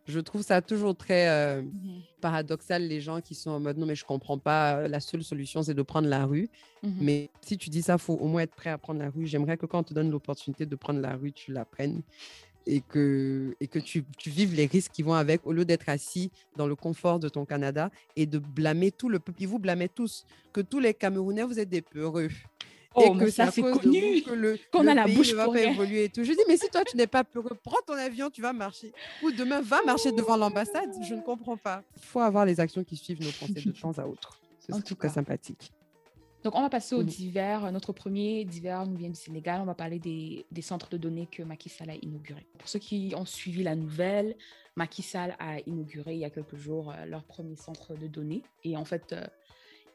Je 0.07 0.21
trouve 0.21 0.43
ça 0.43 0.61
toujours 0.63 0.97
très 0.97 1.29
euh, 1.29 1.63
mmh 1.63 2.03
paradoxal, 2.21 2.87
les 2.87 3.01
gens 3.01 3.21
qui 3.21 3.35
sont 3.35 3.51
en 3.51 3.59
mode 3.59 3.79
non, 3.79 3.85
mais 3.85 3.97
je 3.97 4.05
comprends 4.05 4.39
pas, 4.39 4.87
la 4.87 5.01
seule 5.01 5.25
solution, 5.25 5.65
c'est 5.65 5.75
de 5.75 5.83
prendre 5.83 6.07
la 6.07 6.25
rue. 6.25 6.49
Mmh 6.83 6.91
mais 7.01 7.31
si 7.41 7.59
tu 7.59 7.69
dis 7.69 7.83
ça, 7.83 7.95
il 7.95 7.99
faut 7.99 8.15
au 8.15 8.29
moins 8.29 8.43
être 8.43 8.55
prêt 8.55 8.71
à 8.71 8.79
prendre 8.79 9.01
la 9.01 9.11
rue. 9.11 9.27
J'aimerais 9.27 9.57
que 9.57 9.67
quand 9.67 9.81
on 9.81 9.83
te 9.83 9.95
donne 9.95 10.11
l'opportunité 10.11 10.65
de 10.65 10.77
prendre 10.77 11.01
la 11.01 11.17
rue, 11.17 11.33
tu 11.33 11.53
la 11.53 11.65
prennes 11.65 12.03
et 12.67 12.81
que, 12.81 13.57
et 13.61 13.67
que 13.67 13.79
tu, 13.79 14.05
tu 14.17 14.31
vives 14.31 14.55
les 14.55 14.67
risques 14.67 14.93
qui 14.93 15.03
vont 15.03 15.15
avec, 15.15 15.47
au 15.47 15.53
lieu 15.53 15.65
d'être 15.65 15.89
assis 15.89 16.31
dans 16.57 16.67
le 16.67 16.77
confort 16.77 17.19
de 17.19 17.29
ton 17.29 17.45
Canada 17.45 17.91
et 18.17 18.27
de 18.27 18.39
blâmer 18.39 18.91
tout 18.91 19.09
le 19.09 19.19
peuple. 19.19 19.43
Ils 19.43 19.49
vous 19.49 19.59
blâmez 19.59 19.89
tous, 19.89 20.25
que 20.53 20.61
tous 20.61 20.81
les 20.81 20.95
Camerounais, 20.95 21.43
vous 21.43 21.59
êtes 21.59 21.69
des 21.69 21.83
peureux. 21.83 22.29
Oh, 22.95 23.15
et 23.15 23.19
que 23.19 23.31
ça, 23.31 23.51
c'est 23.51 23.63
connu. 23.63 24.23
Que 24.23 24.33
le, 24.33 24.59
qu'on 24.71 24.87
a 24.87 24.95
la 24.95 25.07
bouche 25.07 25.31
ne 25.33 25.37
va 25.37 25.49
pas 25.49 25.61
évoluer 25.63 26.05
et 26.05 26.09
tout. 26.09 26.25
Je 26.25 26.33
dis, 26.33 26.41
mais 26.49 26.57
si 26.57 26.69
toi, 26.69 26.83
tu 26.85 26.97
n'es 26.97 27.07
pas 27.07 27.25
peureux, 27.25 27.57
prends 27.63 27.81
ton 27.87 27.95
avion, 27.95 28.31
tu 28.31 28.43
vas 28.43 28.53
marcher. 28.53 28.93
Ou 29.23 29.31
demain, 29.31 29.61
va 29.61 29.83
marcher 29.83 30.13
devant 30.13 30.37
l'ambassade. 30.37 30.91
Je 31.03 31.15
ne 31.15 31.21
comprends 31.21 31.57
pas. 31.57 31.83
Il 31.97 32.03
faut 32.03 32.21
avoir 32.21 32.45
les 32.45 32.61
actions 32.61 32.85
qui 32.85 32.97
suivent 32.97 33.23
nos 33.23 33.33
pensées 33.33 33.67
de 33.67 33.73
temps 33.73 33.93
à 33.99 34.07
autre. 34.07 34.39
C'est 34.59 34.73
en 34.75 34.81
tout 34.81 34.95
cas 34.95 35.09
sympathique. 35.09 35.73
Donc, 36.45 36.57
on 36.57 36.61
va 36.61 36.71
passer 36.71 36.95
au 36.95 37.03
divers. 37.03 37.71
Notre 37.71 37.93
premier 37.93 38.45
divers 38.45 38.85
nous 38.87 38.97
vient 38.97 39.09
du 39.09 39.19
Sénégal. 39.19 39.61
On 39.61 39.65
va 39.65 39.75
parler 39.75 39.99
des, 40.01 40.45
des 40.51 40.63
centres 40.63 40.91
de 40.91 40.97
données 40.97 41.29
que 41.31 41.43
Macky 41.43 41.69
Sall 41.69 41.91
a 41.91 41.95
inaugurés. 41.95 42.47
Pour 42.59 42.69
ceux 42.69 42.81
qui 42.81 43.13
ont 43.17 43.25
suivi 43.25 43.63
la 43.63 43.77
nouvelle, 43.77 44.37
Macky 44.77 45.03
Sall 45.03 45.37
a 45.39 45.61
inauguré 45.67 46.15
il 46.15 46.21
y 46.21 46.25
a 46.25 46.31
quelques 46.31 46.57
jours 46.57 46.91
euh, 46.91 47.05
leur 47.07 47.25
premier 47.25 47.57
centre 47.57 47.95
de 47.95 48.07
données. 48.07 48.43
Et 48.65 48.77
en 48.77 48.85
fait, 48.85 49.13
euh, 49.13 49.25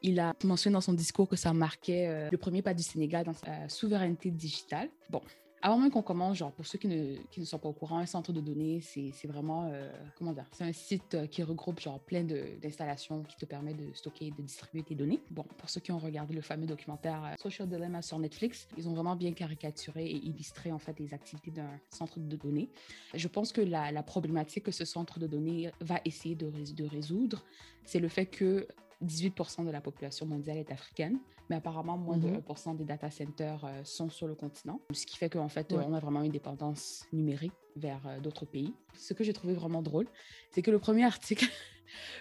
il 0.02 0.20
a 0.20 0.34
mentionné 0.44 0.74
dans 0.74 0.80
son 0.80 0.92
discours 0.92 1.28
que 1.28 1.36
ça 1.36 1.52
marquait 1.52 2.06
euh, 2.06 2.28
le 2.30 2.38
premier 2.38 2.62
pas 2.62 2.74
du 2.74 2.82
Sénégal 2.82 3.24
dans 3.24 3.34
sa 3.34 3.68
souveraineté 3.68 4.30
digitale. 4.30 4.88
Bon, 5.10 5.22
avant 5.60 5.78
même 5.78 5.90
qu'on 5.90 6.02
commence, 6.02 6.36
genre 6.36 6.52
pour 6.52 6.66
ceux 6.66 6.78
qui 6.78 6.86
ne, 6.86 7.44
sont 7.44 7.58
pas 7.58 7.68
au 7.68 7.72
courant, 7.72 7.98
un 7.98 8.06
centre 8.06 8.32
de 8.32 8.40
données, 8.40 8.80
c'est 8.80 9.26
vraiment, 9.26 9.68
euh, 9.72 9.90
comment 10.16 10.32
dire, 10.32 10.46
c'est 10.52 10.64
un 10.64 10.72
site 10.72 11.14
euh, 11.14 11.26
qui 11.26 11.42
regroupe 11.42 11.80
genre 11.80 11.98
plein 11.98 12.22
d'installations 12.22 13.24
qui 13.24 13.36
te 13.36 13.44
permet 13.44 13.74
de 13.74 13.92
stocker 13.92 14.26
et 14.26 14.30
de 14.30 14.42
distribuer 14.42 14.82
tes 14.82 14.94
données. 14.94 15.20
Bon, 15.30 15.42
pour 15.56 15.68
ceux 15.68 15.80
qui 15.80 15.90
ont 15.90 15.98
regardé 15.98 16.34
le 16.34 16.42
fameux 16.42 16.66
documentaire 16.66 17.34
Social 17.40 17.68
Dilemma 17.68 18.02
sur 18.02 18.18
Netflix, 18.18 18.68
ils 18.76 18.88
ont 18.88 18.94
vraiment 18.94 19.16
bien 19.16 19.32
caricaturé 19.32 20.06
et 20.06 20.16
illustré 20.16 20.70
en 20.70 20.78
fait 20.78 20.98
les 21.00 21.12
activités 21.12 21.50
d'un 21.50 21.80
centre 21.90 22.20
de 22.20 22.36
données. 22.36 22.68
Je 23.14 23.26
pense 23.28 23.52
que 23.52 23.60
la, 23.60 23.90
la, 23.90 24.02
problématique 24.02 24.64
que 24.64 24.72
ce 24.72 24.84
centre 24.84 25.18
de 25.18 25.26
données 25.26 25.70
va 25.80 26.00
essayer 26.04 26.34
de 26.36 26.84
résoudre, 26.84 27.44
c'est 27.84 27.98
le 27.98 28.08
fait 28.08 28.26
que 28.26 28.66
18% 29.04 29.64
de 29.64 29.70
la 29.70 29.80
population 29.80 30.26
mondiale 30.26 30.58
est 30.58 30.70
africaine, 30.72 31.18
mais 31.48 31.56
apparemment, 31.56 31.96
moins 31.96 32.16
de 32.16 32.28
1% 32.28 32.70
mhm. 32.70 32.76
des 32.76 32.84
data 32.84 33.10
centers 33.10 33.64
euh, 33.64 33.84
sont 33.84 34.10
sur 34.10 34.26
le 34.26 34.34
continent. 34.34 34.80
Ce 34.92 35.06
qui 35.06 35.16
fait 35.16 35.30
qu'en 35.30 35.48
fait, 35.48 35.72
on 35.72 35.94
a 35.94 36.00
vraiment 36.00 36.22
une 36.22 36.32
dépendance 36.32 37.04
numérique 37.12 37.52
vers 37.76 38.06
euh, 38.06 38.20
d'autres 38.20 38.44
pays. 38.44 38.74
Ce 38.94 39.14
que 39.14 39.24
j'ai 39.24 39.32
trouvé 39.32 39.54
vraiment 39.54 39.82
drôle, 39.82 40.06
c'est 40.50 40.62
que 40.62 40.70
le 40.70 40.78
premier 40.78 41.04
article 41.04 41.46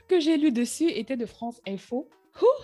que 0.07 0.19
j'ai 0.19 0.37
lu 0.37 0.51
dessus 0.51 0.89
était 0.89 1.17
de 1.17 1.25
France 1.25 1.61
Info. 1.67 2.09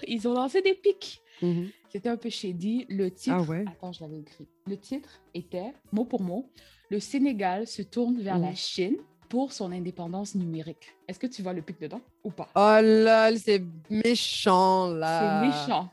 ils 0.07 0.27
ont 0.27 0.33
lancé 0.33 0.61
des 0.61 0.75
pics. 0.75 1.21
Mhm. 1.41 1.69
C'était 1.89 2.09
un 2.09 2.17
peu 2.17 2.29
shady. 2.29 2.85
Le 2.89 3.11
titre, 3.11 3.35
ah 3.39 3.41
ouais. 3.41 3.65
attends, 3.67 3.91
je 3.91 4.01
l'avais 4.01 4.19
écrit. 4.19 4.47
Le 4.67 4.77
titre 4.77 5.21
était, 5.33 5.73
mot 5.91 6.05
pour 6.05 6.21
mot, 6.21 6.49
Le 6.89 6.99
Sénégal 6.99 7.65
se 7.65 7.81
tourne 7.81 8.19
vers 8.19 8.37
la 8.37 8.49
mhm. 8.49 8.55
Chine 8.55 8.97
pour 9.33 9.51
son 9.51 9.71
indépendance 9.71 10.35
numérique. 10.35 10.95
Est-ce 11.07 11.17
que 11.17 11.25
tu 11.25 11.41
vois 11.41 11.53
le 11.53 11.63
pic 11.63 11.81
dedans 11.81 12.01
ou 12.23 12.29
pas? 12.29 12.49
Oh 12.53 12.77
là, 12.83 13.35
c'est 13.35 13.63
méchant 13.89 14.85
là. 14.89 15.41
C'est 15.41 15.47
méchant. 15.47 15.89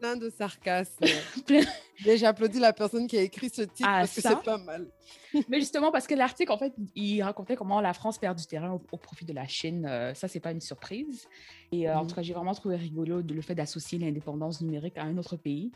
Plein 0.00 0.16
de 0.16 0.28
sarcasme. 0.28 1.04
J'ai 1.98 2.26
applaudi 2.26 2.58
la 2.58 2.72
personne 2.72 3.06
qui 3.06 3.18
a 3.18 3.22
écrit 3.22 3.50
ce 3.50 3.62
titre 3.62 3.88
ah, 3.88 4.00
parce 4.00 4.16
que 4.16 4.20
c'est 4.20 4.42
pas 4.42 4.58
mal. 4.58 4.88
Mais 5.48 5.60
justement, 5.60 5.92
parce 5.92 6.08
que 6.08 6.16
l'article, 6.16 6.50
en 6.50 6.58
fait, 6.58 6.74
il 6.96 7.22
racontait 7.22 7.54
comment 7.54 7.80
la 7.80 7.94
France 7.94 8.18
perd 8.18 8.36
du 8.36 8.46
terrain 8.46 8.72
au, 8.72 8.96
profit 8.98 9.24
de 9.24 9.32
la 9.32 9.46
Chine. 9.46 9.86
Euh, 9.88 10.12
ça, 10.14 10.26
c'est 10.26 10.40
pas 10.40 10.50
une 10.50 10.60
surprise. 10.60 11.28
Et 11.70 11.88
euh, 11.88 11.96
en 11.96 12.02
mhm. 12.02 12.08
tout 12.08 12.16
cas, 12.16 12.22
j'ai 12.22 12.34
vraiment 12.34 12.54
trouvé 12.54 12.74
rigolo 12.74 13.22
de, 13.22 13.32
le 13.32 13.42
fait 13.42 13.54
d'associer 13.54 14.00
l'indépendance 14.00 14.60
numérique 14.60 14.98
à 14.98 15.04
un 15.04 15.16
autre 15.18 15.36
pays, 15.36 15.70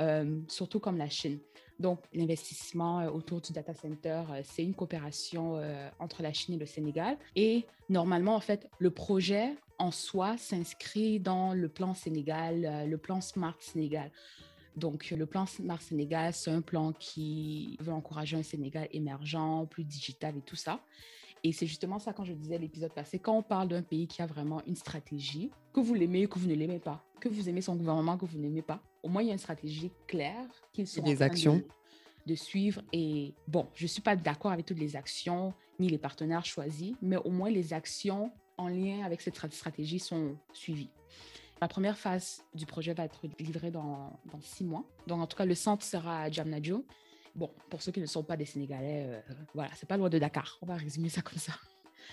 euh, 0.00 0.40
surtout 0.48 0.80
comme 0.80 0.96
la 0.96 1.10
Chine. 1.10 1.38
Donc, 1.80 2.00
l'investissement 2.12 3.00
euh, 3.00 3.10
autour 3.10 3.40
du 3.40 3.52
data 3.52 3.74
center, 3.74 4.22
euh, 4.30 4.42
c'est 4.44 4.62
une 4.62 4.74
coopération 4.74 5.56
euh, 5.56 5.88
entre 5.98 6.22
la 6.22 6.32
Chine 6.32 6.54
et 6.54 6.58
le 6.58 6.66
Sénégal. 6.66 7.16
Et 7.34 7.64
normalement, 7.88 8.36
en 8.36 8.40
fait, 8.40 8.68
le 8.78 8.90
projet 8.90 9.54
en 9.78 9.90
soi 9.90 10.36
s'inscrit 10.38 11.18
dans 11.18 11.52
le 11.52 11.68
plan 11.68 11.94
Sénégal, 11.94 12.88
le 12.88 12.96
plan 12.96 13.20
Smart 13.20 13.56
Sénégal. 13.58 14.10
Donc, 14.76 15.10
le 15.10 15.26
plan 15.26 15.46
Smart 15.46 15.82
Sénégal, 15.82 16.32
c'est 16.32 16.50
un 16.50 16.60
plan 16.60 16.92
qui 16.92 17.76
veut 17.80 17.92
encourager 17.92 18.36
un 18.36 18.44
Sénégal 18.44 18.88
émergent, 18.92 19.66
plus 19.68 19.82
digital 19.84 20.36
et 20.36 20.42
tout 20.42 20.56
ça. 20.56 20.80
Et 21.44 21.52
c'est 21.52 21.66
justement 21.66 21.98
ça 21.98 22.14
quand 22.14 22.24
je 22.24 22.32
disais 22.32 22.56
l'épisode 22.56 22.92
passé, 22.92 23.18
quand 23.18 23.36
on 23.36 23.42
parle 23.42 23.68
d'un 23.68 23.82
pays 23.82 24.08
qui 24.08 24.22
a 24.22 24.26
vraiment 24.26 24.62
une 24.66 24.76
stratégie, 24.76 25.50
que 25.74 25.80
vous 25.80 25.92
l'aimez 25.92 26.24
ou 26.24 26.28
que 26.28 26.38
vous 26.38 26.48
ne 26.48 26.54
l'aimez 26.54 26.78
pas, 26.78 27.04
que 27.20 27.28
vous 27.28 27.50
aimez 27.50 27.60
son 27.60 27.76
gouvernement, 27.76 28.16
que 28.16 28.24
vous 28.24 28.38
n'aimez 28.38 28.62
pas, 28.62 28.82
au 29.02 29.08
moins 29.10 29.22
il 29.22 29.26
y 29.26 29.30
a 29.30 29.34
une 29.34 29.38
stratégie 29.38 29.92
claire 30.06 30.48
qu'ils 30.72 30.88
sont 30.88 31.02
des 31.02 31.20
actions. 31.20 31.62
De, 32.26 32.34
suivre. 32.34 32.80
Et 32.94 33.34
bon, 33.46 33.68
je 33.74 33.82
ne 33.82 33.88
suis 33.88 34.00
pas 34.00 34.16
d'accord 34.16 34.50
avec 34.50 34.64
toutes 34.64 34.78
les 34.78 34.96
actions 34.96 35.52
ni 35.78 35.90
les 35.90 35.98
partenaires 35.98 36.46
choisis, 36.46 36.94
mais 37.02 37.18
au 37.18 37.28
moins 37.28 37.50
les 37.50 37.74
actions 37.74 38.32
en 38.56 38.68
lien 38.68 39.04
avec 39.04 39.20
cette 39.20 39.36
stratégie 39.52 39.98
sont 39.98 40.34
suivies. 40.54 40.88
La 41.60 41.68
première 41.68 41.98
phase 41.98 42.42
du 42.54 42.64
projet 42.64 42.94
va 42.94 43.04
être 43.04 43.26
livrée 43.38 43.70
dans, 43.70 44.18
dans 44.32 44.40
six 44.40 44.64
mois. 44.64 44.84
Donc, 45.06 45.20
en 45.20 45.26
tout 45.26 45.36
cas, 45.36 45.44
le 45.44 45.54
centre 45.54 45.84
sera 45.84 46.22
à 46.22 46.30
Jamnajo. 46.30 46.86
Bon, 47.34 47.50
pour 47.68 47.82
ceux 47.82 47.90
qui 47.90 48.00
ne 48.00 48.06
sont 48.06 48.22
pas 48.22 48.36
des 48.36 48.44
Sénégalais, 48.44 49.06
euh, 49.08 49.20
voilà, 49.54 49.70
c'est 49.74 49.88
pas 49.88 49.96
loin 49.96 50.08
de 50.08 50.18
Dakar. 50.18 50.58
On 50.62 50.66
va 50.66 50.76
résumer 50.76 51.08
ça 51.08 51.20
comme 51.20 51.38
ça. 51.38 51.52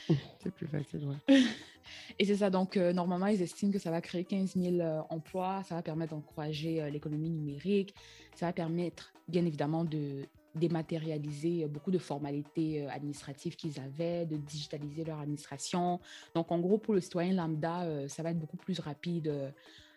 C'est 0.40 0.52
plus 0.52 0.68
facile, 0.68 1.06
ouais. 1.06 1.38
Et 2.18 2.26
c'est 2.26 2.38
ça, 2.38 2.50
donc 2.50 2.78
euh, 2.78 2.94
normalement, 2.94 3.28
ils 3.28 3.42
estiment 3.42 3.72
que 3.72 3.80
ça 3.80 3.92
va 3.92 4.02
créer 4.02 4.24
15 4.24 4.56
000 4.56 4.80
euh, 4.80 5.02
emplois, 5.10 5.64
ça 5.68 5.76
va 5.76 5.82
permettre 5.82 6.16
d'encourager 6.16 6.90
l'économie 6.90 7.30
numérique, 7.30 7.94
ça 8.36 8.46
va 8.46 8.54
permettre, 8.54 9.12
bien 9.28 9.46
évidemment, 9.46 9.84
de 9.84 10.28
dématérialiser 10.56 11.68
beaucoup 11.68 11.92
de 11.92 11.98
formalités 11.98 12.88
administratives 12.88 13.56
qu'ils 13.56 13.80
avaient, 13.80 14.26
de 14.26 14.38
digitaliser 14.38 15.04
leur 15.04 15.20
administration. 15.20 16.00
Donc, 16.36 16.52
en 16.52 16.60
gros, 16.60 16.78
pour 16.78 16.94
le 16.94 17.02
citoyen 17.02 17.34
lambda, 17.34 18.08
ça 18.08 18.22
va 18.24 18.32
être 18.32 18.40
beaucoup 18.40 18.58
plus 18.58 18.80
rapide 18.80 19.54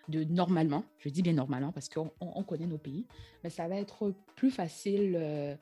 de 0.08 0.24
normalement, 0.24 0.84
je 0.98 1.08
dis 1.08 1.22
bien 1.22 1.32
normalement 1.32 1.72
parce 1.72 1.88
qu'on 1.88 2.10
on 2.20 2.42
connaît 2.42 2.66
nos 2.66 2.78
pays, 2.78 3.06
mais 3.42 3.50
ça 3.50 3.68
va 3.68 3.76
être 3.76 4.12
plus 4.36 4.50
facile 4.50 5.16
euh, 5.16 5.54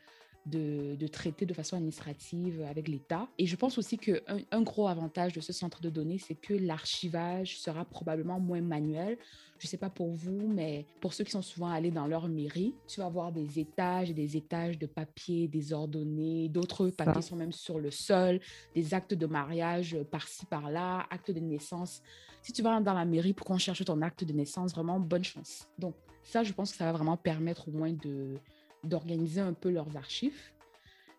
de, 0.47 0.97
de, 0.97 1.07
traiter 1.07 1.47
de 1.47 1.55
façon 1.55 1.77
administrative 1.77 2.63
avec 2.69 2.89
l'État. 2.89 3.29
Et 3.39 3.47
je 3.47 3.57
pense 3.57 3.79
aussi 3.79 3.99
qu'un 3.99 4.19
un 4.51 4.63
gros 4.63 4.89
avantage 4.89 5.33
de 5.33 5.41
ce 5.41 5.53
centre 5.53 5.81
de 5.81 5.91
données, 5.91 6.19
c'est 6.19 6.35
que 6.35 6.55
l'archivage 6.55 7.59
sera 7.59 7.85
probablement 7.85 8.41
moins 8.41 8.61
manuel. 8.61 9.19
Je 9.59 9.67
ne 9.67 9.71
sais 9.71 9.77
pas 9.77 9.91
pour 9.91 10.11
vous, 10.11 10.49
mais 10.49 10.87
pour 11.01 11.15
ceux 11.15 11.23
qui 11.23 11.31
sont 11.31 11.43
souvent 11.43 11.71
allés 11.71 11.93
dans 11.93 12.09
leur 12.09 12.29
mairie, 12.29 12.75
tu 12.89 12.99
vas 12.99 13.07
avoir 13.07 13.31
des 13.31 13.61
étages 13.61 14.11
et 14.11 14.15
des 14.15 14.37
étages 14.37 14.79
de 14.79 14.87
papiers 14.87 15.47
désordonnés, 15.47 16.49
d'autres 16.49 16.89
papiers 16.89 17.23
sont 17.23 17.37
même 17.37 17.53
sur 17.53 17.79
le 17.79 17.93
sol, 17.93 18.41
des 18.75 18.95
actes 18.95 19.15
de 19.15 19.27
mariage 19.27 19.97
par-ci, 20.11 20.47
par-là, 20.47 21.07
actes 21.11 21.31
de 21.31 21.39
naissance 21.39 22.03
si 22.43 22.53
tu 22.53 22.63
vas 22.63 22.81
dans 22.81 22.93
la 22.93 23.05
mairie 23.05 23.33
pour 23.33 23.47
qu'on 23.47 23.59
cherche 23.59 23.85
ton 23.85 24.03
acte 24.03 24.25
de 24.25 24.33
naissance, 24.33 24.73
vraiment 24.75 24.99
bonne 24.99 25.25
chance. 25.25 25.69
Donc, 25.79 25.95
ça, 26.23 26.43
je 26.43 26.53
pense 26.53 26.73
que 26.73 26.77
ça 26.77 26.85
va 26.85 26.93
vraiment 26.93 27.17
permettre 27.17 27.69
au 27.69 27.73
moins 27.73 27.93
de, 27.93 28.39
d'organiser 28.85 29.41
un 29.41 29.53
peu 29.53 29.71
leurs 29.71 29.97
archives. 29.97 30.51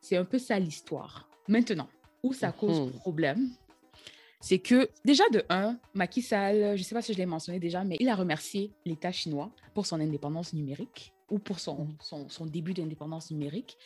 C'est 0.01 0.17
un 0.17 0.25
peu 0.25 0.37
ça 0.37 0.59
l'histoire. 0.59 1.29
Maintenant, 1.47 1.87
où 2.23 2.33
ça 2.33 2.51
cause 2.51 2.79
mhm. 2.79 2.91
problème, 2.91 3.49
c'est 4.41 4.59
que 4.59 4.89
déjà 5.05 5.23
de 5.31 5.43
un, 5.49 5.77
Macky 5.93 6.21
Sall, 6.21 6.75
je 6.75 6.81
ne 6.81 6.83
sais 6.83 6.95
pas 6.95 7.01
si 7.01 7.13
je 7.13 7.17
l'ai 7.17 7.25
mentionné 7.25 7.59
déjà, 7.59 7.83
mais 7.83 7.95
il 7.99 8.09
a 8.09 8.15
remercié 8.15 8.71
l'État 8.85 9.11
chinois 9.11 9.51
pour 9.73 9.85
son 9.85 10.01
indépendance 10.01 10.53
numérique 10.53 11.13
ou 11.29 11.39
pour 11.39 11.59
son, 11.59 11.87
son, 12.01 12.27
son 12.27 12.45
début 12.45 12.73
d'indépendance 12.73 13.31
numérique. 13.31 13.77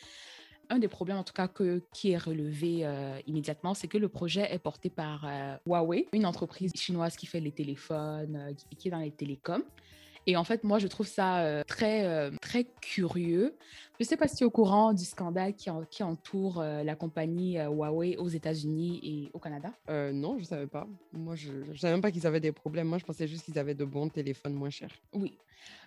Un 0.70 0.80
des 0.80 0.88
problèmes 0.88 1.18
en 1.18 1.24
tout 1.24 1.34
cas 1.34 1.48
que, 1.48 1.82
qui 1.94 2.12
est 2.12 2.18
relevé 2.18 2.88
immédiatement, 3.26 3.74
c'est 3.74 3.88
que 3.88 3.98
le 3.98 4.10
projet 4.10 4.54
est 4.54 4.60
porté 4.60 4.90
par 4.90 5.28
Huawei, 5.66 6.08
une 6.14 6.26
entreprise 6.26 6.72
chinoise 6.76 7.16
qui 7.16 7.26
fait 7.26 7.40
les 7.40 7.52
téléphones, 7.52 8.54
qui, 8.58 8.76
qui 8.76 8.88
est 8.88 8.92
dans 8.92 9.00
les 9.00 9.12
télécoms. 9.12 9.64
Et 10.28 10.36
en 10.36 10.44
fait, 10.44 10.66
moi, 10.66 10.78
je 10.78 10.88
trouve 10.88 11.08
ça 11.08 11.40
euh, 11.40 11.64
très, 11.66 12.06
euh, 12.06 12.32
très 12.42 12.66
curieux. 12.82 13.56
Je 14.00 14.04
ne 14.04 14.08
sais 14.10 14.18
pas 14.18 14.28
si 14.28 14.36
tu 14.36 14.44
es 14.44 14.46
au 14.46 14.52
courant 14.52 14.94
du 14.94 15.04
scandale 15.04 15.56
qui, 15.56 15.72
qui 15.90 16.04
entoure 16.04 16.62
euh, 16.62 16.84
la 16.84 16.96
compagnie 16.96 17.58
Huawei 17.58 18.16
aux 18.18 18.28
États-Unis 18.28 19.00
et 19.02 19.30
au 19.34 19.40
Canada? 19.40 19.72
non, 19.90 20.36
je 20.36 20.42
ne 20.42 20.48
savais 20.48 20.68
pas. 20.68 20.88
Moi, 21.14 21.36
je 21.36 21.52
ne 21.52 21.76
savais 21.76 21.94
même 21.94 22.02
pas 22.02 22.12
qu'ils 22.12 22.28
avaient 22.28 22.40
des 22.40 22.52
problèmes. 22.52 22.88
Moi, 22.88 23.00
je 23.00 23.06
pensais 23.06 23.28
juste 23.28 23.46
qu'ils 23.46 23.58
avaient 23.58 23.74
de 23.74 23.86
bons 23.86 24.10
téléphones 24.10 24.54
moins 24.54 24.70
chers. 24.70 24.94
Oui. 25.14 25.38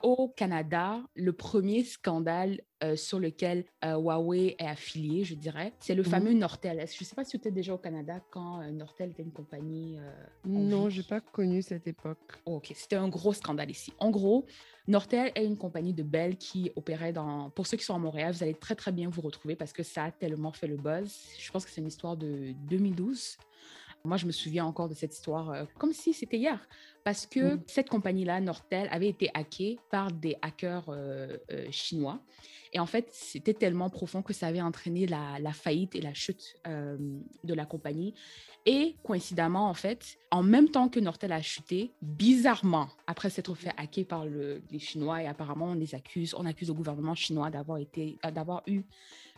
Au 0.02 0.28
Canada, 0.28 1.00
le 1.14 1.32
premier 1.32 1.84
scandale 1.84 2.60
sur 2.96 3.20
lequel 3.20 3.64
Huawei 3.82 4.56
est 4.58 4.66
affilié, 4.66 5.24
je 5.24 5.34
dirais, 5.34 5.72
c'est 5.78 5.94
le 5.94 6.02
mmh 6.02 6.06
fameux 6.06 6.32
Nortel. 6.32 6.78
Je 6.78 7.02
ne 7.02 7.04
sais 7.04 7.14
pas 7.14 7.24
si 7.24 7.32
tu 7.32 7.36
étais 7.36 7.50
déjà 7.50 7.74
au 7.74 7.78
Canada 7.78 8.20
quand 8.30 8.62
Nortel 8.72 9.10
était 9.10 9.22
une 9.22 9.32
compagnie. 9.32 9.96
non, 10.44 10.90
je 10.90 10.98
n'ai 10.98 11.06
pas 11.06 11.20
connu 11.20 11.62
cette 11.62 11.86
époque. 11.86 12.18
ok, 12.44 12.72
c'était 12.74 12.96
un 12.96 13.08
gros 13.08 13.32
scandale 13.32 13.70
ici. 13.70 13.92
En 13.98 14.10
gros, 14.10 14.46
Nortel 14.88 15.30
est 15.34 15.44
une 15.44 15.56
compagnie 15.56 15.92
de 15.92 16.02
Bell 16.02 16.36
qui 16.36 16.72
opérait 16.74 17.12
dans. 17.12 17.50
Pour 17.50 17.66
ceux 17.66 17.76
qui 17.76 17.84
sont 17.84 17.94
Montréal, 18.00 18.32
vous 18.32 18.42
allez 18.42 18.54
très 18.54 18.74
très 18.74 18.92
bien 18.92 19.08
vous 19.08 19.20
retrouver 19.20 19.54
parce 19.54 19.72
que 19.72 19.82
ça 19.82 20.04
a 20.04 20.10
tellement 20.10 20.52
fait 20.52 20.66
le 20.66 20.76
buzz. 20.76 21.12
Je 21.38 21.50
pense 21.50 21.64
que 21.64 21.70
c'est 21.70 21.80
une 21.80 21.88
histoire 21.88 22.16
de 22.16 22.52
2012. 22.68 23.36
Moi, 24.04 24.16
je 24.16 24.26
me 24.26 24.32
souviens 24.32 24.64
encore 24.64 24.88
de 24.88 24.94
cette 24.94 25.14
histoire 25.14 25.50
euh, 25.50 25.64
comme 25.78 25.92
si 25.92 26.14
c'était 26.14 26.38
hier, 26.38 26.66
parce 27.04 27.26
que 27.26 27.54
mmh. 27.54 27.62
cette 27.66 27.88
compagnie-là, 27.90 28.40
Nortel, 28.40 28.88
avait 28.90 29.08
été 29.08 29.30
hackée 29.34 29.78
par 29.90 30.10
des 30.10 30.36
hackers 30.40 30.88
euh, 30.88 31.36
euh, 31.52 31.66
chinois. 31.70 32.20
Et 32.72 32.78
en 32.78 32.86
fait, 32.86 33.08
c'était 33.12 33.52
tellement 33.52 33.90
profond 33.90 34.22
que 34.22 34.32
ça 34.32 34.46
avait 34.46 34.62
entraîné 34.62 35.06
la, 35.06 35.52
faillite 35.52 35.96
et 35.96 36.00
la 36.00 36.14
chute 36.14 36.54
de 36.64 37.54
la 37.54 37.66
compagnie. 37.66 38.14
Et 38.64 38.94
coïncidemment, 39.02 39.68
en 39.68 39.74
fait, 39.74 40.18
en 40.30 40.44
même 40.44 40.68
temps 40.68 40.88
que 40.88 41.00
Nortel 41.00 41.32
a 41.32 41.42
chuté, 41.42 41.92
bizarrement, 42.00 42.88
après 43.08 43.28
s'être 43.28 43.56
fait 43.56 43.72
hacker 43.76 44.06
par 44.06 44.24
le, 44.24 44.62
les 44.70 44.78
Chinois, 44.78 45.20
et 45.20 45.26
apparemment 45.26 45.70
on 45.70 45.74
les 45.74 45.96
accuse, 45.96 46.32
on 46.38 46.46
accuse 46.46 46.68
le 46.68 46.74
gouvernement 46.74 47.16
chinois 47.16 47.50
d'avoir 47.50 47.78
été, 47.78 48.18
d'avoir 48.32 48.62
eu 48.68 48.84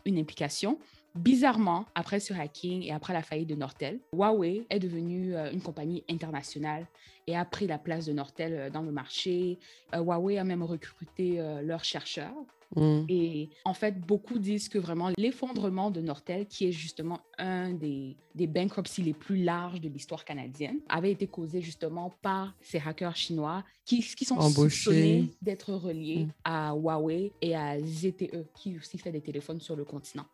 une 0.04 0.18
implication. 0.18 0.78
Bizarrement, 1.14 1.84
après 1.94 2.20
ce 2.20 2.32
hacking 2.32 2.82
et 2.82 2.92
après 2.92 3.12
la 3.12 3.22
faillite 3.22 3.48
de 3.48 3.54
Nortel, 3.54 4.00
Huawei 4.14 4.66
est 4.70 4.78
devenue 4.78 5.34
euh, 5.34 5.52
une 5.52 5.60
compagnie 5.60 6.02
internationale 6.08 6.86
et 7.26 7.36
a 7.36 7.44
pris 7.44 7.66
la 7.66 7.78
place 7.78 8.06
de 8.06 8.12
Nortel 8.12 8.52
euh, 8.54 8.70
dans 8.70 8.82
le 8.82 8.92
marché. 8.92 9.58
Euh, 9.94 9.98
Huawei 9.98 10.38
a 10.38 10.44
même 10.44 10.62
recruté 10.62 11.38
leurs 11.62 11.84
chercheurs. 11.84 12.32
Mm. 12.74 13.04
Et 13.10 13.50
en 13.66 13.74
fait, 13.74 14.00
beaucoup 14.00 14.38
disent 14.38 14.70
que 14.70 14.78
vraiment 14.78 15.10
l'effondrement 15.18 15.90
de 15.90 16.00
Nortel, 16.00 16.46
qui 16.46 16.68
est 16.68 16.72
justement 16.72 17.20
un 17.36 17.72
des, 17.72 18.16
des 18.34 18.46
bankruptcies 18.46 19.02
les 19.02 19.12
plus 19.12 19.36
larges 19.36 19.82
de 19.82 19.90
l'histoire 19.90 20.24
canadienne, 20.24 20.78
avait 20.88 21.12
été 21.12 21.26
causé 21.26 21.60
justement 21.60 22.14
par 22.22 22.54
ces 22.62 22.78
hackers 22.78 23.16
chinois 23.16 23.64
qui, 23.84 24.00
qui 24.00 24.24
sont 24.24 24.40
soupçonnés 24.40 25.30
d'être 25.42 25.74
reliés 25.74 26.24
mm. 26.24 26.30
à 26.44 26.72
Huawei 26.74 27.32
et 27.42 27.54
à 27.54 27.78
ZTE, 27.78 28.46
qui 28.54 28.78
aussi 28.78 28.96
fait 28.96 29.12
des 29.12 29.20
téléphones 29.20 29.60
sur 29.60 29.76
le 29.76 29.84
continent. 29.84 30.26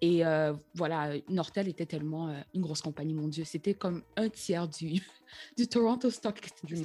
Et 0.00 0.24
euh, 0.24 0.54
voilà, 0.74 1.12
Nortel 1.28 1.68
était 1.68 1.86
tellement 1.86 2.28
euh, 2.28 2.40
une 2.54 2.62
grosse 2.62 2.80
compagnie, 2.80 3.14
mon 3.14 3.28
Dieu. 3.28 3.44
C'était 3.44 3.74
comme 3.74 4.02
un 4.16 4.28
tiers 4.28 4.66
du, 4.66 5.02
du 5.56 5.68
Toronto 5.68 6.10
Stock, 6.10 6.40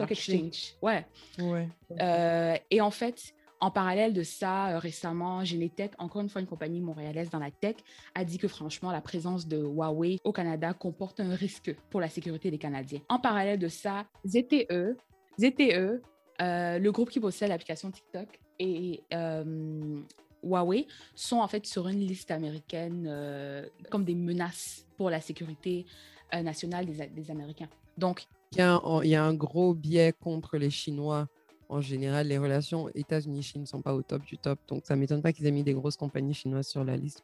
Exchange. 0.10 0.76
Ouais. 0.82 1.06
ouais. 1.40 1.70
Euh, 2.02 2.58
et 2.70 2.82
en 2.82 2.92
fait, 2.92 3.34
en 3.62 3.72
parallèle 3.72 4.14
de 4.14 4.24
ça, 4.24 4.80
récemment, 4.80 5.46
Genetech, 5.46 5.92
encore 5.98 6.22
une 6.22 6.30
fois 6.30 6.42
une 6.42 6.48
compagnie 6.48 6.82
montréalaise 6.82 7.30
dans 7.30 7.40
la 7.40 7.52
tech, 7.52 7.78
a 8.16 8.26
dit 8.26 8.38
que 8.38 8.50
franchement, 8.50 8.92
la 8.92 9.02
présence 9.02 9.48
de 9.48 9.58
Huawei 9.58 10.20
au 10.26 10.34
Canada 10.34 10.74
comporte 10.74 11.22
un 11.22 11.34
risque 11.34 11.74
pour 11.90 12.02
la 12.02 12.10
sécurité 12.10 12.52
des 12.52 12.58
Canadiens. 12.58 13.00
En 13.08 13.20
parallèle 13.20 13.60
de 13.60 13.70
ça, 13.70 14.06
ZTE, 14.28 14.98
ZTE 15.40 16.02
le 16.40 16.90
groupe 16.90 17.10
qui 17.10 17.22
possède 17.22 17.48
l'application 17.48 17.92
TikTok, 17.92 18.28
et 18.60 19.02
Huawei 20.46 20.88
sont 21.16 21.38
en 21.38 21.48
fait 21.48 21.66
sur 21.66 21.88
une 21.88 22.00
liste 22.00 22.32
américaine 22.32 23.06
euh, 23.08 23.66
comme 23.90 24.06
des 24.06 24.16
menaces 24.16 24.86
pour 24.98 25.10
la 25.10 25.22
sécurité 25.22 25.86
euh, 26.34 26.42
nationale 26.42 26.86
des, 26.86 27.32
Américains. 27.32 27.70
Donc, 27.98 28.28
il 28.54 28.60
y, 28.60 29.16
a 29.16 29.24
un, 29.24 29.34
gros 29.34 29.74
biais 29.74 30.14
contre 30.14 30.58
les 30.58 30.70
Chinois. 30.70 31.28
En 31.68 31.82
général, 31.82 32.28
les 32.28 32.38
relations 32.38 32.90
États-Unis-Chine 32.94 33.62
ne 33.62 33.66
sont 33.66 33.82
pas 33.82 33.94
au 33.94 34.02
top 34.02 34.24
du 34.24 34.38
top. 34.38 34.60
Donc, 34.68 34.86
ça 34.86 34.96
ne 34.96 35.02
m'étonne 35.02 35.22
pas 35.22 35.34
qu'ils 35.34 35.46
aient 35.48 35.52
mis 35.52 35.64
des 35.64 35.74
grosses 35.74 35.98
compagnies 35.98 36.34
chinoises 36.34 36.68
sur 36.68 36.84
la 36.84 36.96
liste. 36.96 37.24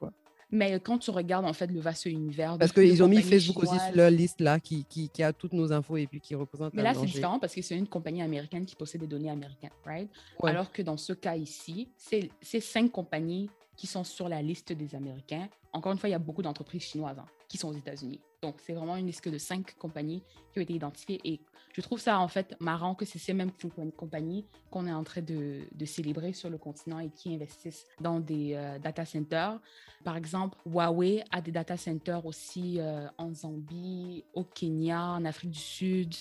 Mais 0.51 0.79
quand 0.79 0.97
tu 0.97 1.11
regardes 1.11 1.45
en 1.45 1.53
fait 1.53 1.67
le 1.67 1.79
vaste 1.79 2.05
univers. 2.05 2.57
Parce 2.57 2.73
qu'ils 2.73 3.01
ont 3.01 3.07
mis 3.07 3.21
Facebook 3.21 3.63
aussi 3.63 3.79
sur 3.79 3.95
leur 3.95 4.09
liste 4.09 4.41
là 4.41 4.59
qui, 4.59 4.85
qui, 4.85 5.09
qui, 5.09 5.23
a 5.23 5.31
toutes 5.31 5.53
nos 5.53 5.71
infos 5.71 5.97
et 5.97 6.07
puis 6.07 6.19
qui 6.19 6.35
représente. 6.35 6.73
Mais 6.73 6.83
là, 6.83 6.93
c'est 6.93 7.05
différent 7.05 7.39
parce 7.39 7.55
que 7.55 7.61
c'est 7.61 7.77
une 7.77 7.87
compagnie 7.87 8.21
américaine 8.21 8.65
qui 8.65 8.75
possède 8.75 9.01
des 9.01 9.07
données 9.07 9.29
américaines, 9.29 9.71
right? 9.85 10.09
Alors 10.43 10.71
que 10.71 10.81
dans 10.81 10.97
ce 10.97 11.13
cas 11.13 11.35
ici, 11.35 11.87
c'est 11.97 12.59
cinq 12.59 12.91
compagnies 12.91 13.49
qui 13.77 13.87
sont 13.87 14.03
sur 14.03 14.29
la 14.29 14.41
liste 14.41 14.73
des 14.73 14.93
Américains. 14.93 15.47
Encore 15.73 15.91
une 15.91 15.97
fois, 15.97 16.09
il 16.09 16.11
y 16.11 16.15
a 16.15 16.19
beaucoup 16.19 16.41
d'entreprises 16.41 16.83
chinoises 16.83 17.19
hein, 17.19 17.25
qui 17.47 17.57
sont 17.57 17.69
aux 17.69 17.77
États-Unis. 17.77 18.19
Donc, 18.41 18.55
c'est 18.59 18.73
vraiment 18.73 18.97
une 18.97 19.05
liste 19.07 19.27
de 19.27 19.37
cinq 19.37 19.75
compagnies 19.77 20.23
qui 20.51 20.59
ont 20.59 20.61
été 20.61 20.73
identifiées. 20.73 21.21
Et 21.23 21.39
je 21.73 21.81
trouve 21.81 21.99
ça, 21.99 22.19
en 22.19 22.27
fait, 22.27 22.55
marrant 22.59 22.95
que 22.95 23.05
c'est 23.05 23.19
ces 23.19 23.33
mêmes 23.33 23.51
compagnies 23.95 24.45
qu'on 24.69 24.87
est 24.87 24.91
en 24.91 25.03
train 25.03 25.21
de, 25.21 25.61
célébrer 25.85 26.33
sur 26.33 26.49
le 26.49 26.57
continent 26.57 26.99
et 26.99 27.09
qui 27.09 27.33
investissent 27.33 27.85
dans 28.01 28.19
des 28.19 28.53
euh, 28.55 28.79
data 28.79 29.05
centers. 29.05 29.59
Par 30.03 30.17
exemple, 30.17 30.57
Huawei 30.65 31.23
a 31.31 31.41
des 31.41 31.51
data 31.51 31.77
centers 31.77 32.25
aussi 32.25 32.79
euh, 32.79 33.07
en 33.17 33.33
Zambie, 33.33 34.25
au 34.33 34.43
Kenya, 34.43 35.11
en 35.11 35.23
Afrique 35.25 35.51
du 35.51 35.59
Sud, 35.59 36.13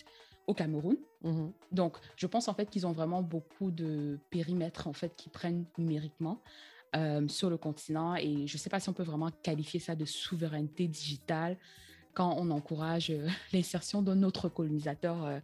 au 0.47 0.55
Cameroun. 0.55 0.97
Mm-hmm. 1.25 1.53
Donc, 1.73 1.97
je 2.17 2.27
pense 2.27 2.49
en 2.49 2.55
fait 2.55 2.69
qu'ils 2.71 2.87
ont 2.87 2.93
vraiment 2.93 3.23
beaucoup 3.23 3.71
de 3.71 4.19
périmètres 4.31 4.87
en 4.87 4.93
fait 4.93 5.15
qui 5.17 5.29
prennent 5.31 5.65
numériquement. 5.79 6.41
Euh, 6.97 7.29
sur 7.29 7.51
le 7.51 7.57
continent 7.57 8.17
et 8.17 8.49
je 8.49 8.55
ne 8.55 8.59
sais 8.59 8.69
pas 8.69 8.81
si 8.81 8.89
on 8.89 8.93
peut 8.93 9.05
vraiment 9.05 9.31
qualifier 9.45 9.79
ça 9.79 9.95
de 9.95 10.05
souveraineté 10.05 10.89
digitale 10.89 11.57
quand 12.15 12.35
on 12.37 12.51
encourage 12.51 13.11
euh, 13.11 13.29
l'insertion 13.53 14.03
d'un 14.03 14.23
autre 14.23 14.49
colonisateur 14.49 15.25
euh, 15.25 15.39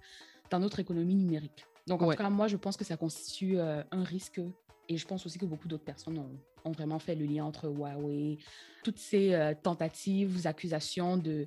dans 0.50 0.58
notre 0.58 0.80
économie 0.80 1.14
numérique. 1.14 1.64
Donc, 1.86 2.02
en 2.02 2.10
tout 2.10 2.16
cas, 2.16 2.30
moi, 2.30 2.48
je 2.48 2.56
pense 2.56 2.76
que 2.76 2.84
ça 2.84 2.96
constitue 2.96 3.58
euh, 3.58 3.82
un 3.92 4.02
risque 4.02 4.40
et 4.88 4.96
je 4.96 5.06
pense 5.06 5.24
aussi 5.26 5.38
que 5.38 5.46
beaucoup 5.46 5.68
d'autres 5.68 5.84
personnes 5.84 6.18
ont, 6.18 6.70
vraiment 6.72 6.98
fait 6.98 7.14
le 7.14 7.26
lien 7.26 7.44
entre 7.44 7.68
Huawei, 7.68 8.38
toutes 8.82 8.98
ces 8.98 9.54
tentatives, 9.62 10.48
accusations 10.48 11.16
de, 11.16 11.46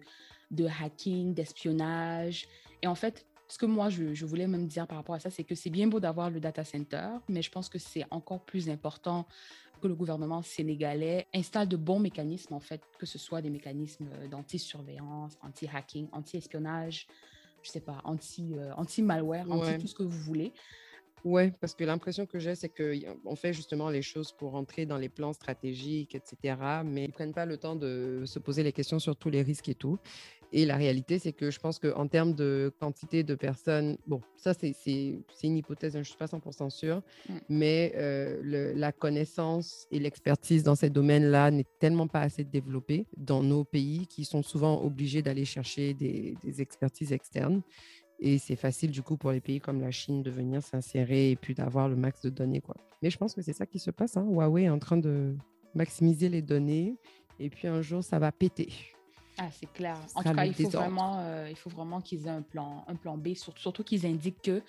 de 0.49 0.65
hacking, 0.81 1.33
d'espionnage. 1.33 2.47
Et 2.81 2.87
en 2.87 2.95
fait, 2.95 3.25
ce 3.49 3.57
que 3.57 3.65
moi, 3.65 3.89
je, 3.89 4.13
je, 4.13 4.25
voulais 4.25 4.47
même 4.47 4.65
dire 4.65 4.87
par 4.87 4.97
rapport 4.97 5.15
à 5.15 5.19
ça, 5.19 5.29
c'est 5.29 5.43
que 5.43 5.55
c'est 5.55 5.69
bien 5.69 5.87
beau 5.87 5.99
d'avoir 5.99 6.29
le 6.29 6.39
data 6.39 6.63
center, 6.63 7.09
mais 7.27 7.41
je 7.41 7.51
pense 7.51 7.67
que 7.67 7.79
c'est 7.79 8.05
encore 8.11 8.45
plus 8.45 8.69
important 8.69 9.27
que 9.79 9.87
le 9.87 9.95
gouvernement 9.95 10.41
sénégalais 10.41 11.27
installe 11.33 11.67
de 11.67 11.77
bons 11.77 11.99
mécanismes, 11.99 12.53
en 12.53 12.59
fait, 12.59 12.81
que 12.97 13.05
ce 13.05 13.17
soit 13.17 13.41
des 13.41 13.49
mécanismes 13.49 14.09
euh, 14.13 14.27
d'anti-surveillance, 14.27 15.37
anti-hacking, 15.41 16.07
anti-espionnage, 16.11 17.07
je 17.61 17.69
sais 17.69 17.81
pas, 17.81 18.01
anti, 18.03 18.55
euh, 18.55 18.73
anti-malware, 18.75 19.51
anti 19.51 19.77
tout 19.77 19.87
ce 19.87 19.95
que 19.95 20.03
vous 20.03 20.19
voulez. 20.19 20.53
Ouais, 21.25 21.53
parce 21.59 21.75
que 21.75 21.83
l'impression 21.83 22.25
que 22.25 22.39
j'ai, 22.39 22.55
c'est 22.55 22.69
qu'on 22.69 23.35
fait 23.35 23.53
justement 23.53 23.89
les 23.89 24.01
choses 24.01 24.31
pour 24.31 24.55
entrer 24.55 24.85
dans 24.85 24.97
les 24.97 25.09
plans 25.09 25.33
stratégiques, 25.33 26.15
etc., 26.15 26.55
mais 26.85 27.05
ils 27.05 27.11
prennent 27.11 27.33
pas 27.33 27.45
le 27.45 27.57
temps 27.57 27.75
de 27.75 28.23
se 28.25 28.39
poser 28.39 28.63
les 28.63 28.71
questions 28.71 28.99
sur 28.99 29.15
tous 29.15 29.29
les 29.29 29.41
risques 29.41 29.69
et 29.69 29.75
tout. 29.75 29.99
Et 30.51 30.65
la 30.65 30.77
réalité, 30.77 31.19
c'est 31.19 31.31
que 31.31 31.51
je 31.51 31.59
pense 31.59 31.77
qu'en 31.77 32.07
termes 32.07 32.33
de 32.33 32.71
quantité 32.79 33.23
de 33.23 33.35
personnes, 33.35 33.97
bon, 34.07 34.21
ça, 34.35 34.53
c'est 34.53 34.73
une 35.43 35.57
hypothèse, 35.57 35.95
hein, 35.95 36.01
je 36.01 36.09
ne 36.11 36.15
suis 36.15 36.17
pas 36.17 36.25
100% 36.25 36.69
sûre, 36.71 37.03
mmh. 37.27 37.33
mais 37.49 37.93
euh, 37.95 38.73
la 38.75 38.91
connaissance 38.91 39.87
et 39.91 39.99
l'expertise 39.99 40.63
dans 40.63 40.75
ces 40.75 40.89
domaines-là 40.89 41.51
n'est 41.51 41.67
tellement 41.79 42.07
pas 42.07 42.21
assez 42.21 42.43
développée 42.43 43.05
dans 43.15 43.43
nos 43.43 43.63
pays 43.63 44.07
qui 44.07 44.25
sont 44.25 44.41
souvent 44.41 44.81
obligés 44.83 45.21
d'aller 45.21 45.45
chercher 45.45 45.93
des, 45.93 46.35
expertises 46.59 47.13
externes. 47.13 47.61
Et 48.21 48.37
c'est 48.37 48.55
facile, 48.55 48.91
du 48.91 49.01
coup, 49.01 49.17
pour 49.17 49.31
les 49.31 49.39
pays 49.39 49.59
comme 49.59 49.79
la 49.79 49.91
Chine 49.91 50.23
de 50.23 50.29
venir 50.29 50.61
s'insérer 50.61 51.31
et 51.31 51.35
puis 51.35 51.53
d'avoir 51.53 51.87
le 51.87 51.95
max 51.95 52.21
de 52.21 52.29
données. 52.29 52.61
Quoi. 52.61 52.75
Mais 53.01 53.09
je 53.09 53.17
pense 53.17 53.33
que 53.33 53.41
c'est 53.41 53.53
ça 53.53 53.65
qui 53.65 53.79
se 53.79 53.91
passe. 53.91 54.17
Hein. 54.17 54.25
Huawei 54.29 54.63
est 54.63 54.69
en 54.69 54.79
train 54.79 54.97
de 54.97 55.35
maximiser 55.73 56.27
les 56.27 56.41
données 56.41 56.95
et 57.39 57.49
puis 57.49 57.67
un 57.67 57.81
jour, 57.81 58.03
ça 58.03 58.19
va 58.19 58.31
péter. 58.31 58.69
Ah, 59.37 59.49
c'est 59.51 59.71
clair. 59.71 59.97
En 60.15 60.23
tout 60.23 60.33
cas, 60.33 60.45
il 60.45 60.53
faut, 60.53 60.69
vraiment, 60.69 61.19
euh, 61.19 61.47
il 61.49 61.55
faut 61.55 61.69
vraiment 61.69 62.01
qu'ils 62.01 62.27
aient 62.27 62.31
un 62.31 62.41
plan, 62.41 62.83
un 62.87 62.95
plan 62.95 63.17
B, 63.17 63.35
surtout, 63.35 63.61
surtout 63.61 63.83
qu'ils 63.85 64.05
indiquent 64.05 64.41
que 64.41 64.61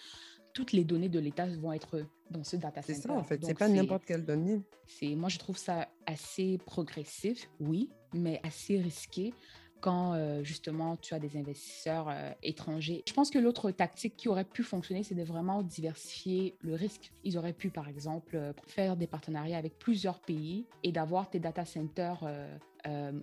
toutes 0.55 0.73
les 0.73 0.85
données 0.85 1.09
de 1.09 1.19
l'État 1.19 1.47
vont 1.47 1.73
être 1.73 2.05
dans 2.31 2.45
ce 2.45 2.57
data 2.57 2.81
center. 2.83 2.95
C'est 2.95 3.09
ça, 3.09 3.13
en 3.13 3.25
fait. 3.25 3.45
C'est 3.45 3.59
pas 3.59 3.69
n'importe 3.69 4.05
quelle 4.05 4.25
donnée. 4.25 4.63
Moi, 5.03 5.29
je 5.29 5.39
trouve 5.39 5.57
ça 5.57 5.89
assez 6.07 6.59
progressif, 6.59 7.51
oui, 7.59 7.91
mais 8.15 8.41
assez 8.45 8.79
risqué 8.79 9.33
quand 9.81 10.15
euh, 10.15 10.43
justement 10.45 10.97
tu 10.97 11.15
as 11.15 11.19
des 11.19 11.37
investisseurs 11.37 12.09
euh, 12.09 12.33
étrangers. 12.43 13.03
Je 13.09 13.13
pense 13.13 13.31
que 13.31 13.39
l'autre 13.39 13.71
tactique 13.71 14.17
qui 14.17 14.29
aurait 14.29 14.45
pu 14.45 14.63
fonctionner, 14.63 15.03
c'est 15.03 15.15
de 15.15 15.23
vraiment 15.23 15.63
diversifier 15.63 16.57
le 16.61 16.75
risque. 16.75 17.13
Ils 17.25 17.39
auraient 17.39 17.53
pu, 17.53 17.71
par 17.71 17.89
exemple, 17.89 18.37
euh, 18.37 18.53
faire 18.67 18.97
des 18.97 19.07
partenariats 19.07 19.59
avec 19.59 19.79
plusieurs 19.79 20.21
pays 20.21 20.67
et 20.83 20.93
d'avoir 20.93 21.31
tes 21.31 21.41
data 21.41 21.65
centers 21.65 22.29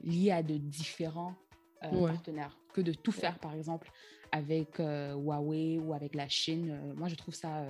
liés 0.04 0.32
à 0.32 0.44
de 0.44 0.58
différents 0.58 1.34
partenaires 1.82 2.58
que 2.74 2.82
de 2.82 2.94
tout 2.94 3.12
faire, 3.12 3.40
par 3.40 3.54
exemple, 3.54 3.92
avec 4.32 4.80
Huawei 4.80 5.80
ou 5.80 5.94
avec 5.94 6.16
la 6.16 6.28
Chine. 6.28 6.94
moi, 6.96 7.08
je 7.08 7.16
trouve 7.16 7.34
ça 7.34 7.66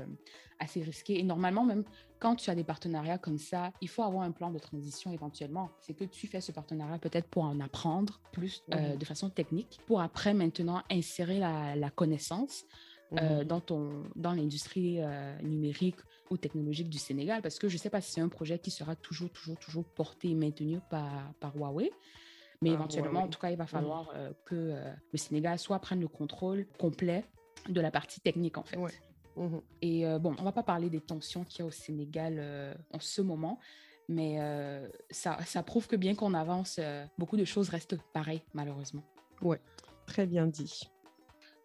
assez 0.59 0.81
risqué. 0.81 1.19
Et 1.19 1.23
normalement, 1.23 1.63
même 1.63 1.83
quand 2.19 2.35
tu 2.35 2.49
as 2.49 2.55
des 2.55 2.63
partenariats 2.63 3.17
comme 3.17 3.37
ça, 3.37 3.71
il 3.81 3.89
faut 3.89 4.03
avoir 4.03 4.23
un 4.23 4.31
plan 4.31 4.51
de 4.51 4.59
transition 4.59 5.11
éventuellement. 5.11 5.69
C'est 5.79 5.93
que 5.93 6.03
tu 6.03 6.27
fais 6.27 6.41
ce 6.41 6.51
partenariat 6.51 6.97
peut-être 6.97 7.27
pour 7.27 7.43
en 7.43 7.59
apprendre 7.59 8.19
plus 8.31 8.63
euh, 8.73 8.95
de 8.95 9.05
façon 9.05 9.29
technique, 9.29 9.79
pour 9.85 10.01
après 10.01 10.33
maintenant 10.33 10.83
insérer 10.91 11.39
la, 11.39 11.89
connaissance. 11.89 12.65
Euh, 13.21 13.45
dans, 13.45 13.61
ton, 13.61 14.03
dans 14.17 14.33
l'industrie 14.33 14.97
euh, 14.99 15.41
numérique 15.41 15.95
ou 16.29 16.35
technologique 16.35 16.89
du 16.89 16.97
Sénégal, 16.97 17.41
parce 17.41 17.57
que 17.57 17.69
je 17.69 17.75
ne 17.75 17.79
sais 17.79 17.89
pas 17.89 18.01
si 18.01 18.11
c'est 18.11 18.19
un 18.19 18.27
projet 18.27 18.59
qui 18.59 18.69
sera 18.69 18.97
toujours, 18.97 19.29
toujours, 19.31 19.57
toujours 19.57 19.85
porté 19.85 20.31
et 20.31 20.35
maintenu 20.35 20.81
par, 20.89 21.31
par 21.39 21.55
Huawei, 21.55 21.89
mais 22.61 22.71
éventuellement, 22.71 23.21
en 23.21 23.29
tout 23.29 23.39
cas, 23.39 23.49
il 23.49 23.55
va 23.55 23.65
falloir 23.65 24.13
que 24.43 24.75
le 25.13 25.17
Sénégal 25.17 25.57
soit 25.57 25.79
prenne 25.79 26.01
le 26.01 26.09
contrôle 26.09 26.67
complet 26.77 27.23
de 27.69 27.79
la 27.79 27.91
partie 27.91 28.19
technique, 28.19 28.57
en 28.57 28.63
fait. 28.63 28.77
Mmh 29.37 29.59
Et 29.81 30.07
euh, 30.07 30.19
bon, 30.19 30.35
on 30.39 30.43
va 30.43 30.51
pas 30.51 30.63
parler 30.63 30.89
des 30.89 30.99
tensions 30.99 31.43
qu'il 31.43 31.59
y 31.59 31.61
a 31.63 31.65
au 31.65 31.71
Sénégal 31.71 32.37
euh, 32.39 32.73
en 32.91 32.99
ce 32.99 33.21
moment, 33.21 33.59
mais 34.09 34.37
euh, 34.39 34.87
ça, 35.11 35.37
ça, 35.45 35.63
prouve 35.63 35.87
que 35.87 35.95
bien 35.95 36.15
qu'on 36.15 36.33
avance, 36.33 36.79
beaucoup 37.17 37.37
de 37.37 37.45
choses 37.45 37.69
restent 37.69 37.97
pareilles, 38.13 38.41
malheureusement. 38.53 39.03
Ouais, 39.41 39.59
très 40.05 40.25
bien 40.25 40.47
dit. 40.47 40.89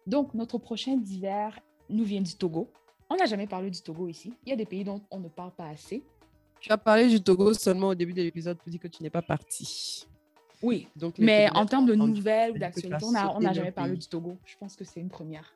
Donc, 0.05 0.33
notre 0.33 0.57
prochain 0.57 0.97
d'hiver 0.97 1.59
nous 1.89 2.03
vient 2.03 2.21
du 2.21 2.35
Togo. 2.35 2.71
On 3.09 3.15
n'a 3.15 3.25
jamais 3.25 3.47
parlé 3.47 3.69
du 3.69 3.81
Togo 3.81 4.07
ici. 4.07 4.33
Il 4.45 4.49
y 4.49 4.53
a 4.53 4.55
des 4.55 4.65
pays 4.65 4.83
dont 4.83 5.01
on 5.09 5.19
ne 5.19 5.29
parle 5.29 5.51
pas 5.51 5.67
assez. 5.67 6.03
Tu 6.59 6.71
as 6.71 6.77
parlé 6.77 7.09
du 7.09 7.21
Togo 7.21 7.53
seulement 7.53 7.89
au 7.89 7.95
début 7.95 8.13
de 8.13 8.21
l'épisode 8.21 8.57
pour 8.57 8.69
dire 8.69 8.79
que 8.79 8.87
tu 8.87 9.03
n'es 9.03 9.09
pas 9.09 9.21
parti. 9.21 10.07
Oui, 10.61 10.87
Donc, 10.95 11.19
mais 11.19 11.49
en 11.53 11.65
termes 11.65 11.85
de 11.85 11.95
nouvelles 11.95 12.51
ou 12.51 12.57
d'actualité, 12.57 13.05
on 13.05 13.39
n'a 13.39 13.53
jamais 13.53 13.71
parlé 13.71 13.97
du 13.97 14.07
Togo. 14.07 14.37
Je 14.45 14.55
pense 14.57 14.75
que 14.75 14.85
c'est 14.85 14.99
une 14.99 15.09
première. 15.09 15.53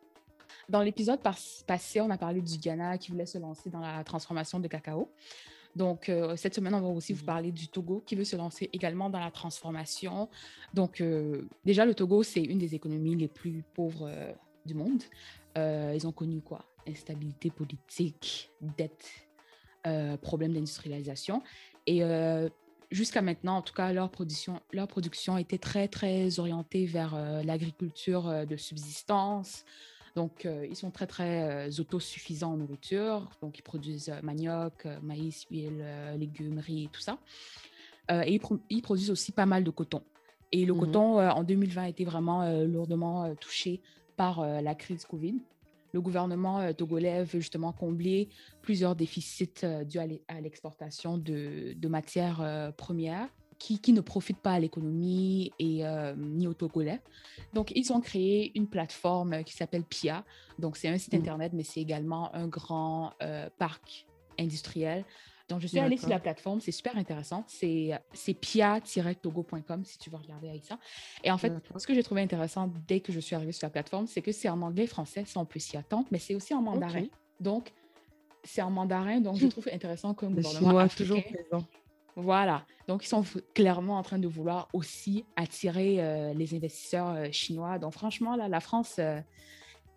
Dans 0.70 0.82
l'épisode 0.82 1.20
passé, 1.65 2.01
on 2.01 2.09
a 2.09 2.18
parlé 2.18 2.41
du 2.41 2.57
Ghana 2.57 2.97
qui 2.97 3.11
voulait 3.11 3.26
se 3.26 3.38
lancer 3.38 3.70
dans 3.70 3.80
la 3.80 4.03
transformation 4.03 4.59
de 4.59 4.68
cacao. 4.68 5.09
Donc, 5.78 6.09
euh, 6.09 6.36
cette 6.36 6.55
semaine, 6.55 6.74
on 6.74 6.82
va 6.82 6.88
aussi 6.88 7.13
vous 7.13 7.22
mhm. 7.22 7.26
parler 7.26 7.51
du 7.51 7.68
Togo 7.68 8.03
qui 8.05 8.15
veut 8.15 8.26
se 8.26 8.36
lancer 8.36 8.70
également 8.74 9.09
dans 9.09 9.20
la 9.20 9.32
transformation. 9.32 10.28
Donc, 10.74 10.99
euh, 10.99 11.47
déjà, 11.63 11.86
le 11.86 11.93
Togo, 11.93 12.24
c'est 12.24 12.41
une 12.41 12.57
des 12.57 12.74
économies 12.74 13.15
les 13.15 13.28
plus 13.28 13.63
pauvres 13.76 14.09
euh, 14.09 14.34
du 14.65 14.74
monde. 14.74 15.03
ils 15.55 16.05
ont 16.05 16.11
connu 16.11 16.41
quoi? 16.41 16.65
Instabilité 16.88 17.49
politique, 17.49 18.51
dette, 18.78 19.05
problème 20.22 20.53
d'industrialisation. 20.53 21.41
Et 21.86 22.01
jusqu'à 22.91 23.22
maintenant, 23.22 23.57
en 23.57 23.61
tout 23.63 23.74
cas, 23.74 23.91
leur 23.91 24.11
production, 24.11 24.59
leur 24.72 24.88
production 24.88 25.38
était 25.38 25.57
très, 25.57 25.88
très 25.88 26.39
orientée 26.39 26.86
vers 26.86 27.15
l'agriculture 27.43 28.45
de 28.45 28.57
subsistance, 28.57 29.65
donc, 30.18 30.47
euh, 30.47 30.65
ils 30.68 30.76
sont 30.76 30.89
très, 30.89 31.05
très 31.05 31.70
euh, 31.70 31.80
autosuffisants 31.80 32.53
en 32.53 32.57
nourriture. 32.57 33.30
Donc, 33.39 33.59
ils 33.59 33.61
produisent 33.61 34.09
euh, 34.09 34.20
manioc, 34.24 34.88
maïs, 35.03 35.45
huile, 35.51 35.86
légumes, 36.18 36.57
riz, 36.57 36.89
tout 36.91 37.01
ça. 37.01 37.20
et 38.09 38.39
ils, 38.70 38.82
produisent 38.82 39.11
aussi 39.11 39.32
pas 39.32 39.45
mal 39.45 39.63
de 39.63 39.70
coton. 39.70 40.01
Et 40.51 40.65
le 40.65 40.74
mmh 40.74 40.80
coton, 40.80 41.20
en 41.20 41.43
2020, 41.43 41.84
a 41.84 41.89
été 41.89 42.03
vraiment 42.03 42.49
lourdement 42.63 43.36
touché 43.36 43.82
par 44.15 44.43
la 44.61 44.74
crise 44.74 45.05
Covid. 45.05 45.36
Le 45.93 46.01
gouvernement 46.01 46.74
togolais 46.74 47.24
veut 47.24 47.39
justement 47.39 47.72
combler 47.74 48.30
plusieurs 48.63 48.95
déficits 48.95 49.65
dus 49.86 49.99
à 49.99 50.41
l'exportation 50.41 51.18
de, 51.18 51.74
de, 51.76 51.88
matières 51.88 52.72
premières 52.78 53.30
qui, 53.60 53.93
ne 53.93 54.01
profitent 54.01 54.41
pas 54.41 54.53
à 54.53 54.60
l'économie 54.60 55.51
et 55.60 55.86
euh, 55.86 56.14
ni 56.16 56.47
au 56.47 56.53
Togolais. 56.53 57.01
Donc, 57.53 57.72
ils 57.76 57.91
ont 57.91 58.01
créé 58.01 58.51
une 58.55 58.68
plateforme 58.68 59.43
qui 59.43 59.53
s'appelle 59.53 59.84
PIA. 59.84 60.24
Donc, 60.60 60.78
c'est 60.78 60.88
un 60.88 60.97
site 60.97 61.14
mmh. 61.14 61.18
Internet, 61.18 61.51
mais 61.53 61.64
c'est 61.64 61.82
également 61.82 62.34
un 62.36 62.47
grand 62.47 63.14
euh, 63.22 63.49
parc 63.58 64.05
industriel. 64.39 65.05
Donc, 65.49 65.62
je 65.62 65.68
suis 65.68 65.80
allée 65.80 65.97
sur 65.97 66.10
la 66.10 66.20
plateforme, 66.20 66.60
c'est 66.60 66.74
super 66.74 66.97
intéressant. 66.97 67.45
C'est 67.47 68.34
pia-togo.com 68.34 69.86
si 69.86 69.97
tu 69.97 70.10
veux 70.10 70.18
regarder 70.18 70.49
avec 70.49 70.66
ça. 70.66 70.78
Et 71.24 71.32
en 71.32 71.38
fait, 71.38 71.53
ce 71.78 71.88
que 71.88 71.93
j'ai 71.93 72.03
trouvé 72.03 72.22
intéressant 72.22 72.72
dès 72.88 72.99
que 72.99 73.14
je 73.14 73.20
suis 73.20 73.36
arrivée 73.36 73.53
sur 73.53 73.66
la 73.66 73.72
plateforme, 73.72 74.08
c'est 74.08 74.22
que 74.22 74.34
c'est 74.34 74.49
en 74.49 74.62
anglais 74.62 74.88
français, 74.88 75.24
ça 75.26 75.39
on 75.39 75.45
peut 75.45 75.60
s'y 75.60 75.78
attendre, 75.78 76.05
mais 76.12 76.20
c'est 76.20 76.36
aussi 76.36 76.53
en 76.53 76.62
mandarin. 76.62 77.05
Donc, 77.39 77.72
c'est 78.43 78.62
en 78.62 78.72
mandarin, 78.72 79.22
donc 79.22 79.38
je 79.38 79.47
trouve 79.47 79.70
intéressant 79.72 80.14
comme 80.14 80.36
gouvernement 80.36 80.60
Chinois 80.60 80.89
toujours 80.89 81.24
présent. 81.24 81.66
Voilà. 82.18 82.65
Donc, 82.88 83.05
ils 83.05 83.07
sont 83.07 83.24
clairement 83.53 83.99
en 83.99 84.03
train 84.03 84.18
de 84.18 84.28
vouloir 84.28 84.70
aussi 84.74 85.24
attirer 85.36 85.97
euh, 85.99 86.34
les 86.34 86.55
investisseurs 86.55 87.09
euh, 87.09 87.28
chinois. 87.32 87.78
Donc, 87.78 87.93
franchement, 87.93 88.36
là, 88.36 88.49
la 88.49 88.59
France 88.59 88.95
euh, 88.97 89.20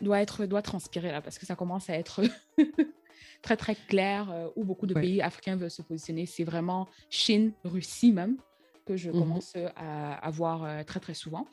doit, 0.03 0.21
être, 0.21 0.45
doit 0.45 0.61
transpirer 0.61 1.11
là 1.11 1.23
parce 1.23 1.39
que 1.39 1.47
ça 1.47 1.57
commence 1.57 1.89
à 1.89 1.95
être 1.95 2.21
très, 3.43 3.57
très 3.57 3.75
clair 3.75 4.51
où 4.55 4.65
beaucoup 4.65 4.87
de 4.87 4.93
pays 4.93 5.23
africains 5.23 5.57
veulent 5.57 5.71
se 5.71 5.81
positionner. 5.81 6.27
C'est 6.27 6.45
vraiment 6.45 6.87
Chine, 7.09 7.53
Russie 7.65 8.13
même 8.13 8.37
que 8.85 8.97
je 8.97 9.09
mmh 9.11 9.13
commence 9.13 9.57
à, 9.77 10.15
à, 10.15 10.31
voir 10.31 10.85
très, 10.85 11.01
très 11.01 11.15
souvent. 11.15 11.47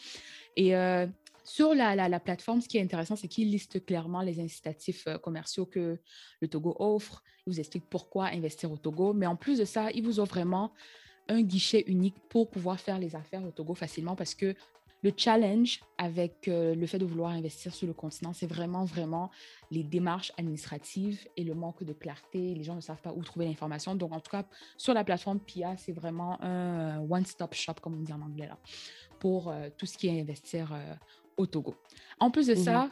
Et 0.58 0.74
sur 1.48 1.74
la, 1.74 1.96
la, 1.96 2.20
plateforme, 2.20 2.60
ce 2.60 2.68
qui 2.68 2.78
est 2.78 2.82
intéressant, 2.82 3.16
c'est 3.16 3.30
qu'il 3.30 3.50
liste 3.50 3.86
clairement 3.86 4.22
les 4.22 4.42
incitatifs 4.42 5.08
euh, 5.08 5.18
commerciaux 5.18 5.66
que 5.66 5.98
le 6.42 6.48
Togo 6.50 6.76
offre. 6.78 7.24
Il 7.46 7.54
vous 7.54 7.60
explique 7.60 7.86
pourquoi 7.90 8.26
investir 8.26 8.70
au 8.70 8.76
Togo. 8.76 9.14
Mais 9.14 9.28
en 9.28 9.38
plus 9.38 9.58
de 9.58 9.64
ça, 9.64 9.90
il 9.92 10.04
vous 10.04 10.20
offre 10.20 10.34
vraiment 10.34 10.74
un 11.30 11.42
guichet 11.42 11.86
unique 11.88 12.16
pour 12.30 12.50
pouvoir 12.50 12.80
faire 12.82 13.00
les 13.00 13.16
affaires 13.16 13.44
au 13.46 13.52
Togo 13.52 13.76
facilement 13.76 14.16
parce 14.16 14.36
que 14.36 14.56
le 15.04 15.14
challenge 15.16 15.80
avec 15.98 16.50
euh, 16.50 16.76
le 16.76 16.86
fait 16.86 17.00
de 17.00 17.06
vouloir 17.06 17.32
investir 17.32 17.74
sur 17.74 17.88
le 17.88 17.94
continent, 17.94 18.34
c'est 18.34 18.48
vraiment, 18.48 18.84
vraiment 18.84 19.32
les 19.72 19.84
démarches 19.84 20.34
administratives 20.38 21.28
et 21.38 21.46
le 21.46 21.54
manque 21.54 21.84
de 21.84 21.94
clarté. 21.94 22.56
Les 22.56 22.64
gens 22.64 22.76
ne 22.76 22.82
savent 22.82 23.02
pas 23.02 23.14
où 23.14 23.24
trouver 23.24 23.46
l'information. 23.46 23.96
Donc, 23.96 24.12
en 24.12 24.20
tout 24.20 24.32
cas, 24.32 24.44
sur 24.76 24.94
la 24.94 25.06
plateforme 25.06 25.40
PIA, 25.40 25.78
c'est 25.78 25.94
vraiment 25.94 26.42
un 26.42 27.00
one-stop 27.10 27.54
shop, 27.54 27.76
comme 27.82 27.94
on 27.94 28.02
dit 28.02 28.12
en 28.12 28.22
anglais, 28.22 28.50
pour 29.20 29.50
euh, 29.50 29.70
tout 29.78 29.86
ce 29.86 29.98
qui 29.98 30.08
est 30.08 30.20
investir 30.20 30.74
au 31.38 31.46
Togo. 31.46 31.76
En 32.20 32.32
plus 32.32 32.48
de 32.48 32.54
mmh 32.54 32.58
ça, 32.58 32.90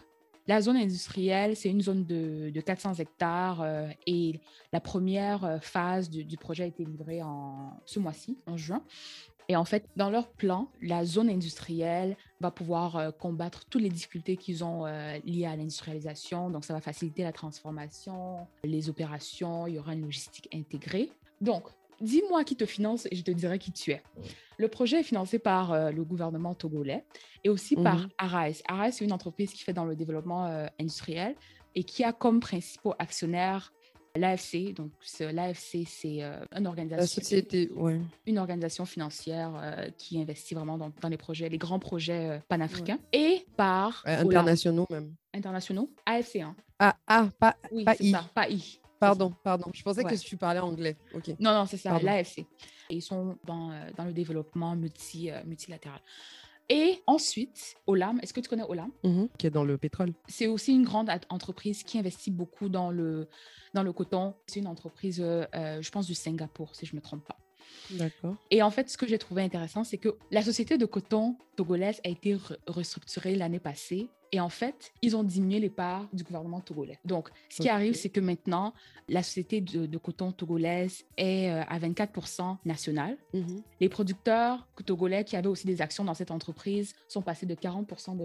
la 0.47 0.61
zone 0.61 0.77
industrielle, 0.77 1.55
c'est 1.55 1.69
une 1.69 1.81
zone 1.81 2.05
de, 2.05 2.51
400 2.61 2.95
hectares 2.95 3.61
euh, 3.61 3.87
et 4.05 4.39
la 4.71 4.79
première 4.79 5.43
euh, 5.43 5.57
phase 5.59 6.09
du, 6.09 6.37
projet 6.37 6.63
a 6.63 6.67
été 6.67 6.85
livrée 6.85 7.21
en, 7.23 7.81
ce 7.85 7.99
mois-ci, 7.99 8.37
en 8.45 8.57
juin. 8.57 8.83
Et 9.47 9.55
en 9.55 9.65
fait, 9.65 9.87
dans 9.95 10.09
leur 10.09 10.27
plan, 10.27 10.69
la 10.81 11.05
zone 11.05 11.29
industrielle 11.29 12.17
va 12.41 12.49
pouvoir 12.49 12.95
euh, 12.95 13.11
combattre 13.11 13.65
toutes 13.65 13.81
les 13.81 13.89
difficultés 13.89 14.37
qu'ils 14.37 14.63
ont 14.63 14.85
liées 15.23 15.45
à 15.45 15.55
l'industrialisation. 15.55 16.49
Donc, 16.49 16.65
ça 16.65 16.73
va 16.73 16.81
faciliter 16.81 17.23
la 17.23 17.31
transformation, 17.31 18.47
les 18.63 18.89
opérations, 18.89 19.67
il 19.67 19.75
y 19.75 19.79
aura 19.79 19.93
une 19.93 20.01
logistique 20.01 20.49
intégrée. 20.53 21.11
Donc, 21.41 21.69
dis-moi 22.01 22.43
qui 22.43 22.55
te 22.55 22.65
finance 22.65 23.07
et 23.11 23.15
je 23.15 23.23
te 23.23 23.31
dirai 23.31 23.59
qui 23.59 23.71
tu 23.71 23.91
es. 23.91 24.01
Le 24.57 24.67
projet 24.67 25.01
est 25.01 25.03
financé 25.03 25.39
par 25.39 25.73
euh, 25.73 25.91
le 25.91 26.03
gouvernement 26.03 26.53
togolais 26.53 27.03
et 27.43 27.49
aussi 27.49 27.75
par 27.75 27.99
mhm. 27.99 28.09
Arais. 28.17 28.53
Arais, 28.67 28.91
c'est 28.91 29.05
une 29.05 29.11
entreprise 29.11 29.51
qui 29.51 29.63
fait 29.63 29.73
dans 29.73 29.85
le 29.85 29.95
développement 29.95 30.45
euh, 30.45 30.67
industriel 30.79 31.35
et 31.75 31.83
qui 31.83 32.03
a 32.03 32.13
comme 32.13 32.39
principaux 32.39 32.93
actionnaires 32.99 33.73
l'AFC. 34.15 34.73
Donc, 34.73 34.91
l'AFC, 35.19 35.85
c'est 35.85 36.23
euh, 36.23 36.39
une 36.55 36.67
organisation, 36.67 37.21
société, 37.21 37.69
une 38.25 38.39
organisation 38.39 38.85
financière 38.85 39.91
qui 39.97 40.21
investit 40.21 40.55
vraiment 40.55 40.77
dans, 40.77 41.09
les 41.09 41.17
projets, 41.17 41.49
les 41.49 41.57
grands 41.57 41.79
projets 41.79 42.41
panafricains. 42.47 42.99
Et 43.11 43.45
par... 43.57 44.03
internationaux 44.05 44.87
même. 44.89 45.13
Internationaux? 45.33 45.89
AFC, 46.05 46.37
hein. 46.37 46.55
Ah, 46.79 46.95
ah 47.07 47.29
pas, 47.39 47.57
oui, 47.71 47.83
pas 47.83 47.95
I. 47.99 48.11
Ça, 48.11 48.25
pas 48.33 48.49
I. 48.49 48.79
Pardon, 48.99 49.33
pardon. 49.43 49.71
Je 49.73 49.83
pensais 49.83 50.03
que 50.03 50.15
tu 50.15 50.37
parlais 50.37 50.59
anglais. 50.59 50.97
Non, 51.39 51.53
non, 51.53 51.65
c'est 51.65 51.77
ça, 51.77 51.99
l'AFC. 51.99 52.45
Ils 52.89 53.01
sont 53.01 53.37
dans, 53.43 53.71
euh, 53.71 53.89
dans 53.97 54.05
le 54.05 54.13
développement 54.13 54.75
multi, 54.75 55.31
euh, 55.31 55.43
multilatéral. 55.45 55.99
Et 56.69 57.01
ensuite, 57.05 57.75
Olam, 57.85 58.19
est-ce 58.21 58.33
que 58.33 58.39
tu 58.39 58.49
connais 58.49 58.63
Olam? 58.63 58.91
Mm-hmm. 59.03 59.29
Qui 59.37 59.47
est 59.47 59.51
dans 59.51 59.63
le 59.63 59.77
pétrole. 59.77 60.13
C'est 60.27 60.47
aussi 60.47 60.73
une 60.73 60.83
grande 60.83 61.09
entreprise 61.29 61.83
qui 61.83 61.99
investit 61.99 62.31
beaucoup 62.31 62.69
dans 62.69 62.89
le, 62.89 63.27
dans 63.73 63.83
le 63.83 63.93
coton. 63.93 64.35
C'est 64.47 64.59
une 64.59 64.67
entreprise, 64.67 65.19
euh, 65.21 65.45
je 65.81 65.89
pense, 65.91 66.07
du 66.07 66.15
Singapour, 66.15 66.75
si 66.75 66.85
je 66.85 66.93
ne 66.93 66.97
me 66.97 67.01
trompe 67.01 67.25
pas. 67.25 67.37
D'accord. 67.91 68.35
Et 68.49 68.63
en 68.63 68.71
fait, 68.71 68.89
ce 68.89 68.97
que 68.97 69.07
j'ai 69.07 69.17
trouvé 69.19 69.43
intéressant, 69.43 69.83
c'est 69.83 69.97
que 69.97 70.17
la 70.31 70.41
société 70.41 70.77
de 70.77 70.85
coton 70.85 71.37
togolaise 71.55 72.01
a 72.03 72.09
été 72.09 72.37
restructurée 72.67 73.35
l'année 73.35 73.59
passée 73.59 74.09
Et 74.32 74.39
en 74.39 74.49
fait, 74.49 74.91
ils 75.01 75.15
ont 75.15 75.23
diminué 75.23 75.59
les 75.59 75.69
parts 75.69 76.07
du 76.13 76.23
gouvernement 76.23 76.59
togolais. 76.59 76.99
Donc, 77.05 77.30
ce 77.49 77.61
qui 77.61 77.69
arrive, 77.69 77.93
c'est 77.93 78.09
que 78.09 78.19
maintenant, 78.19 78.73
la 79.07 79.23
société 79.23 79.61
de, 79.61 79.97
coton 79.97 80.32
togolaise 80.32 81.03
est 81.17 81.49
euh, 81.49 81.63
à 81.67 81.80
24% 81.80 82.57
nationale. 82.65 83.17
Mhm. 83.34 83.61
Les 83.80 83.89
producteurs 83.89 84.67
togolais 84.86 85.23
qui 85.23 85.36
avaient 85.36 85.47
aussi 85.47 85.67
des 85.67 85.82
actions 85.82 86.03
dans 86.03 86.13
cette 86.13 86.32
entreprise 86.32 86.93
sont 87.07 87.21
passés 87.21 87.45
de 87.45 87.55
40% 87.55 88.17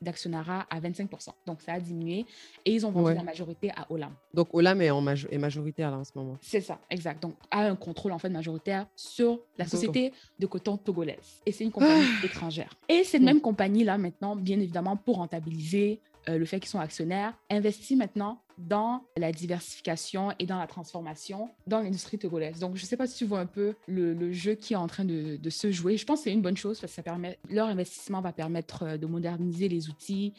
d'actionnariat 0.00 0.66
à 0.70 0.80
25%. 0.80 1.30
Donc, 1.46 1.60
ça 1.60 1.74
a 1.74 1.80
diminué 1.80 2.26
et 2.64 2.72
ils 2.72 2.86
ont 2.86 2.90
vendu 2.90 3.14
la 3.14 3.22
majorité 3.22 3.70
à 3.70 3.90
Olam. 3.90 4.12
Donc, 4.34 4.48
Olam 4.52 4.80
est, 4.80 4.90
en 4.90 5.06
est 5.06 5.38
majoritaire 5.38 5.90
là 5.90 5.98
en 5.98 6.04
ce 6.04 6.12
moment. 6.14 6.36
C'est 6.40 6.60
ça, 6.60 6.78
exact. 6.90 7.22
Donc, 7.22 7.34
a 7.50 7.62
un 7.62 7.76
contrôle 7.76 8.12
en 8.12 8.18
fait 8.18 8.28
majoritaire 8.28 8.86
sur 8.94 9.40
la 9.56 9.66
société 9.66 10.12
de 10.38 10.46
coton 10.46 10.76
togolaise. 10.76 11.42
Et 11.46 11.52
c'est 11.52 11.64
une 11.64 11.72
compagnie 11.72 12.04
étrangère. 12.24 12.74
Et 12.88 13.04
cette 13.04 13.22
même 13.22 13.40
compagnie 13.40 13.84
là, 13.84 13.98
maintenant, 13.98 14.36
bien 14.36 14.60
évidemment, 14.60 14.96
pour 14.96 15.16
rentabiliser 15.16 15.47
euh, 16.28 16.38
le 16.38 16.44
fait 16.44 16.60
qu'ils 16.60 16.68
sont 16.68 16.80
actionnaires, 16.80 17.34
investit 17.50 17.96
maintenant 17.96 18.42
dans 18.58 19.04
la 19.16 19.32
diversification 19.32 20.32
et 20.38 20.46
dans 20.46 20.58
la 20.58 20.66
transformation 20.66 21.48
dans 21.66 21.80
l'industrie 21.80 22.18
togolaise. 22.18 22.58
Donc, 22.58 22.76
je 22.76 22.82
ne 22.82 22.86
sais 22.86 22.96
pas 22.96 23.06
si 23.06 23.16
tu 23.16 23.24
vois 23.24 23.40
un 23.40 23.46
peu 23.46 23.74
le, 23.86 24.32
jeu 24.32 24.54
qui 24.54 24.72
est 24.72 24.76
en 24.76 24.88
train 24.88 25.04
de, 25.04 25.38
se 25.48 25.70
jouer. 25.70 25.96
Je 25.96 26.04
pense 26.04 26.20
que 26.20 26.24
c'est 26.24 26.32
une 26.32 26.42
bonne 26.42 26.56
chose 26.56 26.80
parce 26.80 26.92
que 26.92 26.96
ça 26.96 27.02
permet, 27.02 27.38
leur 27.48 27.68
investissement 27.68 28.20
va 28.20 28.32
permettre 28.32 28.82
euh, 28.82 28.96
de 28.98 29.06
moderniser 29.06 29.68
les 29.68 29.88
outils, 29.88 30.34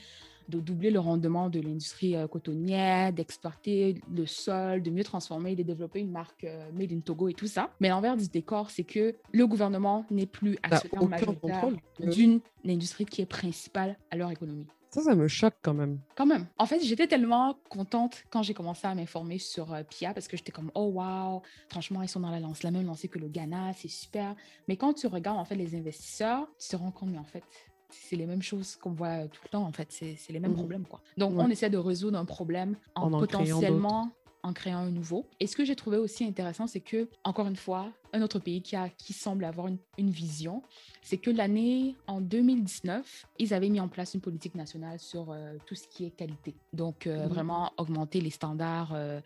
de 0.50 0.60
doubler 0.60 0.92
le 0.92 1.00
rendement 1.00 1.50
de 1.50 1.60
l'industrie 1.60 2.16
euh, 2.16 2.28
cotonnière, 2.28 3.14
d'exploiter 3.14 3.96
le 4.14 4.26
sol, 4.26 4.84
de 4.84 4.92
mieux 4.92 5.04
transformer, 5.04 5.56
de 5.56 5.64
développer 5.64 6.00
une 6.00 6.12
marque 6.12 6.46
made 6.74 6.92
in 6.92 7.00
Togo 7.00 7.30
et 7.30 7.34
tout 7.34 7.48
ça. 7.48 7.72
Mais 7.80 7.90
l'envers 7.90 8.18
du 8.18 8.28
décor, 8.28 8.70
c'est 8.70 8.84
que 8.84 9.16
le 9.32 9.48
gouvernement 9.48 10.06
n'est 10.12 10.28
plus 10.28 10.58
actionnaire 10.62 11.08
majoritaire 11.08 11.70
d'une 12.00 12.42
industrie 12.68 13.06
qui 13.06 13.22
est 13.22 13.26
principale 13.26 13.98
à 14.12 14.18
leur 14.18 14.30
économie. 14.30 14.68
Ça, 14.92 15.02
ça 15.02 15.16
me 15.16 15.28
choque 15.28 15.56
quand 15.62 15.74
même. 15.74 16.00
Quand 16.16 16.26
même. 16.26 16.48
En 16.58 16.66
fait, 16.66 16.80
j'étais 16.82 17.08
tellement 17.08 17.56
contente 17.70 18.24
quand 18.32 18.42
j'ai 18.42 18.54
commencé 18.54 18.88
à 18.88 18.96
m'informer 18.96 19.38
sur 19.38 19.72
euh, 19.74 19.84
Pia 19.84 20.14
parce 20.14 20.28
que 20.28 20.36
j'étais 20.36 20.52
comme, 20.52 20.72
oh 20.74 20.92
wow, 20.96 21.44
franchement, 21.70 22.02
ils 22.02 22.10
sont 22.10 22.20
dans 22.20 22.32
la, 22.32 22.40
lance, 22.40 22.64
la 22.64 22.72
même 22.72 22.88
lancée 22.88 23.08
que 23.08 23.20
le 23.20 23.28
Ghana, 23.28 23.74
c'est 23.74 23.88
super. 23.88 24.36
Mais 24.68 24.78
quand 24.78 24.94
tu 24.94 25.08
regardes 25.08 25.38
en 25.38 25.46
fait 25.46 25.56
les 25.56 25.76
investisseurs, 25.76 26.48
tu 26.60 26.70
te 26.70 26.76
rends 26.76 26.92
compte, 26.92 27.10
mais 27.10 27.20
en 27.20 27.24
fait, 27.24 27.44
c'est 27.90 28.16
les 28.16 28.26
mêmes 28.26 28.42
choses 28.42 28.76
qu'on 28.76 28.92
voit 28.92 29.28
tout 29.28 29.42
le 29.44 29.50
temps, 29.50 29.64
en 29.64 29.72
fait, 29.72 29.88
c'est 29.92 30.18
les 30.30 30.40
mêmes 30.40 30.52
mmh 30.52 30.56
problèmes. 30.56 30.86
Quoi. 30.86 31.02
Donc, 31.18 31.34
on 31.38 31.50
essaie 31.50 31.70
de 31.70 31.78
résoudre 31.78 32.18
un 32.18 32.26
problème 32.26 32.76
en, 32.96 33.12
en 33.12 33.20
potentiellement 33.20 34.12
en 34.44 34.54
créant 34.54 34.80
un 34.80 34.92
nouveau. 34.92 35.26
Et 35.40 35.48
ce 35.48 35.56
que 35.56 35.66
j'ai 35.66 35.76
trouvé 35.76 35.98
aussi 35.98 36.24
intéressant, 36.24 36.68
c'est 36.68 36.80
que, 36.80 37.10
encore 37.24 37.48
une 37.48 37.56
fois, 37.56 37.92
un 38.14 38.22
autre 38.22 38.40
pays 38.40 38.62
qui, 38.62 38.76
a, 38.76 38.90
qui 38.90 39.14
semble 39.14 39.44
avoir 39.44 39.68
une, 39.68 40.10
vision, 40.10 40.64
c'est 41.02 41.18
que 41.18 41.30
l'année, 41.30 41.96
en 42.08 42.22
2019, 42.22 43.26
ils 43.38 43.54
avaient 43.54 43.70
mis 43.70 43.80
en 43.80 43.88
place 43.88 44.14
une 44.14 44.22
politique 44.22 44.56
nationale 44.56 45.00
sur 45.00 45.32
euh, 45.32 45.56
tout 45.66 45.76
ce 45.76 45.88
qui 45.88 46.06
est 46.06 46.12
qualité. 46.12 46.56
Donc, 46.74 47.06
euh, 47.06 47.26
mmh. 47.26 47.30
vraiment 47.30 47.74
augmenter 47.78 48.22
les 48.22 48.30
standards. 48.30 48.94
Euh, 48.94 49.20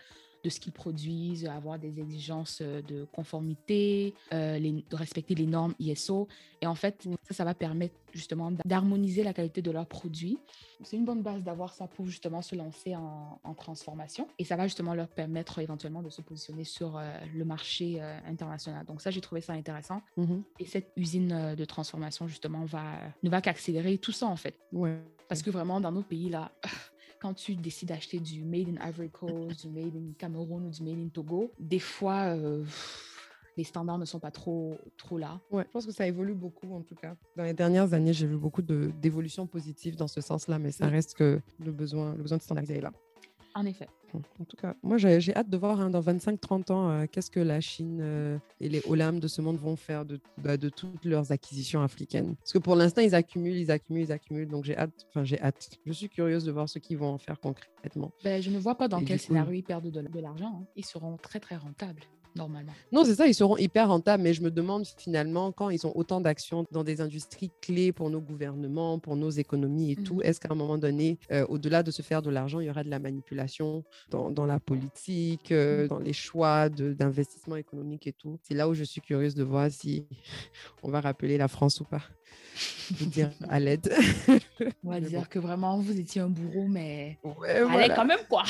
de 0.44 0.50
ce 0.50 0.60
qu'ils 0.60 0.74
produisent, 0.74 1.46
avoir 1.46 1.80
des 1.80 2.00
exigences 2.00 2.62
de 2.62 3.06
conformité, 3.12 4.14
les, 4.32 4.84
de 4.90 4.96
respecter 4.96 5.36
les 5.36 5.46
normes 5.46 5.74
ISO. 5.80 6.28
Et 6.62 6.68
en 6.68 6.76
fait, 6.76 7.08
ça, 7.24 7.34
ça 7.34 7.46
va 7.46 7.54
permettre 7.54 7.96
justement 8.14 8.52
d'harmoniser 8.66 9.24
la 9.24 9.34
qualité 9.34 9.62
de 9.62 9.72
leurs 9.72 9.86
produits. 9.86 10.38
C'est 10.84 10.98
une 10.98 11.06
bonne 11.06 11.22
base 11.22 11.44
d'avoir 11.44 11.74
ça 11.74 11.88
pour 11.88 12.06
justement 12.06 12.42
se 12.42 12.56
lancer 12.56 12.96
en, 12.96 13.54
transformation. 13.56 14.28
Et 14.40 14.44
ça 14.44 14.56
va 14.56 14.68
justement 14.68 14.94
leur 14.94 15.08
permettre 15.08 15.60
éventuellement 15.60 16.02
de 16.02 16.10
se 16.10 16.22
positionner 16.22 16.64
sur 16.64 16.98
euh, 16.98 17.20
le 17.34 17.46
marché 17.46 17.98
euh, 18.02 18.18
international. 18.28 18.86
Donc 18.86 19.02
ça, 19.02 19.12
j'ai 19.12 19.22
trouvé 19.22 19.42
ça 19.42 19.54
intéressant. 19.54 20.02
Mm-hmm. 20.18 20.42
Et 20.60 20.66
cette 20.66 20.92
usine 20.98 21.32
euh, 21.32 21.56
de 21.56 21.66
transformation, 21.66 22.28
justement, 22.28 22.66
va, 22.66 22.84
ne 23.22 23.30
va 23.30 23.42
qu'accélérer 23.42 23.98
tout 24.00 24.12
ça, 24.12 24.26
en 24.26 24.36
fait. 24.36 24.58
Ouais. 24.72 25.00
Parce 25.30 25.42
que 25.42 25.52
vraiment, 25.52 25.80
dans 25.80 25.92
nos 25.92 26.02
pays, 26.02 26.30
là, 26.30 26.52
quand 27.24 27.34
tu 27.34 27.56
décides 27.56 27.88
d'acheter 27.88 28.20
du 28.20 28.44
Made 28.44 28.68
in 28.68 28.86
Ivory 28.86 29.10
Coast, 29.10 29.66
du 29.66 29.70
Made 29.70 29.96
in 29.96 30.12
Cameroun 30.18 30.66
ou 30.66 30.70
du 30.70 30.84
Made 30.84 31.00
in 31.00 31.08
Togo, 31.08 31.52
des 31.58 31.80
fois 31.80 32.36
les 33.56 33.64
standards 33.64 33.98
ne 33.98 34.06
sont 34.06 34.20
pas 34.20 34.32
trop, 34.32 34.78
trop 34.98 35.18
là. 35.18 35.40
Ouais, 35.50 35.64
je 35.68 35.72
pense 35.72 35.86
que 35.86 35.94
ça 35.94 36.06
évolue 36.06 36.34
beaucoup 36.34 36.74
en 36.74 36.82
tout 36.82 36.96
cas. 36.96 37.16
Dans 37.38 37.44
les 37.44 37.54
dernières 37.54 37.94
années, 37.94 38.12
j'ai 38.12 38.28
vu 38.28 38.36
beaucoup 38.36 38.62
d'évolutions 38.62 39.48
positives 39.48 39.96
dans 39.96 40.10
ce 40.10 40.20
sens-là, 40.20 40.60
mais 40.60 40.72
ça 40.72 40.88
reste 40.88 41.14
que 41.14 41.40
le 41.60 41.72
besoin, 41.72 42.14
le 42.14 42.22
besoin 42.24 42.40
de 42.40 42.44
standardiser 42.44 42.80
est 42.80 42.82
là. 42.82 42.92
En 43.56 43.66
effet. 43.66 43.88
En 44.40 44.46
tout 44.46 44.58
cas, 44.58 44.76
moi, 44.84 44.98
j'ai 44.98 45.36
hâte 45.36 45.50
de 45.50 45.58
voir 45.58 45.82
hein, 45.82 45.90
dans 45.90 46.02
25-30 46.02 46.72
ans 46.72 46.90
euh, 46.90 47.06
qu'est-ce 47.12 47.32
que 47.32 47.40
la 47.40 47.62
Chine 47.62 48.00
euh, 48.02 48.38
et 48.60 48.70
les 48.70 48.82
Olam 48.88 49.20
de 49.20 49.28
ce 49.28 49.42
monde 49.42 49.58
vont 49.58 49.76
faire 49.76 50.06
de, 50.06 50.20
bah, 50.38 50.58
de 50.58 50.70
toutes 50.70 51.04
leurs 51.06 51.32
acquisitions 51.32 51.82
africaines. 51.82 52.36
Parce 52.36 52.54
que 52.54 52.60
pour 52.60 52.76
l'instant, 52.76 53.02
ils 53.02 53.16
accumulent, 53.16 53.58
ils 53.58 53.72
accumulent, 53.72 54.04
ils 54.04 54.12
accumulent. 54.12 54.48
Donc, 54.48 54.66
j'ai 54.66 54.78
hâte. 54.78 54.94
Enfin, 55.10 55.24
j'ai 55.24 55.42
hâte. 55.42 55.72
Je 55.86 55.92
suis 55.94 56.10
curieuse 56.10 56.44
de 56.44 56.52
voir 56.52 56.70
ce 56.70 56.80
qu'ils 56.80 56.98
vont 56.98 57.10
en 57.10 57.18
faire 57.18 57.40
concrètement. 57.40 58.12
Ben, 58.24 58.42
je 58.42 58.50
ne 58.50 58.60
vois 58.60 58.76
pas 58.76 58.88
dans 58.88 59.04
quel 59.04 59.20
scénario 59.20 59.54
ils 59.54 59.64
perdent 59.64 59.90
de, 59.90 60.02
de 60.02 60.20
l'argent. 60.20 60.60
Hein. 60.62 60.66
Ils 60.76 60.86
seront 60.86 61.18
très, 61.18 61.40
très 61.40 61.56
rentables 61.56 62.04
normalement. 62.36 62.72
Non, 62.92 63.04
c'est 63.06 63.16
ça, 63.16 63.28
ils 63.28 63.34
seront 63.34 63.58
hyper 63.58 63.88
rentables, 63.88 64.24
mais 64.24 64.34
je 64.34 64.42
me 64.42 64.52
demande 64.52 64.86
finalement, 64.98 65.52
quand 65.52 65.70
ils 65.70 65.86
ont 65.86 65.96
autant 65.96 66.22
d'actions 66.22 66.66
dans 66.72 66.84
des 66.84 67.02
industries 67.02 67.52
clés 67.62 67.92
pour 67.92 68.10
nos 68.10 68.22
gouvernements, 68.22 69.00
pour 69.00 69.16
nos 69.16 69.30
économies 69.30 69.92
et 69.92 69.96
tout, 69.96 70.16
mmh. 70.16 70.24
est-ce 70.24 70.40
qu'à 70.40 70.50
un 70.52 70.56
moment 70.56 70.78
donné, 70.78 71.20
euh, 71.32 71.46
au-delà 71.48 71.84
de 71.84 71.92
se 71.92 72.02
faire 72.02 72.22
de 72.22 72.30
l'argent, 72.30 72.60
il 72.60 72.68
y 72.68 72.70
aura 72.70 72.84
de 72.84 72.90
la 72.90 73.00
manipulation 73.00 73.84
dans, 74.10 74.46
la 74.46 74.60
politique, 74.60 75.52
euh, 75.52 75.86
mmh. 75.86 75.88
dans 75.88 76.00
les 76.00 76.14
choix 76.14 76.70
d'investissement 76.70 77.56
économique 77.56 78.08
et 78.08 78.14
tout? 78.14 78.40
C'est 78.44 78.54
là 78.56 78.68
où 78.68 78.74
je 78.74 78.84
suis 78.84 79.02
curieuse 79.02 79.36
de 79.36 79.44
voir 79.44 79.70
si 79.72 80.06
on 80.84 80.90
va 80.90 81.02
rappeler 81.02 81.38
la 81.38 81.48
France 81.48 81.80
ou 81.80 81.86
pas. 81.86 82.02
dire 83.02 83.32
à 83.50 83.60
l'aide. 83.60 83.94
On 84.84 84.90
va 84.90 85.00
dire 85.02 85.30
que 85.30 85.40
vraiment, 85.40 85.78
vous 85.80 86.00
étiez 86.00 86.22
un 86.22 86.30
bourreau, 86.30 86.68
mais 86.68 87.20
allez 87.46 87.94
quand 87.96 88.06
même, 88.06 88.20
quoi 88.30 88.44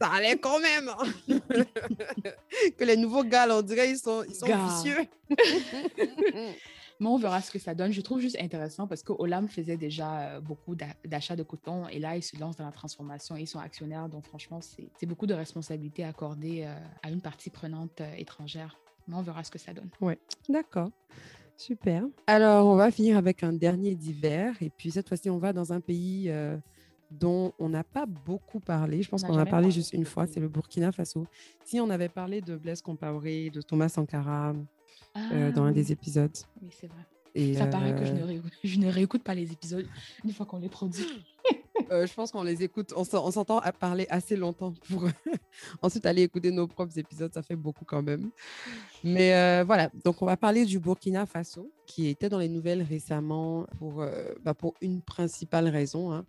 ça 0.00 0.08
allait 0.08 0.38
quand 0.38 0.60
même. 0.60 0.88
Hein. 0.88 1.38
que 2.78 2.84
les 2.84 2.96
nouveaux 2.96 3.24
gars, 3.24 3.46
on 3.50 3.62
dirait, 3.62 3.90
ils 3.90 3.98
sont, 3.98 4.24
ils 4.28 4.34
sont 4.34 4.46
vicieux. 4.46 5.06
Mais 6.98 7.08
on 7.08 7.18
verra 7.18 7.42
ce 7.42 7.50
que 7.50 7.58
ça 7.58 7.74
donne. 7.74 7.92
Je 7.92 8.00
trouve 8.00 8.20
juste 8.20 8.38
intéressant 8.40 8.86
parce 8.86 9.02
que 9.02 9.12
Olam 9.12 9.48
faisait 9.48 9.76
déjà 9.76 10.20
euh, 10.20 10.40
beaucoup 10.40 10.74
d'achats 11.04 11.36
de 11.36 11.42
coton 11.42 11.86
et 11.88 11.98
là, 11.98 12.16
ils 12.16 12.22
se 12.22 12.38
lancent 12.38 12.56
dans 12.56 12.64
la 12.64 12.72
transformation. 12.72 13.36
Ils 13.36 13.46
sont 13.46 13.58
actionnaires. 13.58 14.08
Donc, 14.08 14.24
franchement, 14.24 14.60
c'est 14.62 15.06
beaucoup 15.06 15.26
de 15.26 15.34
responsabilités 15.34 16.04
accordées 16.04 16.64
euh, 16.64 16.74
à 17.02 17.10
une 17.10 17.20
partie 17.20 17.50
prenante 17.50 18.00
euh, 18.00 18.14
étrangère. 18.16 18.78
Mais 19.08 19.14
on 19.14 19.22
verra 19.22 19.44
ce 19.44 19.50
que 19.50 19.58
ça 19.58 19.74
donne. 19.74 19.90
Oui, 20.00 20.14
d'accord. 20.48 20.90
Super. 21.58 22.04
Alors, 22.26 22.66
on 22.66 22.76
va 22.76 22.90
finir 22.90 23.16
avec 23.16 23.42
un 23.42 23.52
dernier 23.52 23.94
d'hiver. 23.94 24.54
Et 24.60 24.70
puis, 24.70 24.90
cette 24.90 25.08
fois-ci, 25.08 25.28
on 25.30 25.38
va 25.38 25.52
dans 25.52 25.72
un 25.72 25.80
pays 25.80 26.30
dont 27.10 27.52
on 27.58 27.68
n'a 27.68 27.84
pas 27.84 28.06
beaucoup 28.06 28.60
parlé. 28.60 29.02
Je 29.02 29.08
pense 29.08 29.22
qu'on 29.22 29.34
en 29.34 29.38
a 29.38 29.46
parlé 29.46 29.70
juste 29.70 29.92
une 29.92 30.04
fois, 30.04 30.26
c'est 30.26 30.40
le 30.40 30.48
Burkina 30.48 30.92
Faso. 30.92 31.26
Si 31.64 31.80
on 31.80 31.90
avait 31.90 32.08
parlé 32.08 32.40
de 32.40 32.56
Blaise 32.56 32.82
Compaoré, 32.82 33.50
de 33.50 33.60
Thomas 33.60 33.88
Sankara 33.88 34.54
euh, 35.32 35.52
dans 35.52 35.64
un 35.64 35.72
des 35.72 35.88
ah 35.88 35.92
épisodes. 35.92 36.36
Oui, 36.62 36.68
c'est 36.70 36.88
vrai. 36.88 37.02
Et 37.34 37.54
Ça 37.54 37.66
paraît 37.66 37.94
que 37.94 38.04
je 38.04 38.12
ne, 38.12 38.38
euh, 38.38 38.40
je 38.64 38.78
ne, 38.78 38.90
réécoute 38.90 39.22
pas 39.22 39.34
les 39.34 39.52
épisodes 39.52 39.86
une 40.24 40.32
fois 40.32 40.46
qu'on 40.46 40.58
les 40.58 40.68
produit. 40.68 41.06
Euh, 41.92 42.06
je 42.06 42.14
pense 42.14 42.32
qu'on 42.32 42.42
les 42.42 42.64
écoute, 42.64 42.94
on 42.96 43.04
s'entend 43.04 43.58
à 43.58 43.70
parler 43.70 44.06
assez 44.08 44.34
longtemps 44.34 44.72
pour 44.88 45.04
ensuite 45.82 46.06
aller 46.06 46.22
écouter 46.22 46.50
nos 46.50 46.66
propres 46.66 46.98
épisodes. 46.98 47.32
Ça 47.32 47.42
fait 47.42 47.54
beaucoup 47.54 47.84
quand 47.84 48.02
même. 48.02 48.30
Mais 49.04 49.62
voilà, 49.62 49.90
donc 50.02 50.20
on 50.22 50.26
va 50.26 50.38
parler 50.38 50.64
du 50.64 50.80
Burkina 50.80 51.26
Faso, 51.26 51.70
qui 51.86 52.08
était 52.08 52.30
dans 52.30 52.38
les 52.38 52.48
nouvelles 52.48 52.82
récemment 52.82 53.66
pour, 53.78 54.04
bah, 54.42 54.54
pour 54.54 54.74
une 54.80 55.02
principale 55.02 55.68
raison. 55.68 56.12
Hein. 56.12 56.24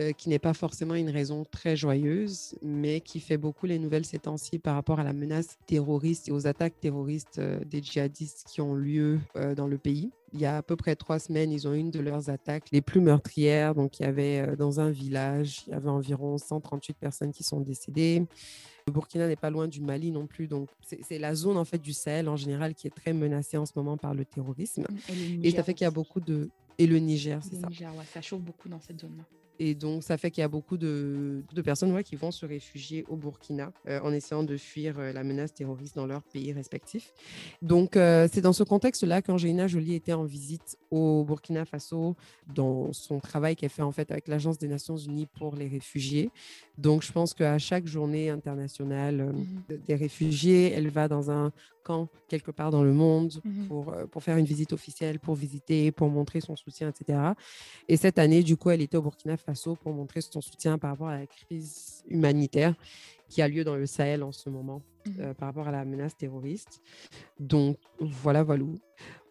Euh, 0.00 0.12
qui 0.12 0.28
n'est 0.28 0.38
pas 0.38 0.54
forcément 0.54 0.94
une 0.94 1.10
raison 1.10 1.44
très 1.44 1.76
joyeuse, 1.76 2.54
mais 2.62 3.00
qui 3.00 3.20
fait 3.20 3.36
beaucoup 3.36 3.66
les 3.66 3.78
nouvelles 3.78 4.06
ces 4.06 4.18
temps-ci 4.18 4.58
par 4.58 4.74
rapport 4.74 4.98
à 4.98 5.04
la 5.04 5.12
menace 5.12 5.58
terroriste 5.66 6.28
et 6.28 6.32
aux 6.32 6.46
attaques 6.46 6.80
terroristes 6.80 7.38
euh, 7.38 7.60
des 7.64 7.82
djihadistes 7.82 8.46
qui 8.48 8.60
ont 8.62 8.74
lieu 8.74 9.18
euh, 9.36 9.54
dans 9.54 9.66
le 9.66 9.76
pays. 9.76 10.10
Il 10.32 10.40
y 10.40 10.46
a 10.46 10.58
à 10.58 10.62
peu 10.62 10.76
près 10.76 10.96
trois 10.96 11.18
semaines, 11.18 11.52
ils 11.52 11.68
ont 11.68 11.74
eu 11.74 11.78
une 11.78 11.90
de 11.90 11.98
leurs 12.00 12.30
attaques 12.30 12.70
les 12.72 12.80
plus 12.80 13.00
meurtrières. 13.00 13.74
Donc, 13.74 14.00
il 14.00 14.04
y 14.04 14.06
avait 14.06 14.56
dans 14.56 14.80
un 14.80 14.90
village, 14.90 15.64
il 15.66 15.70
y 15.72 15.74
avait 15.74 15.88
environ 15.88 16.38
138 16.38 16.96
personnes 16.96 17.32
qui 17.32 17.42
sont 17.42 17.60
décédées. 17.60 18.24
Le 18.86 18.92
Burkina 18.92 19.26
n'est 19.26 19.36
pas 19.36 19.50
loin 19.50 19.68
du 19.68 19.80
Mali 19.80 20.12
non 20.12 20.26
plus, 20.26 20.46
donc 20.46 20.68
c'est 20.82 21.18
la 21.18 21.34
zone 21.34 21.56
en 21.58 21.64
fait 21.64 21.78
du 21.78 21.92
Sahel 21.92 22.28
en 22.28 22.36
général 22.36 22.74
qui 22.74 22.86
est 22.86 22.94
très 22.94 23.12
menacée 23.12 23.56
en 23.56 23.66
ce 23.66 23.72
moment 23.76 23.96
par 23.96 24.14
le 24.14 24.24
terrorisme. 24.24 24.84
Et, 25.42 25.48
et 25.48 25.50
ça 25.50 25.62
fait 25.62 25.74
qu'il 25.74 25.84
y 25.84 25.88
a 25.88 25.90
beaucoup 25.90 26.20
de 26.20 26.48
et 26.78 26.86
le 26.86 26.98
Niger, 26.98 27.40
c'est 27.42 27.56
ça. 27.56 27.68
Niger, 27.68 27.94
ouais, 27.94 28.04
ça 28.10 28.22
chauffe 28.22 28.40
beaucoup 28.40 28.70
dans 28.70 28.80
cette 28.80 29.00
zone-là. 29.00 29.24
Et 29.62 29.74
donc, 29.74 30.02
ça 30.02 30.16
fait 30.16 30.30
qu'il 30.30 30.40
y 30.40 30.44
a 30.44 30.48
beaucoup 30.48 30.78
de, 30.78 31.44
personnes 31.62 32.02
qui 32.02 32.16
vont 32.16 32.30
se 32.30 32.46
réfugier 32.46 33.04
au 33.10 33.16
Burkina 33.16 33.72
euh, 33.86 34.00
en 34.02 34.10
essayant 34.10 34.42
de 34.42 34.56
fuir 34.56 34.98
euh, 34.98 35.12
la 35.12 35.22
menace 35.22 35.52
terroriste 35.52 35.96
dans 35.96 36.06
leur 36.06 36.22
pays 36.22 36.50
respectifs. 36.54 37.12
Donc, 37.60 37.94
euh, 37.94 38.26
c'est 38.32 38.40
dans 38.40 38.54
ce 38.54 38.62
contexte-là 38.62 39.20
qu'Angelina 39.20 39.68
Jolie 39.68 39.94
était 39.94 40.14
en 40.14 40.24
visite 40.24 40.78
au 40.90 41.24
Burkina 41.24 41.66
Faso 41.66 42.16
dans 42.54 42.90
son 42.94 43.20
travail 43.20 43.54
qu'elle 43.54 43.68
fait 43.68 43.82
en 43.82 43.92
fait 43.92 44.10
avec 44.10 44.28
l'Agence 44.28 44.56
des 44.56 44.66
Nations 44.66 44.96
Unies 44.96 45.26
pour 45.26 45.54
les 45.54 45.68
réfugiés. 45.68 46.30
Donc, 46.78 47.02
je 47.02 47.12
pense 47.12 47.34
qu'à 47.34 47.58
chaque 47.58 47.86
journée 47.86 48.30
internationale 48.30 49.26
mmh 49.26 49.46
des 49.86 49.94
réfugiés, 49.94 50.72
elle 50.72 50.88
va 50.88 51.06
dans 51.06 51.30
un 51.30 51.52
camp 51.84 52.08
quelque 52.28 52.50
part 52.50 52.70
dans 52.70 52.82
le 52.82 52.92
monde 52.92 53.40
mmh 53.44 53.66
pour, 53.66 53.94
pour 54.10 54.22
faire 54.22 54.36
une 54.36 54.46
visite 54.46 54.72
officielle, 54.72 55.18
pour 55.18 55.34
visiter, 55.34 55.92
pour 55.92 56.08
montrer 56.08 56.40
son 56.40 56.56
soutien, 56.56 56.88
etc. 56.88 57.18
Et 57.88 57.96
cette 57.96 58.18
année, 58.18 58.42
du 58.42 58.56
coup, 58.56 58.70
elle 58.70 58.80
était 58.80 58.96
au 58.96 59.02
Burkina 59.02 59.36
Faso 59.36 59.49
Faso 59.50 59.74
pour 59.74 59.92
montrer 59.92 60.20
son 60.20 60.40
soutien 60.40 60.78
par 60.78 60.90
rapport 60.90 61.08
à 61.08 61.18
la 61.18 61.26
crise 61.26 62.04
humanitaire 62.08 62.74
qui 63.28 63.42
a 63.42 63.48
lieu 63.48 63.64
dans 63.64 63.76
le 63.76 63.86
Sahel 63.86 64.22
en 64.22 64.32
ce 64.32 64.48
moment 64.48 64.82
mmh 65.06 65.10
euh, 65.20 65.34
par 65.34 65.48
rapport 65.48 65.66
à 65.66 65.70
la 65.70 65.84
menace 65.84 66.14
terroriste. 66.16 66.82
Donc 67.38 67.78
voilà, 67.98 68.42
voilà. 68.42 68.64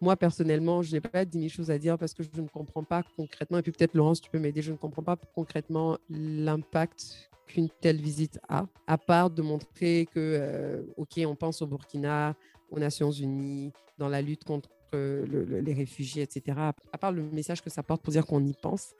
Moi, 0.00 0.16
personnellement, 0.16 0.82
je 0.82 0.92
n'ai 0.92 1.00
pas 1.00 1.24
10 1.24 1.38
000 1.38 1.48
choses 1.48 1.70
à 1.70 1.78
dire 1.78 1.96
parce 1.96 2.12
que 2.12 2.24
je 2.24 2.40
ne 2.40 2.48
comprends 2.48 2.82
pas 2.82 3.04
concrètement, 3.16 3.58
et 3.58 3.62
puis 3.62 3.70
peut-être 3.70 3.94
Laurence, 3.94 4.20
tu 4.20 4.30
peux 4.30 4.40
m'aider, 4.40 4.62
je 4.62 4.72
ne 4.72 4.76
comprends 4.76 5.04
pas 5.04 5.16
concrètement 5.34 5.96
l'impact 6.08 7.30
qu'une 7.46 7.68
telle 7.80 8.00
visite 8.00 8.40
a, 8.48 8.66
à 8.88 8.98
part 8.98 9.30
de 9.30 9.42
montrer 9.42 10.06
que, 10.12 10.18
euh, 10.18 10.82
OK, 10.96 11.20
on 11.24 11.36
pense 11.36 11.62
au 11.62 11.68
Burkina, 11.68 12.34
aux 12.70 12.80
Nations 12.80 13.12
Unies, 13.12 13.72
dans 13.96 14.08
la 14.08 14.22
lutte 14.22 14.44
contre 14.44 14.70
les 14.92 15.74
réfugiés, 15.74 16.22
etc. 16.22 16.58
À 16.92 16.98
part 16.98 17.12
le 17.12 17.22
message 17.22 17.62
que 17.62 17.70
ça 17.70 17.82
porte 17.82 18.02
pour 18.02 18.12
dire 18.12 18.26
qu'on 18.26 18.44
y 18.44 18.52
pense. 18.52 18.94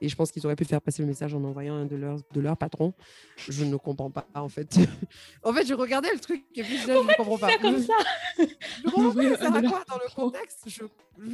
Et 0.00 0.08
je 0.08 0.16
pense 0.16 0.30
qu'ils 0.30 0.44
auraient 0.46 0.56
pu 0.56 0.64
faire 0.64 0.80
passer 0.80 1.02
le 1.02 1.08
message 1.08 1.34
en 1.34 1.42
envoyant 1.44 1.74
un 1.74 1.86
de 1.86 1.96
leurs 1.96 2.20
de 2.32 2.40
leur 2.40 2.56
patrons. 2.56 2.92
Je 3.36 3.64
ne 3.64 3.76
comprends 3.76 4.10
pas, 4.10 4.26
en 4.34 4.48
fait. 4.48 4.78
en 5.42 5.52
fait, 5.52 5.66
je 5.66 5.74
regardais 5.74 6.12
le 6.12 6.20
truc 6.20 6.44
et 6.54 6.62
puis 6.62 6.78
je 6.78 6.90
ne 6.90 7.16
comprends 7.16 7.38
pas. 7.38 7.58
comme 7.58 7.82
ça. 7.82 7.94
je 8.38 8.90
comprends 8.90 9.12
pas, 9.12 9.36
ça 9.36 9.50
va 9.50 9.62
quoi 9.62 9.84
dans 9.88 9.96
le 9.96 10.14
contexte? 10.14 10.64
Je, 10.66 10.84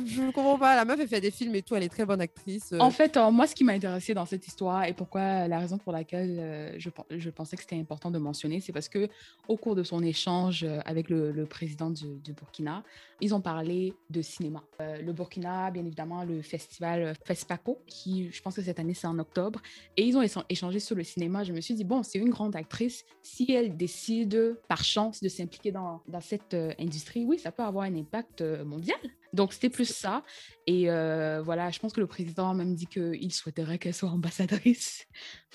je 0.07 0.23
ne 0.23 0.31
comprends 0.31 0.59
pas. 0.59 0.77
La 0.77 0.85
meuf, 0.85 0.99
elle 1.01 1.09
fait 1.09 1.21
des 1.21 1.31
films 1.31 1.55
et 1.55 1.63
tout, 1.63 1.75
elle 1.75 1.83
est 1.83 1.89
très 1.89 2.05
bonne 2.05 2.21
actrice. 2.21 2.73
Euh. 2.73 2.79
En 2.79 2.91
fait, 2.91 3.17
euh, 3.17 3.31
moi, 3.31 3.47
ce 3.47 3.55
qui 3.55 3.65
m'a 3.65 3.73
intéressé 3.73 4.15
dans 4.15 4.27
cette 4.27 4.47
histoire 4.47 4.85
et 4.85 4.93
pourquoi 4.93 5.49
la 5.49 5.59
raison 5.59 5.79
pour 5.79 5.93
laquelle 5.93 6.39
euh, 6.39 6.75
je, 6.79 6.91
je, 7.11 7.31
pensais 7.31 7.57
que 7.57 7.63
c'était 7.63 7.79
important 7.79 8.11
de 8.11 8.19
mentionner, 8.19 8.61
c'est 8.61 8.73
parce 8.73 8.89
que 8.89 9.09
au 9.49 9.57
cours 9.57 9.75
de 9.75 9.83
son 9.83 10.03
échange 10.03 10.67
avec 10.85 11.11
le, 11.11 11.33
le 11.33 11.47
président 11.47 11.91
du, 11.91 12.19
du 12.19 12.33
Burkina, 12.33 12.83
ils 13.21 13.35
ont 13.35 13.41
parlé 13.41 13.92
de 14.11 14.23
cinéma. 14.23 14.63
Euh, 14.81 15.01
le 15.01 15.13
Burkina, 15.13 15.71
bien 15.71 15.85
évidemment, 15.85 16.25
le 16.25 16.43
festival 16.43 17.15
FESPACO, 17.25 17.83
qui 17.87 18.31
je 18.31 18.43
pense 18.43 18.57
que 18.57 18.63
cette 18.63 18.79
année 18.79 18.95
c'est 18.95 19.07
en 19.07 19.19
octobre, 19.19 19.61
et 19.97 20.05
ils 20.05 20.17
ont 20.17 20.45
échangé 20.49 20.81
sur 20.81 20.97
le 20.97 21.05
cinéma. 21.05 21.45
Je 21.45 21.53
me 21.53 21.61
suis 21.61 21.75
dit, 21.75 21.85
bon, 21.85 22.03
c'est 22.03 22.19
une 22.19 22.31
grande 22.31 22.57
actrice. 22.57 23.05
Si 23.23 23.51
elle 23.53 23.77
décide 23.77 24.59
par 24.69 24.85
chance 24.85 25.21
de 25.21 25.29
s'impliquer 25.29 25.73
dans, 25.73 26.03
cette 26.21 26.55
euh, 26.55 26.73
industrie, 26.79 27.25
oui, 27.25 27.39
ça 27.39 27.53
peut 27.53 27.63
avoir 27.63 27.85
un 27.85 27.95
impact 27.97 28.41
euh, 28.41 28.65
mondial. 28.65 28.99
Donc, 29.33 29.53
c'était 29.53 29.71
plus 29.71 29.89
ça. 29.89 30.23
Et 30.67 30.87
voilà, 30.87 31.71
je 31.71 31.79
pense 31.79 31.93
que 31.93 32.01
le 32.01 32.07
président 32.07 32.51
a 32.51 32.55
même 32.55 32.75
dit 32.75 32.87
qu'il 32.87 33.33
souhaiterait 33.33 33.79
qu'elle 33.79 33.95
soit 33.95 34.11
ambassadrice. 34.11 35.07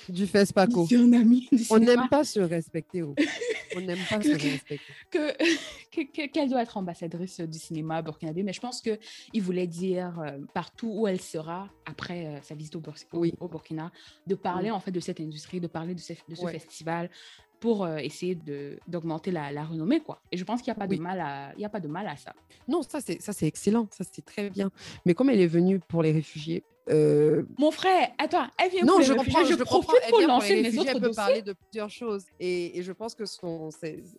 Du 0.09 0.27
FESPACO. 0.27 0.87
On 1.69 1.79
n'aime 1.79 2.07
pas 2.09 2.23
se 2.23 2.39
respecter. 2.39 3.03
Oh. 3.03 3.15
On 3.75 3.81
n'aime 3.81 3.99
pas 4.09 4.21
se 4.21 4.29
respecter. 4.29 4.93
Qu'elle 5.91 6.31
que, 6.31 6.49
doit 6.49 6.61
être 6.61 6.77
ambassadrice 6.77 7.39
du 7.41 7.59
cinéma 7.59 8.01
burkinabé, 8.01 8.43
mais 8.43 8.53
je 8.53 8.61
pense 8.61 8.81
qu'il 8.81 9.41
voulait 9.41 9.67
dire 9.67 10.19
euh, 10.19 10.37
partout 10.53 10.91
où 10.93 11.07
elle 11.07 11.21
sera 11.21 11.69
après 11.85 12.25
euh, 12.25 12.41
sa 12.41 12.55
visite 12.55 12.75
au, 12.75 12.81
au, 13.13 13.47
Burkina, 13.47 13.91
de 14.25 14.35
parler 14.35 14.71
en 14.71 14.79
fait 14.79 14.91
de 14.91 14.99
cette 14.99 15.19
industrie, 15.19 15.59
de 15.59 15.67
parler 15.67 15.95
de 15.95 15.99
ce, 15.99 16.13
de 16.27 16.35
ce 16.35 16.47
festival, 16.47 17.09
pour 17.59 17.85
euh, 17.85 17.97
essayer 17.97 18.37
d'augmenter 18.87 19.31
la, 19.31 19.51
la, 19.51 19.63
renommée 19.63 19.99
quoi. 19.99 20.21
Et 20.31 20.37
je 20.37 20.43
pense 20.43 20.61
qu'il 20.61 20.71
n'y 20.71 20.77
a 20.77 20.79
pas 20.79 20.87
de 20.87 20.97
mal 20.97 21.19
à 21.19 21.53
il 21.55 21.61
y 21.61 21.65
a 21.65 21.69
pas 21.69 21.79
de 21.79 21.87
mal 21.87 22.07
à 22.07 22.15
ça. 22.15 22.33
Non, 22.67 22.81
ça 22.81 22.99
c'est 23.01 23.47
excellent, 23.47 23.87
ça 23.91 24.03
c'est 24.11 24.25
très 24.25 24.49
bien. 24.49 24.71
Mais 25.05 25.13
comme 25.13 25.29
elle 25.29 25.41
est 25.41 25.47
venue 25.47 25.79
pour 25.79 26.03
les 26.03 26.11
réfugiés, 26.11 26.63
euh, 26.89 27.43
Mon 27.57 27.71
frère, 27.71 28.09
attends, 28.17 28.47
elle 28.57 28.71
vient 28.71 28.85
non, 28.85 28.93
pour 28.93 29.01
je 29.01 29.13
les 29.13 29.19
comprends, 29.19 29.43
je, 29.43 29.55
je 29.55 29.63
profite 29.63 29.89
pour, 30.09 30.21
lancer 30.21 30.61
mes 30.61 30.77
autres 30.77 30.91
Elle 30.93 31.01
peut 31.01 31.11
parler 31.11 31.41
de 31.41 31.53
plusieurs 31.53 31.89
choses. 31.89 32.23
Et, 32.39 32.77
et 32.77 32.83
je 32.83 32.91
pense 32.91 33.13
que 33.13 33.25
son, 33.25 33.69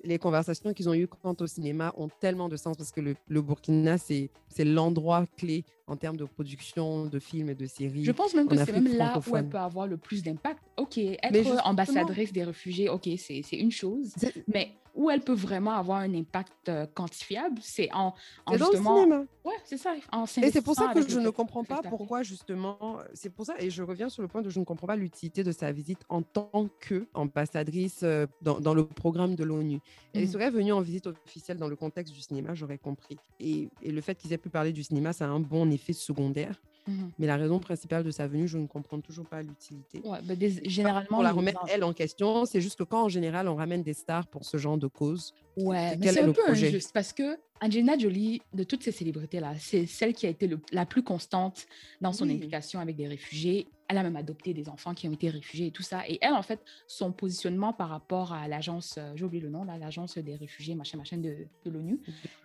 les 0.04 0.18
conversations 0.18 0.72
qu'ils 0.74 0.88
ont 0.88 0.94
eues 0.94 1.08
quant 1.08 1.36
au 1.40 1.46
cinéma 1.46 1.92
ont 1.96 2.08
tellement 2.20 2.48
de 2.48 2.56
sens 2.56 2.76
parce 2.76 2.92
que 2.92 3.00
le, 3.00 3.16
le 3.28 3.42
Burkina, 3.42 3.96
c'est 3.98 4.30
l'endroit 4.58 5.24
clé 5.36 5.64
en 5.88 5.96
termes 5.96 6.16
de 6.16 6.24
production 6.24 7.06
de 7.06 7.18
films 7.18 7.50
et 7.50 7.54
de 7.54 7.66
séries. 7.66 8.04
Je 8.04 8.12
pense 8.12 8.34
même 8.34 8.46
que 8.46 8.56
c'est 8.56 8.72
même 8.72 8.96
là 8.96 9.20
où 9.26 9.36
elle 9.36 9.48
peut 9.48 9.58
avoir 9.58 9.86
le 9.86 9.96
plus 9.96 10.22
d'impact. 10.22 10.62
Ok, 10.76 10.98
être 10.98 11.66
ambassadrice 11.66 12.32
des 12.32 12.44
réfugiés, 12.44 12.88
ok, 12.88 13.08
c'est 13.18 13.42
une 13.52 13.72
chose. 13.72 14.14
Mais 14.46 14.72
où 14.98 15.10
elle 15.10 15.20
peut 15.20 15.32
vraiment 15.32 15.70
avoir 15.70 16.00
un 16.00 16.12
impact 16.12 16.68
euh, 16.68 16.84
quantifiable, 16.92 17.60
c'est 17.62 17.88
en, 17.94 18.14
en 18.46 18.56
justement. 18.56 18.82
Dans 18.82 18.94
le 18.96 19.02
cinéma. 19.02 19.24
Ouais, 19.44 19.54
c'est 19.64 19.76
ça. 19.78 19.94
En 20.12 20.24
et 20.24 20.50
c'est 20.50 20.60
pour 20.60 20.74
ça 20.74 20.92
que 20.92 21.08
je 21.08 21.20
ne 21.20 21.30
comprends 21.30 21.62
pas 21.62 21.80
pourquoi 21.82 22.24
justement. 22.24 22.98
C'est 23.14 23.30
pour 23.30 23.46
ça 23.46 23.54
et 23.60 23.70
je 23.70 23.82
reviens 23.84 24.08
sur 24.08 24.22
le 24.22 24.28
point 24.28 24.42
de 24.42 24.50
je 24.50 24.58
ne 24.58 24.64
comprends 24.64 24.88
pas 24.88 24.96
l'utilité 24.96 25.44
de 25.44 25.52
sa 25.52 25.70
visite 25.70 26.00
en 26.08 26.22
tant 26.22 26.68
que 26.80 27.06
ambassadrice 27.14 28.00
euh, 28.02 28.26
dans, 28.42 28.58
dans, 28.58 28.74
le 28.74 28.86
programme 28.86 29.36
de 29.36 29.44
l'ONU. 29.44 29.78
Elle 30.14 30.24
mmh. 30.24 30.26
serait 30.26 30.50
venue 30.50 30.72
en 30.72 30.80
visite 30.80 31.06
officielle 31.06 31.58
dans 31.58 31.68
le 31.68 31.76
contexte 31.76 32.12
du 32.12 32.20
cinéma, 32.20 32.54
j'aurais 32.54 32.78
compris. 32.78 33.16
Et, 33.38 33.68
et, 33.82 33.92
le 33.92 34.00
fait 34.00 34.16
qu'ils 34.16 34.32
aient 34.32 34.38
pu 34.38 34.50
parler 34.50 34.72
du 34.72 34.82
cinéma, 34.82 35.12
ça 35.12 35.26
a 35.26 35.28
un 35.28 35.40
bon 35.40 35.70
effet 35.70 35.77
secondaire. 35.92 36.60
Mmh 36.88 37.10
Mais 37.18 37.26
la 37.26 37.36
raison 37.36 37.58
principale 37.58 38.02
de 38.02 38.10
sa 38.10 38.26
venue, 38.26 38.48
je 38.48 38.58
ne 38.58 38.66
comprends 38.66 39.00
toujours 39.00 39.26
pas 39.26 39.42
l'utilité. 39.42 40.00
Ouais, 40.04 40.18
bah, 40.22 40.34
généralement, 40.64 41.08
pour 41.08 41.22
la 41.22 41.32
remettre 41.32 41.60
elle 41.68 41.84
en 41.84 41.92
question, 41.92 42.46
c'est 42.46 42.60
juste 42.60 42.78
que 42.78 42.84
quand 42.84 43.04
en 43.04 43.08
général 43.08 43.46
on 43.48 43.56
ramène 43.56 43.82
des 43.82 43.94
stars 43.94 44.26
pour 44.26 44.44
ce 44.44 44.56
genre 44.56 44.78
de 44.78 44.86
cause, 44.86 45.34
ouais, 45.56 45.96
mais 45.98 46.12
c'est 46.12 46.22
un 46.22 46.32
peu 46.32 46.48
injuste 46.48 46.92
parce 46.94 47.12
que 47.12 47.38
Angelina 47.60 47.98
Jolie, 47.98 48.40
de 48.54 48.62
toutes 48.62 48.82
ces 48.82 48.92
célébrités-là, 48.92 49.54
c'est 49.58 49.86
celle 49.86 50.14
qui 50.14 50.26
a 50.26 50.28
été 50.28 50.48
la 50.72 50.86
plus 50.86 51.02
constante 51.02 51.66
dans 52.00 52.12
son 52.12 52.28
implication 52.30 52.80
avec 52.80 52.96
des 52.96 53.08
réfugiés. 53.08 53.68
Elle 53.88 53.98
a 53.98 54.02
même 54.02 54.16
adopté 54.16 54.52
des 54.52 54.68
enfants 54.68 54.94
qui 54.94 55.08
ont 55.08 55.12
été 55.12 55.30
réfugiés 55.30 55.68
et 55.68 55.70
tout 55.70 55.82
ça. 55.82 56.06
Et 56.08 56.18
elle, 56.20 56.34
en 56.34 56.42
fait, 56.42 56.60
son 56.86 57.10
positionnement 57.10 57.72
par 57.72 57.88
rapport 57.88 58.32
à 58.32 58.46
l'agence, 58.46 58.96
euh, 58.98 59.12
j'ai 59.16 59.24
oublié 59.24 59.42
le 59.42 59.48
nom, 59.48 59.64
l'agence 59.64 60.18
des 60.18 60.36
réfugiés, 60.36 60.74
machin, 60.74 60.98
machin 60.98 61.16
de, 61.16 61.46
de 61.64 61.70
l'ONU, 61.70 61.98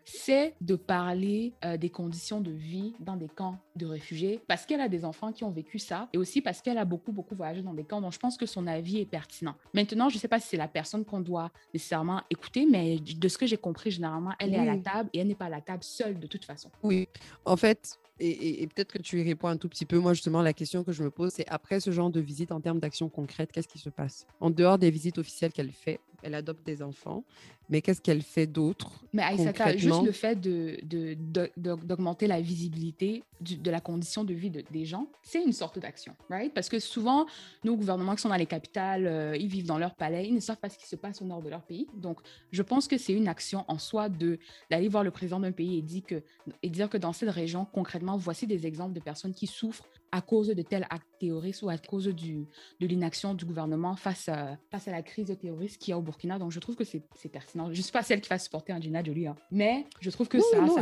c'est 0.05 0.55
de 0.61 0.75
parler 0.75 1.53
euh, 1.65 1.75
des 1.75 1.89
conditions 1.89 2.39
de 2.39 2.51
vie 2.51 2.93
dans 3.01 3.17
des 3.17 3.27
camps 3.27 3.59
de 3.75 3.85
réfugiés 3.85 4.32
parce 4.47 4.65
qu'elle 4.65 4.81
a 4.81 4.89
des 4.89 5.05
enfants 5.05 5.31
qui 5.31 5.43
ont 5.43 5.51
vécu 5.51 5.79
ça 5.79 6.09
et 6.13 6.17
aussi 6.17 6.41
parce 6.41 6.61
qu'elle 6.61 6.77
a 6.77 6.85
beaucoup, 6.85 7.11
beaucoup 7.11 7.35
voyagé 7.35 7.61
dans 7.61 7.73
des 7.73 7.83
camps. 7.83 8.01
Donc, 8.01 8.13
je 8.13 8.19
pense 8.19 8.37
que 8.37 8.45
son 8.45 8.67
avis 8.67 8.99
est 8.99 9.05
pertinent. 9.05 9.55
Maintenant, 9.73 10.09
je 10.09 10.15
ne 10.15 10.19
sais 10.19 10.27
pas 10.27 10.39
si 10.39 10.49
c'est 10.49 10.57
la 10.57 10.67
personne 10.67 11.05
qu'on 11.05 11.21
doit 11.21 11.51
nécessairement 11.73 12.21
écouter, 12.29 12.65
mais 12.69 12.97
de 12.97 13.27
ce 13.27 13.37
que 13.37 13.45
j'ai 13.45 13.57
compris, 13.57 13.91
généralement, 13.91 14.33
elle 14.39 14.53
est 14.53 14.59
à 14.59 14.65
la 14.65 14.77
table 14.77 15.09
et 15.13 15.19
elle 15.19 15.27
n'est 15.27 15.35
pas 15.35 15.45
à 15.45 15.49
la 15.49 15.61
table 15.61 15.83
seule 15.83 16.19
de 16.19 16.27
toute 16.27 16.45
façon. 16.45 16.69
Oui, 16.81 17.07
en 17.45 17.57
fait, 17.57 17.97
et, 18.19 18.67
peut-être 18.67 18.93
que 18.93 19.01
tu 19.01 19.19
y 19.19 19.23
réponds 19.23 19.47
un 19.47 19.57
tout 19.57 19.69
petit 19.69 19.85
peu. 19.85 19.97
Moi, 19.99 20.13
justement, 20.13 20.41
la 20.41 20.53
question 20.53 20.83
que 20.83 20.91
je 20.91 21.03
me 21.03 21.09
pose, 21.09 21.33
c'est 21.33 21.47
après 21.47 21.79
ce 21.79 21.91
genre 21.91 22.09
de 22.09 22.19
visite 22.19 22.51
en 22.51 22.61
termes 22.61 22.79
d'action 22.79 23.09
concrète, 23.09 23.51
qu'est-ce 23.51 23.67
qui 23.67 23.79
se 23.79 23.89
passe? 23.89 24.25
En 24.39 24.49
dehors 24.49 24.77
des 24.77 24.91
visites 24.91 25.17
officielles 25.17 25.51
qu'elle 25.51 25.71
fait, 25.71 25.99
elle 26.23 26.35
adopte 26.35 26.65
des 26.65 26.81
enfants, 26.81 27.23
mais 27.69 27.81
qu'est-ce 27.81 28.01
qu'elle 28.01 28.21
fait 28.21 28.47
d'autre 28.47 29.03
Mais 29.13 29.23
juste 29.77 30.03
le 30.03 30.11
fait 30.11 30.39
d'augmenter 30.39 32.25
de, 32.25 32.31
de, 32.31 32.35
la 32.35 32.41
visibilité 32.41 33.23
de 33.41 33.71
la 33.71 33.79
condition 33.79 34.23
de 34.23 34.33
vie 34.33 34.49
des 34.49 34.85
gens, 34.85 35.07
c'est 35.21 35.43
une 35.43 35.53
sorte 35.53 35.79
d'action, 35.79 36.15
right? 36.29 36.53
Parce 36.53 36.69
que 36.69 36.79
souvent, 36.79 37.25
nos 37.63 37.75
gouvernements 37.75 38.15
qui 38.15 38.21
sont 38.21 38.29
dans 38.29 38.35
les 38.35 38.45
capitales, 38.45 39.05
euh, 39.05 39.35
ils 39.37 39.47
vivent 39.47 39.65
dans 39.65 39.77
leur 39.77 39.95
palais, 39.95 40.27
ils 40.27 40.33
ne 40.33 40.39
savent 40.39 40.57
pas 40.57 40.69
ce 40.69 40.77
qui 40.77 40.87
se 40.87 40.95
passe 40.95 41.21
au 41.21 41.25
nord 41.25 41.41
de 41.41 41.49
leur 41.49 41.63
pays. 41.63 41.87
Donc, 41.95 42.19
je 42.51 42.61
pense 42.61 42.87
que 42.87 42.97
c'est 42.97 43.13
une 43.13 43.27
action 43.27 43.65
en 43.67 43.77
soi 43.77 44.07
d'aller 44.09 44.87
voir 44.87 45.03
le 45.03 45.11
président 45.11 45.39
d'un 45.39 45.51
pays 45.51 45.77
et 45.77 45.81
dire, 45.81 46.03
que, 46.05 46.23
et 46.61 46.69
dire 46.69 46.89
que 46.89 46.97
dans 46.97 47.13
cette 47.13 47.29
région, 47.29 47.65
concrètement, 47.65 48.17
voici 48.17 48.47
des 48.47 48.65
exemples 48.65 48.93
de 48.93 48.99
personnes 48.99 49.33
qui 49.33 49.47
souffrent 49.47 49.85
à 50.11 50.21
cause 50.21 50.49
de 50.49 50.61
tel 50.61 50.85
acte 50.89 51.07
terroriste 51.25 51.61
ou 51.63 51.69
à 51.69 51.77
cause 51.77 52.07
du, 52.07 52.45
de 52.79 52.87
l'inaction 52.87 53.33
du 53.33 53.45
gouvernement 53.45 53.95
face 53.95 54.29
à, 54.29 54.57
face 54.71 54.87
à 54.87 54.91
la 54.91 55.01
crise 55.01 55.35
terroriste 55.39 55.81
qu'il 55.81 55.91
y 55.91 55.93
a 55.93 55.97
au 55.97 56.01
Burkina. 56.01 56.39
Donc, 56.39 56.51
je 56.51 56.59
trouve 56.59 56.75
que 56.75 56.83
c'est 56.83 57.29
pertinent. 57.31 57.65
Je 57.65 57.77
ne 57.77 57.83
suis 57.83 57.91
pas 57.91 58.03
celle 58.03 58.21
qui 58.21 58.29
va 58.29 58.39
supporter 58.39 58.73
Angelina 58.73 59.03
Jolie, 59.03 59.27
hein, 59.27 59.35
mais 59.51 59.85
je 59.99 60.09
trouve 60.09 60.27
que 60.27 60.39
ça, 60.39 60.67
ça 60.67 60.81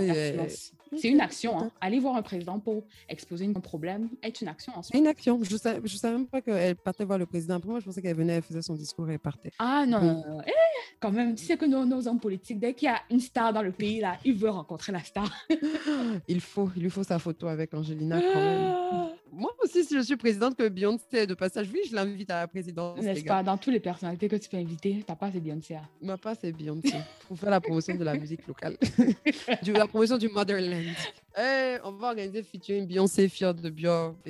C'est 0.97 1.09
une 1.09 1.21
action. 1.21 1.59
Hein. 1.59 1.71
Aller 1.79 1.99
voir 1.99 2.15
un 2.15 2.21
président 2.21 2.59
pour 2.59 2.83
exposer 3.09 3.45
un 3.45 3.59
problème 3.59 4.09
est 4.21 4.41
une 4.41 4.47
action 4.47 4.73
en. 4.75 4.81
Une 4.93 5.07
action. 5.07 5.39
Je 5.43 5.53
ne 5.53 5.57
savais, 5.57 6.17
même 6.17 6.27
pas 6.27 6.41
qu'elle 6.41 6.75
partait 6.75 7.05
voir 7.05 7.17
le 7.17 7.25
président. 7.25 7.59
Pour 7.59 7.71
moi, 7.71 7.79
je 7.79 7.85
pensais 7.85 8.01
qu'elle 8.01 8.15
venait, 8.15 8.33
elle 8.33 8.41
faisait 8.41 8.61
son 8.61 8.75
discours 8.75 9.09
et 9.09 9.13
elle 9.13 9.19
partait. 9.19 9.51
Ah 9.59 9.85
non, 9.87 10.01
non, 10.01 10.41
eh, 10.45 10.51
quand 10.99 11.11
même, 11.11 11.35
tu 11.35 11.45
sais 11.45 11.57
que 11.57 11.65
nos, 11.65 11.85
nos, 11.85 12.07
hommes 12.07 12.19
politiques, 12.19 12.59
dès 12.59 12.73
qu'il 12.73 12.87
y 12.87 12.91
a 12.91 13.01
une 13.09 13.19
star 13.19 13.53
dans 13.53 13.61
le 13.61 13.71
pays, 13.71 13.99
là, 13.99 14.17
ils 14.25 14.33
veulent 14.33 14.51
rencontrer 14.51 14.91
la 14.91 15.03
star. 15.03 15.31
il 16.27 16.41
faut, 16.41 16.69
il 16.75 16.83
lui 16.83 16.89
faut 16.89 17.03
sa 17.03 17.19
photo 17.19 17.47
avec 17.47 17.73
Angelina 17.73 18.21
quand 18.21 18.39
même. 18.39 19.11
Moi 19.31 19.49
aussi, 19.63 19.85
si 19.85 19.95
je 19.95 20.01
suis 20.01 20.17
présidente, 20.17 20.57
que 20.57 20.67
Beyoncé 20.67 21.25
de 21.25 21.33
passage, 21.33 21.69
oui, 21.73 21.79
je 21.89 21.95
l'invite 21.95 22.29
à 22.29 22.41
la 22.41 22.47
présidence. 22.47 22.99
N'est-ce 22.99 23.23
pas? 23.23 23.41
Dans 23.41 23.57
toutes 23.57 23.73
les 23.73 23.79
personnalités 23.79 24.27
que 24.27 24.35
tu 24.35 24.49
peux 24.49 24.57
inviter, 24.57 25.03
ta 25.07 25.15
part, 25.15 25.29
c'est 25.31 25.39
Beyoncé. 25.39 25.75
Hein. 25.75 25.87
Ma 26.01 26.17
part, 26.17 26.35
c'est 26.39 26.51
Beyoncé. 26.51 26.95
Pour 27.27 27.39
faire 27.39 27.49
la 27.49 27.61
promotion 27.61 27.95
de 27.95 28.03
la 28.03 28.15
musique 28.15 28.45
locale. 28.45 28.77
du, 29.63 29.71
la 29.71 29.87
promotion 29.87 30.17
du 30.17 30.27
Motherland. 30.27 30.95
Hey, 31.33 31.79
on 31.85 31.93
va 31.93 32.07
organiser 32.07 32.43
featuring 32.43 32.85
Beyoncé, 32.85 33.29
fière 33.29 33.53
de 33.53 33.69
Bio. 33.69 34.17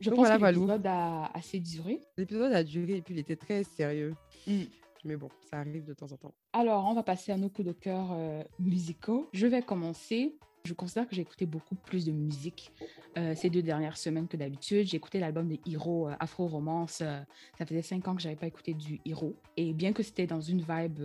je 0.00 0.10
pense 0.10 0.28
que 0.28 0.44
l'épisode 0.44 0.86
a 0.86 1.30
assez 1.34 1.58
duré. 1.58 2.00
L'épisode 2.16 2.52
a 2.52 2.62
duré 2.62 2.98
et 2.98 3.02
puis 3.02 3.14
il 3.14 3.20
était 3.20 3.36
très 3.36 3.64
sérieux. 3.64 4.14
Mm. 4.46 4.62
Mais 5.04 5.16
bon, 5.16 5.28
ça 5.50 5.58
arrive 5.58 5.84
de 5.84 5.94
temps 5.94 6.10
en 6.12 6.16
temps. 6.16 6.34
Alors, 6.52 6.84
on 6.86 6.94
va 6.94 7.02
passer 7.02 7.32
à 7.32 7.36
nos 7.36 7.48
coups 7.48 7.66
de 7.66 7.72
cœur 7.72 8.08
euh, 8.12 8.42
musicaux. 8.60 9.28
Je 9.32 9.46
vais 9.46 9.62
commencer 9.62 10.36
je 10.64 10.74
considère 10.74 11.08
que 11.08 11.14
j'ai 11.14 11.22
écouté 11.22 11.46
beaucoup 11.46 11.74
plus 11.74 12.04
de 12.04 12.12
musique 12.12 12.72
euh, 13.16 13.34
ces 13.34 13.50
deux 13.50 13.62
dernières 13.62 13.96
semaines 13.96 14.28
que 14.28 14.36
d'habitude. 14.36 14.86
J'ai 14.86 14.96
écouté 14.96 15.18
l'album 15.18 15.48
de 15.48 15.58
Hiro, 15.64 16.08
euh, 16.08 16.14
Afro 16.20 16.46
Romance. 16.46 17.00
Euh, 17.02 17.20
ça 17.56 17.66
faisait 17.66 17.82
cinq 17.82 18.06
ans 18.08 18.14
que 18.14 18.22
j'avais 18.22 18.36
pas 18.36 18.46
écouté 18.46 18.74
du 18.74 19.00
Hiro. 19.04 19.34
Et 19.56 19.72
bien 19.72 19.92
que 19.92 20.02
c'était 20.02 20.26
dans 20.26 20.40
une 20.40 20.60
vibe 20.60 21.00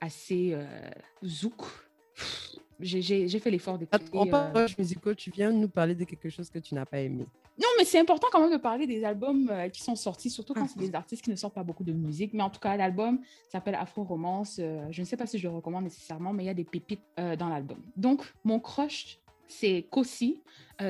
assez 0.00 0.56
zouk, 1.24 1.62
j'ai 2.80 3.38
fait 3.38 3.50
l'effort 3.50 3.78
d'écouter. 3.78 4.04
En 4.12 4.26
parlant 4.26 4.66
de 4.66 4.74
musicaux, 4.78 5.14
tu 5.14 5.30
viens 5.30 5.50
nous 5.50 5.68
parler 5.68 5.94
de 5.94 6.04
quelque 6.04 6.30
chose 6.30 6.50
que 6.50 6.58
tu 6.58 6.74
n'as 6.74 6.86
pas 6.86 7.00
aimé. 7.00 7.26
Non, 7.58 7.68
mais 7.76 7.84
c'est 7.84 7.98
important 7.98 8.28
quand 8.30 8.40
même 8.40 8.52
de 8.52 8.56
parler 8.56 8.86
des 8.86 9.04
albums 9.04 9.52
qui 9.72 9.82
sont 9.82 9.96
sortis, 9.96 10.30
surtout 10.30 10.54
quand 10.54 10.68
c'est 10.68 10.78
des 10.78 10.94
artistes 10.94 11.24
qui 11.24 11.30
ne 11.30 11.36
sortent 11.36 11.54
pas 11.54 11.64
beaucoup 11.64 11.84
de 11.84 11.92
musique. 11.92 12.32
Mais 12.32 12.42
en 12.42 12.50
tout 12.50 12.60
cas, 12.60 12.76
l'album 12.76 13.20
s'appelle 13.50 13.74
Afro 13.74 14.04
Romance. 14.04 14.60
je 14.90 15.00
ne 15.00 15.04
sais 15.04 15.16
pas 15.16 15.26
si 15.26 15.38
je 15.38 15.48
le 15.48 15.54
recommande 15.54 15.84
nécessairement, 15.84 16.32
mais 16.32 16.44
il 16.44 16.46
y 16.46 16.50
a 16.50 16.54
des 16.54 16.64
pépites 16.64 17.02
dans 17.16 17.48
l'album. 17.48 17.78
Donc, 17.96 18.22
mon 18.44 18.60
crush, 18.60 19.18
c'est 19.48 19.86
Kossi, 19.90 20.42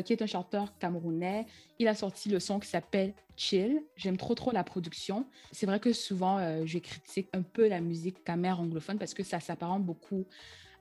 qui 0.05 0.13
est 0.13 0.21
un 0.21 0.27
chanteur 0.27 0.77
camerounais. 0.79 1.47
Il 1.79 1.89
a 1.89 1.95
sorti 1.95 2.29
le 2.29 2.41
son 2.41 2.59
qui 2.59 2.69
s'appelle 2.69 3.15
Chill. 3.37 3.83
J'aime 3.97 4.19
trop, 4.19 4.35
trop 4.35 4.51
la 4.51 4.65
production. 4.65 5.27
C'est 5.53 5.67
vrai 5.67 5.81
que 5.81 5.93
souvent, 5.95 6.39
je 6.67 6.79
critique 6.79 7.29
un 7.33 7.43
peu 7.43 7.69
la 7.69 7.81
musique 7.81 8.25
camère 8.25 8.61
anglophone 8.61 8.99
parce 8.99 9.15
que 9.15 9.23
ça 9.23 9.41
s'apparente 9.41 9.85
beaucoup 9.85 10.27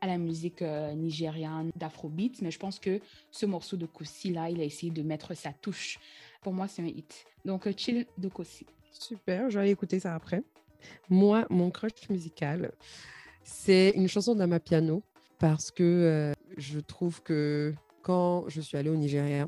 à 0.02 0.08
la 0.08 0.18
musique 0.18 0.62
euh, 0.62 0.94
nigériane 0.94 1.72
d'afrobeat, 1.76 2.42
mais 2.42 2.52
je 2.52 2.60
pense 2.60 2.80
que 2.80 3.00
ce 3.32 3.46
morceau 3.46 3.78
de 3.78 3.86
Kossi 3.86 4.32
là, 4.32 4.50
il 4.50 4.60
a 4.62 4.64
essayé 4.64 4.92
de 4.92 5.02
mettre 5.02 5.34
sa 5.34 5.54
touche. 5.54 6.00
Pour 6.42 6.54
moi, 6.54 6.68
c'est 6.68 6.82
un 6.82 6.88
hit. 6.88 7.26
Donc, 7.46 7.68
euh, 7.68 7.74
Chill 7.76 8.06
de 8.18 8.30
Kossi. 8.30 8.66
Super, 8.92 9.50
je 9.50 9.56
vais 9.56 9.62
aller 9.64 9.72
écouter 9.72 10.00
ça 10.00 10.16
après. 10.16 10.44
Moi, 11.10 11.46
mon 11.50 11.72
crush 11.72 12.10
musical, 12.10 12.72
c'est 13.44 13.92
une 13.96 14.08
chanson 14.08 14.36
d'Amapiano 14.36 15.04
parce 15.40 15.72
que 15.72 15.84
euh, 15.84 16.34
je 16.58 16.80
trouve 16.80 17.22
que 17.22 17.74
quand 18.02 18.48
je 18.50 18.62
suis 18.62 18.78
allée 18.78 18.90
au 18.90 18.96
Nigeria, 18.96 19.48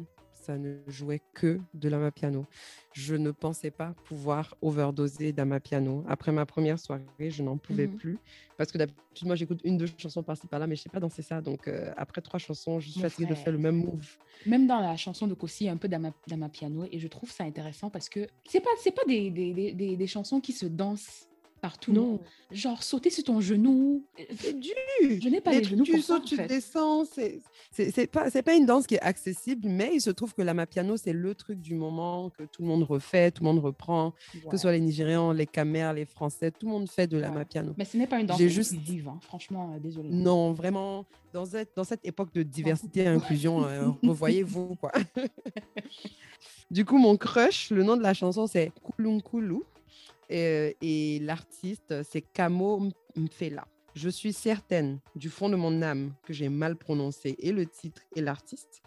ça 0.49 0.57
ne 0.57 0.77
jouait 0.87 1.21
que 1.35 1.59
de 1.75 1.89
l'amapiano. 1.89 2.47
Je 2.93 3.13
ne 3.13 3.29
pensais 3.29 3.69
pas 3.69 3.93
pouvoir 4.05 4.55
overdoser 4.63 5.31
d'amapiano. 5.31 6.03
Après 6.07 6.31
ma 6.31 6.47
première 6.47 6.79
soirée, 6.79 7.29
je 7.29 7.43
n'en 7.43 7.57
pouvais 7.57 7.85
mmh 7.85 7.97
plus 7.97 8.17
parce 8.57 8.71
que 8.71 8.79
d'habitude, 8.79 9.27
moi, 9.27 9.35
j'écoute 9.35 9.61
une, 9.63 9.77
deux 9.77 9.85
chansons 9.97 10.23
par-ci 10.23 10.47
par-là, 10.47 10.65
mais 10.65 10.75
je 10.75 10.81
ne 10.81 10.83
sais 10.83 10.89
pas 10.89 10.99
danser 10.99 11.21
ça. 11.21 11.39
Donc, 11.39 11.67
euh, 11.67 11.93
après 11.97 12.21
trois 12.21 12.39
chansons, 12.39 12.79
je 12.79 12.89
suis 12.89 12.99
fatiguée 12.99 13.27
de 13.29 13.35
faire 13.35 13.53
le 13.53 13.59
même 13.59 13.77
move. 13.77 14.17
Même 14.47 14.65
dans 14.65 14.79
la 14.79 14.97
chanson 14.97 15.27
de 15.27 15.35
Kossi, 15.35 15.65
il 15.65 15.67
y 15.67 15.69
a 15.69 15.73
un 15.73 15.77
peu 15.77 15.87
d'amapiano 15.87 16.85
et 16.91 16.97
je 16.97 17.07
trouve 17.07 17.31
ça 17.31 17.43
intéressant 17.43 17.91
parce 17.91 18.09
que 18.09 18.27
ce 18.47 18.57
n'est 18.57 18.63
pas, 18.63 18.71
pas 18.95 19.07
des, 19.07 19.29
des, 19.29 19.73
des, 19.73 19.95
des 19.95 20.07
chansons 20.07 20.41
qui 20.41 20.51
se 20.51 20.65
dansent 20.65 21.28
partout. 21.59 21.93
Non. 21.93 22.19
Genre, 22.51 22.81
sauter 22.81 23.09
sur 23.09 23.23
ton 23.23 23.41
genou. 23.41 24.03
C'est 24.37 24.59
dur. 24.59 24.73
Je 25.01 25.29
n'ai 25.29 25.41
pas 25.41 25.51
les, 25.51 25.63
genoux 25.63 25.83
tu 25.83 26.01
sautes, 26.01 26.25
tu 26.25 26.37
descends. 26.37 27.03
C'est 27.05 28.07
pas, 28.11 28.29
pas 28.29 28.55
une 28.55 28.65
danse 28.65 28.87
qui 28.87 28.95
est 28.95 29.01
accessible, 29.01 29.67
mais 29.67 29.91
il 29.93 30.01
se 30.01 30.09
trouve 30.09 30.33
que 30.33 30.41
la 30.41 30.53
mapiano, 30.53 30.97
c'est 30.97 31.13
le 31.13 31.35
truc 31.35 31.59
du 31.61 31.75
moment 31.75 32.29
que 32.29 32.43
tout 32.43 32.61
le 32.61 32.67
monde 32.67 32.83
refait, 32.83 33.31
tout 33.31 33.43
le 33.43 33.49
monde 33.49 33.63
reprend, 33.63 34.13
que 34.49 34.57
ce 34.57 34.63
soit 34.63 34.71
les 34.71 34.79
Nigérians, 34.79 35.31
les 35.31 35.45
Camers, 35.45 35.93
les 35.93 36.05
Français, 36.05 36.51
tout 36.51 36.65
le 36.65 36.71
monde 36.71 36.89
fait 36.89 37.07
de 37.07 37.17
la 37.17 37.29
mapiano. 37.29 37.73
Mais 37.77 37.85
ce 37.85 37.97
n'est 37.97 38.07
pas 38.07 38.19
une 38.19 38.27
danse 38.27 38.39
inclusive, 38.41 39.07
hein. 39.07 39.19
franchement, 39.21 39.73
euh, 39.75 39.79
désolé. 39.79 40.09
Non, 40.09 40.53
vraiment, 40.53 41.05
dans 41.33 41.45
cette, 41.45 41.75
dans 41.75 41.83
cette 41.83 42.05
époque 42.05 42.33
de 42.33 42.43
diversité 42.43 43.01
et 43.01 43.07
inclusion, 43.07 43.65
euh, 43.65 43.89
revoyez-vous, 44.03 44.75
quoi. 44.75 44.91
du 46.71 46.85
coup, 46.85 46.97
mon 46.97 47.17
crush, 47.17 47.69
le 47.71 47.83
nom 47.83 47.97
de 47.97 48.03
la 48.03 48.13
chanson, 48.13 48.47
c'est 48.47 48.71
Kulunkulu. 48.83 49.61
Et, 50.29 51.19
l'artiste, 51.21 52.03
c'est 52.03 52.21
Kamo 52.21 52.89
Mfela. 53.15 53.67
Je 53.95 54.09
suis 54.09 54.33
certaine 54.33 54.99
du 55.15 55.29
fond 55.29 55.49
de 55.49 55.55
mon 55.55 55.81
âme 55.81 56.13
que 56.23 56.31
j'ai 56.31 56.49
mal 56.49 56.75
prononcé 56.75 57.35
et 57.39 57.51
le 57.51 57.65
titre 57.65 58.03
et 58.15 58.21
l'artiste, 58.21 58.81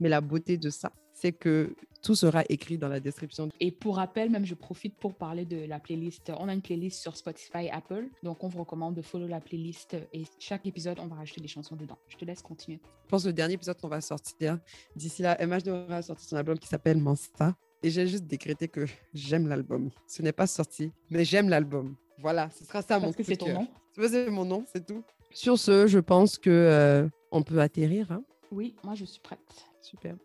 mais 0.00 0.08
la 0.08 0.20
beauté 0.20 0.56
de 0.56 0.70
ça, 0.70 0.92
c'est 1.12 1.32
que 1.32 1.74
tout 2.02 2.14
sera 2.14 2.42
écrit 2.48 2.78
dans 2.78 2.88
la 2.88 3.00
description. 3.00 3.48
Et 3.60 3.70
pour 3.70 3.96
rappel, 3.96 4.30
même 4.30 4.46
je 4.46 4.54
profite 4.54 4.96
pour 4.96 5.14
parler 5.14 5.44
de 5.44 5.64
la 5.64 5.78
playlist. 5.78 6.32
On 6.38 6.48
a 6.48 6.54
une 6.54 6.62
playlist 6.62 7.00
sur 7.00 7.16
Spotify, 7.16 7.68
Apple, 7.70 8.08
donc 8.22 8.44
on 8.44 8.48
vous 8.48 8.60
recommande 8.60 8.94
de 8.94 9.02
follow 9.02 9.26
la 9.26 9.40
playlist 9.40 9.96
et 10.12 10.24
chaque 10.38 10.66
épisode, 10.66 10.98
on 11.00 11.06
va 11.06 11.16
rajouter 11.16 11.40
des 11.40 11.48
chansons 11.48 11.76
dedans. 11.76 11.98
Je 12.08 12.16
te 12.16 12.24
laisse 12.24 12.42
continuer. 12.42 12.80
Je 13.04 13.08
pense 13.08 13.22
que 13.22 13.28
le 13.28 13.34
dernier 13.34 13.54
épisode 13.54 13.80
qu'on 13.80 13.88
va 13.88 14.00
sortir, 14.00 14.58
d'ici 14.94 15.22
là, 15.22 15.36
MH 15.44 15.62
devra 15.64 16.02
sortir 16.02 16.28
son 16.28 16.36
album 16.36 16.58
qui 16.58 16.68
s'appelle 16.68 16.98
Mansta. 16.98 17.56
Et 17.82 17.90
j'ai 17.90 18.06
juste 18.06 18.24
décrété 18.24 18.68
que 18.68 18.86
j'aime 19.14 19.48
l'album. 19.48 19.90
Ce 20.06 20.22
n'est 20.22 20.32
pas 20.32 20.46
sorti, 20.46 20.92
mais 21.10 21.24
j'aime 21.24 21.48
l'album. 21.48 21.94
Voilà, 22.18 22.48
ce 22.50 22.64
sera 22.64 22.82
ça 22.82 22.98
mon 22.98 23.12
que 23.12 23.22
c'est 23.22 23.36
ton 23.36 23.52
nom. 23.52 23.68
C'est 23.94 24.30
mon 24.30 24.44
nom, 24.44 24.64
c'est 24.72 24.84
tout. 24.84 25.02
Sur 25.30 25.58
ce, 25.58 25.86
je 25.86 25.98
pense 25.98 26.38
que 26.38 26.50
euh, 26.50 27.08
on 27.30 27.42
peut 27.42 27.60
atterrir. 27.60 28.10
Hein. 28.10 28.22
Oui, 28.50 28.74
moi 28.82 28.94
je 28.94 29.04
suis 29.04 29.20
prête. 29.20 29.66
Super. 29.82 30.16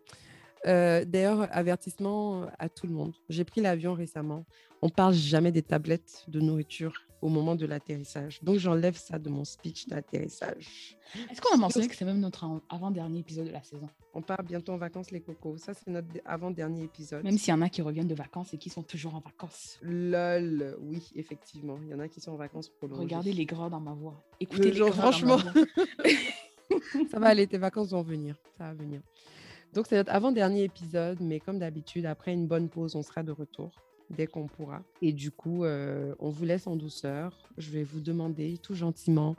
Euh, 0.66 1.04
d'ailleurs, 1.04 1.48
avertissement 1.50 2.46
à 2.58 2.68
tout 2.68 2.86
le 2.86 2.92
monde. 2.92 3.14
J'ai 3.28 3.44
pris 3.44 3.60
l'avion 3.60 3.94
récemment. 3.94 4.44
On 4.80 4.88
parle 4.88 5.14
jamais 5.14 5.52
des 5.52 5.62
tablettes 5.62 6.24
de 6.28 6.40
nourriture 6.40 6.92
au 7.22 7.28
moment 7.28 7.54
de 7.54 7.64
l'atterrissage. 7.64 8.42
Donc, 8.42 8.58
j'enlève 8.58 8.96
ça 8.96 9.18
de 9.18 9.30
mon 9.30 9.44
speech 9.44 9.86
d'atterrissage. 9.86 10.98
Est-ce 11.30 11.40
qu'on 11.40 11.54
a 11.54 11.56
mentionné 11.56 11.86
que 11.86 11.94
c'est 11.94 12.04
même 12.04 12.18
notre 12.18 12.44
avant-dernier 12.68 13.20
épisode 13.20 13.46
de 13.46 13.52
la 13.52 13.62
saison? 13.62 13.88
On 14.12 14.22
part 14.22 14.42
bientôt 14.42 14.72
en 14.72 14.76
vacances, 14.76 15.12
les 15.12 15.20
cocos. 15.20 15.56
Ça, 15.56 15.72
c'est 15.72 15.88
notre 15.88 16.08
avant-dernier 16.24 16.82
épisode. 16.82 17.22
Même 17.22 17.38
s'il 17.38 17.54
y 17.54 17.56
en 17.56 17.62
a 17.62 17.68
qui 17.68 17.80
reviennent 17.80 18.08
de 18.08 18.14
vacances 18.14 18.52
et 18.54 18.58
qui 18.58 18.70
sont 18.70 18.82
toujours 18.82 19.14
en 19.14 19.20
vacances. 19.20 19.78
Lol, 19.82 20.76
oui, 20.80 21.10
effectivement. 21.14 21.78
Il 21.82 21.90
y 21.90 21.94
en 21.94 22.00
a 22.00 22.08
qui 22.08 22.20
sont 22.20 22.32
en 22.32 22.36
vacances 22.36 22.68
prolongées. 22.68 23.02
Regardez 23.02 23.32
les 23.32 23.46
gras 23.46 23.70
dans 23.70 23.80
ma 23.80 23.92
voix. 23.92 24.20
Écoutez 24.40 24.72
les 24.72 24.76
genre, 24.76 24.92
franchement. 24.92 25.38
ça 27.10 27.20
va 27.20 27.28
aller, 27.28 27.46
tes 27.46 27.58
vacances 27.58 27.90
vont 27.90 28.02
venir. 28.02 28.34
Ça 28.58 28.64
va 28.64 28.74
venir. 28.74 29.00
Donc, 29.74 29.86
c'est 29.88 29.96
notre 29.96 30.12
avant-dernier 30.12 30.64
épisode, 30.64 31.18
mais 31.20 31.38
comme 31.38 31.60
d'habitude, 31.60 32.04
après 32.04 32.32
une 32.32 32.48
bonne 32.48 32.68
pause, 32.68 32.96
on 32.96 33.02
sera 33.02 33.22
de 33.22 33.30
retour 33.30 33.70
dès 34.12 34.26
qu'on 34.26 34.46
pourra. 34.46 34.82
Et 35.00 35.12
du 35.12 35.30
coup, 35.30 35.64
euh, 35.64 36.14
on 36.18 36.30
vous 36.30 36.44
laisse 36.44 36.66
en 36.66 36.76
douceur. 36.76 37.48
Je 37.58 37.70
vais 37.70 37.82
vous 37.82 38.00
demander 38.00 38.58
tout 38.58 38.74
gentiment 38.74 39.36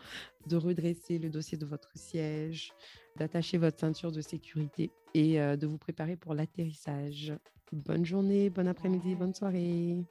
de 0.48 0.56
redresser 0.56 1.20
le 1.20 1.30
dossier 1.30 1.58
de 1.58 1.66
votre 1.66 1.92
siège, 1.96 2.74
d'attacher 3.18 3.58
votre 3.58 3.80
ceinture 3.80 4.12
de 4.12 4.22
sécurité 4.22 4.92
et 5.14 5.40
euh, 5.40 5.56
de 5.56 5.68
vous 5.68 5.78
préparer 5.78 6.16
pour 6.16 6.34
l'atterrissage. 6.34 7.34
Bonne 7.72 8.06
journée, 8.06 8.50
bon 8.50 8.68
après-midi, 8.68 9.16
bonne 9.16 9.34
soirée. 9.34 10.04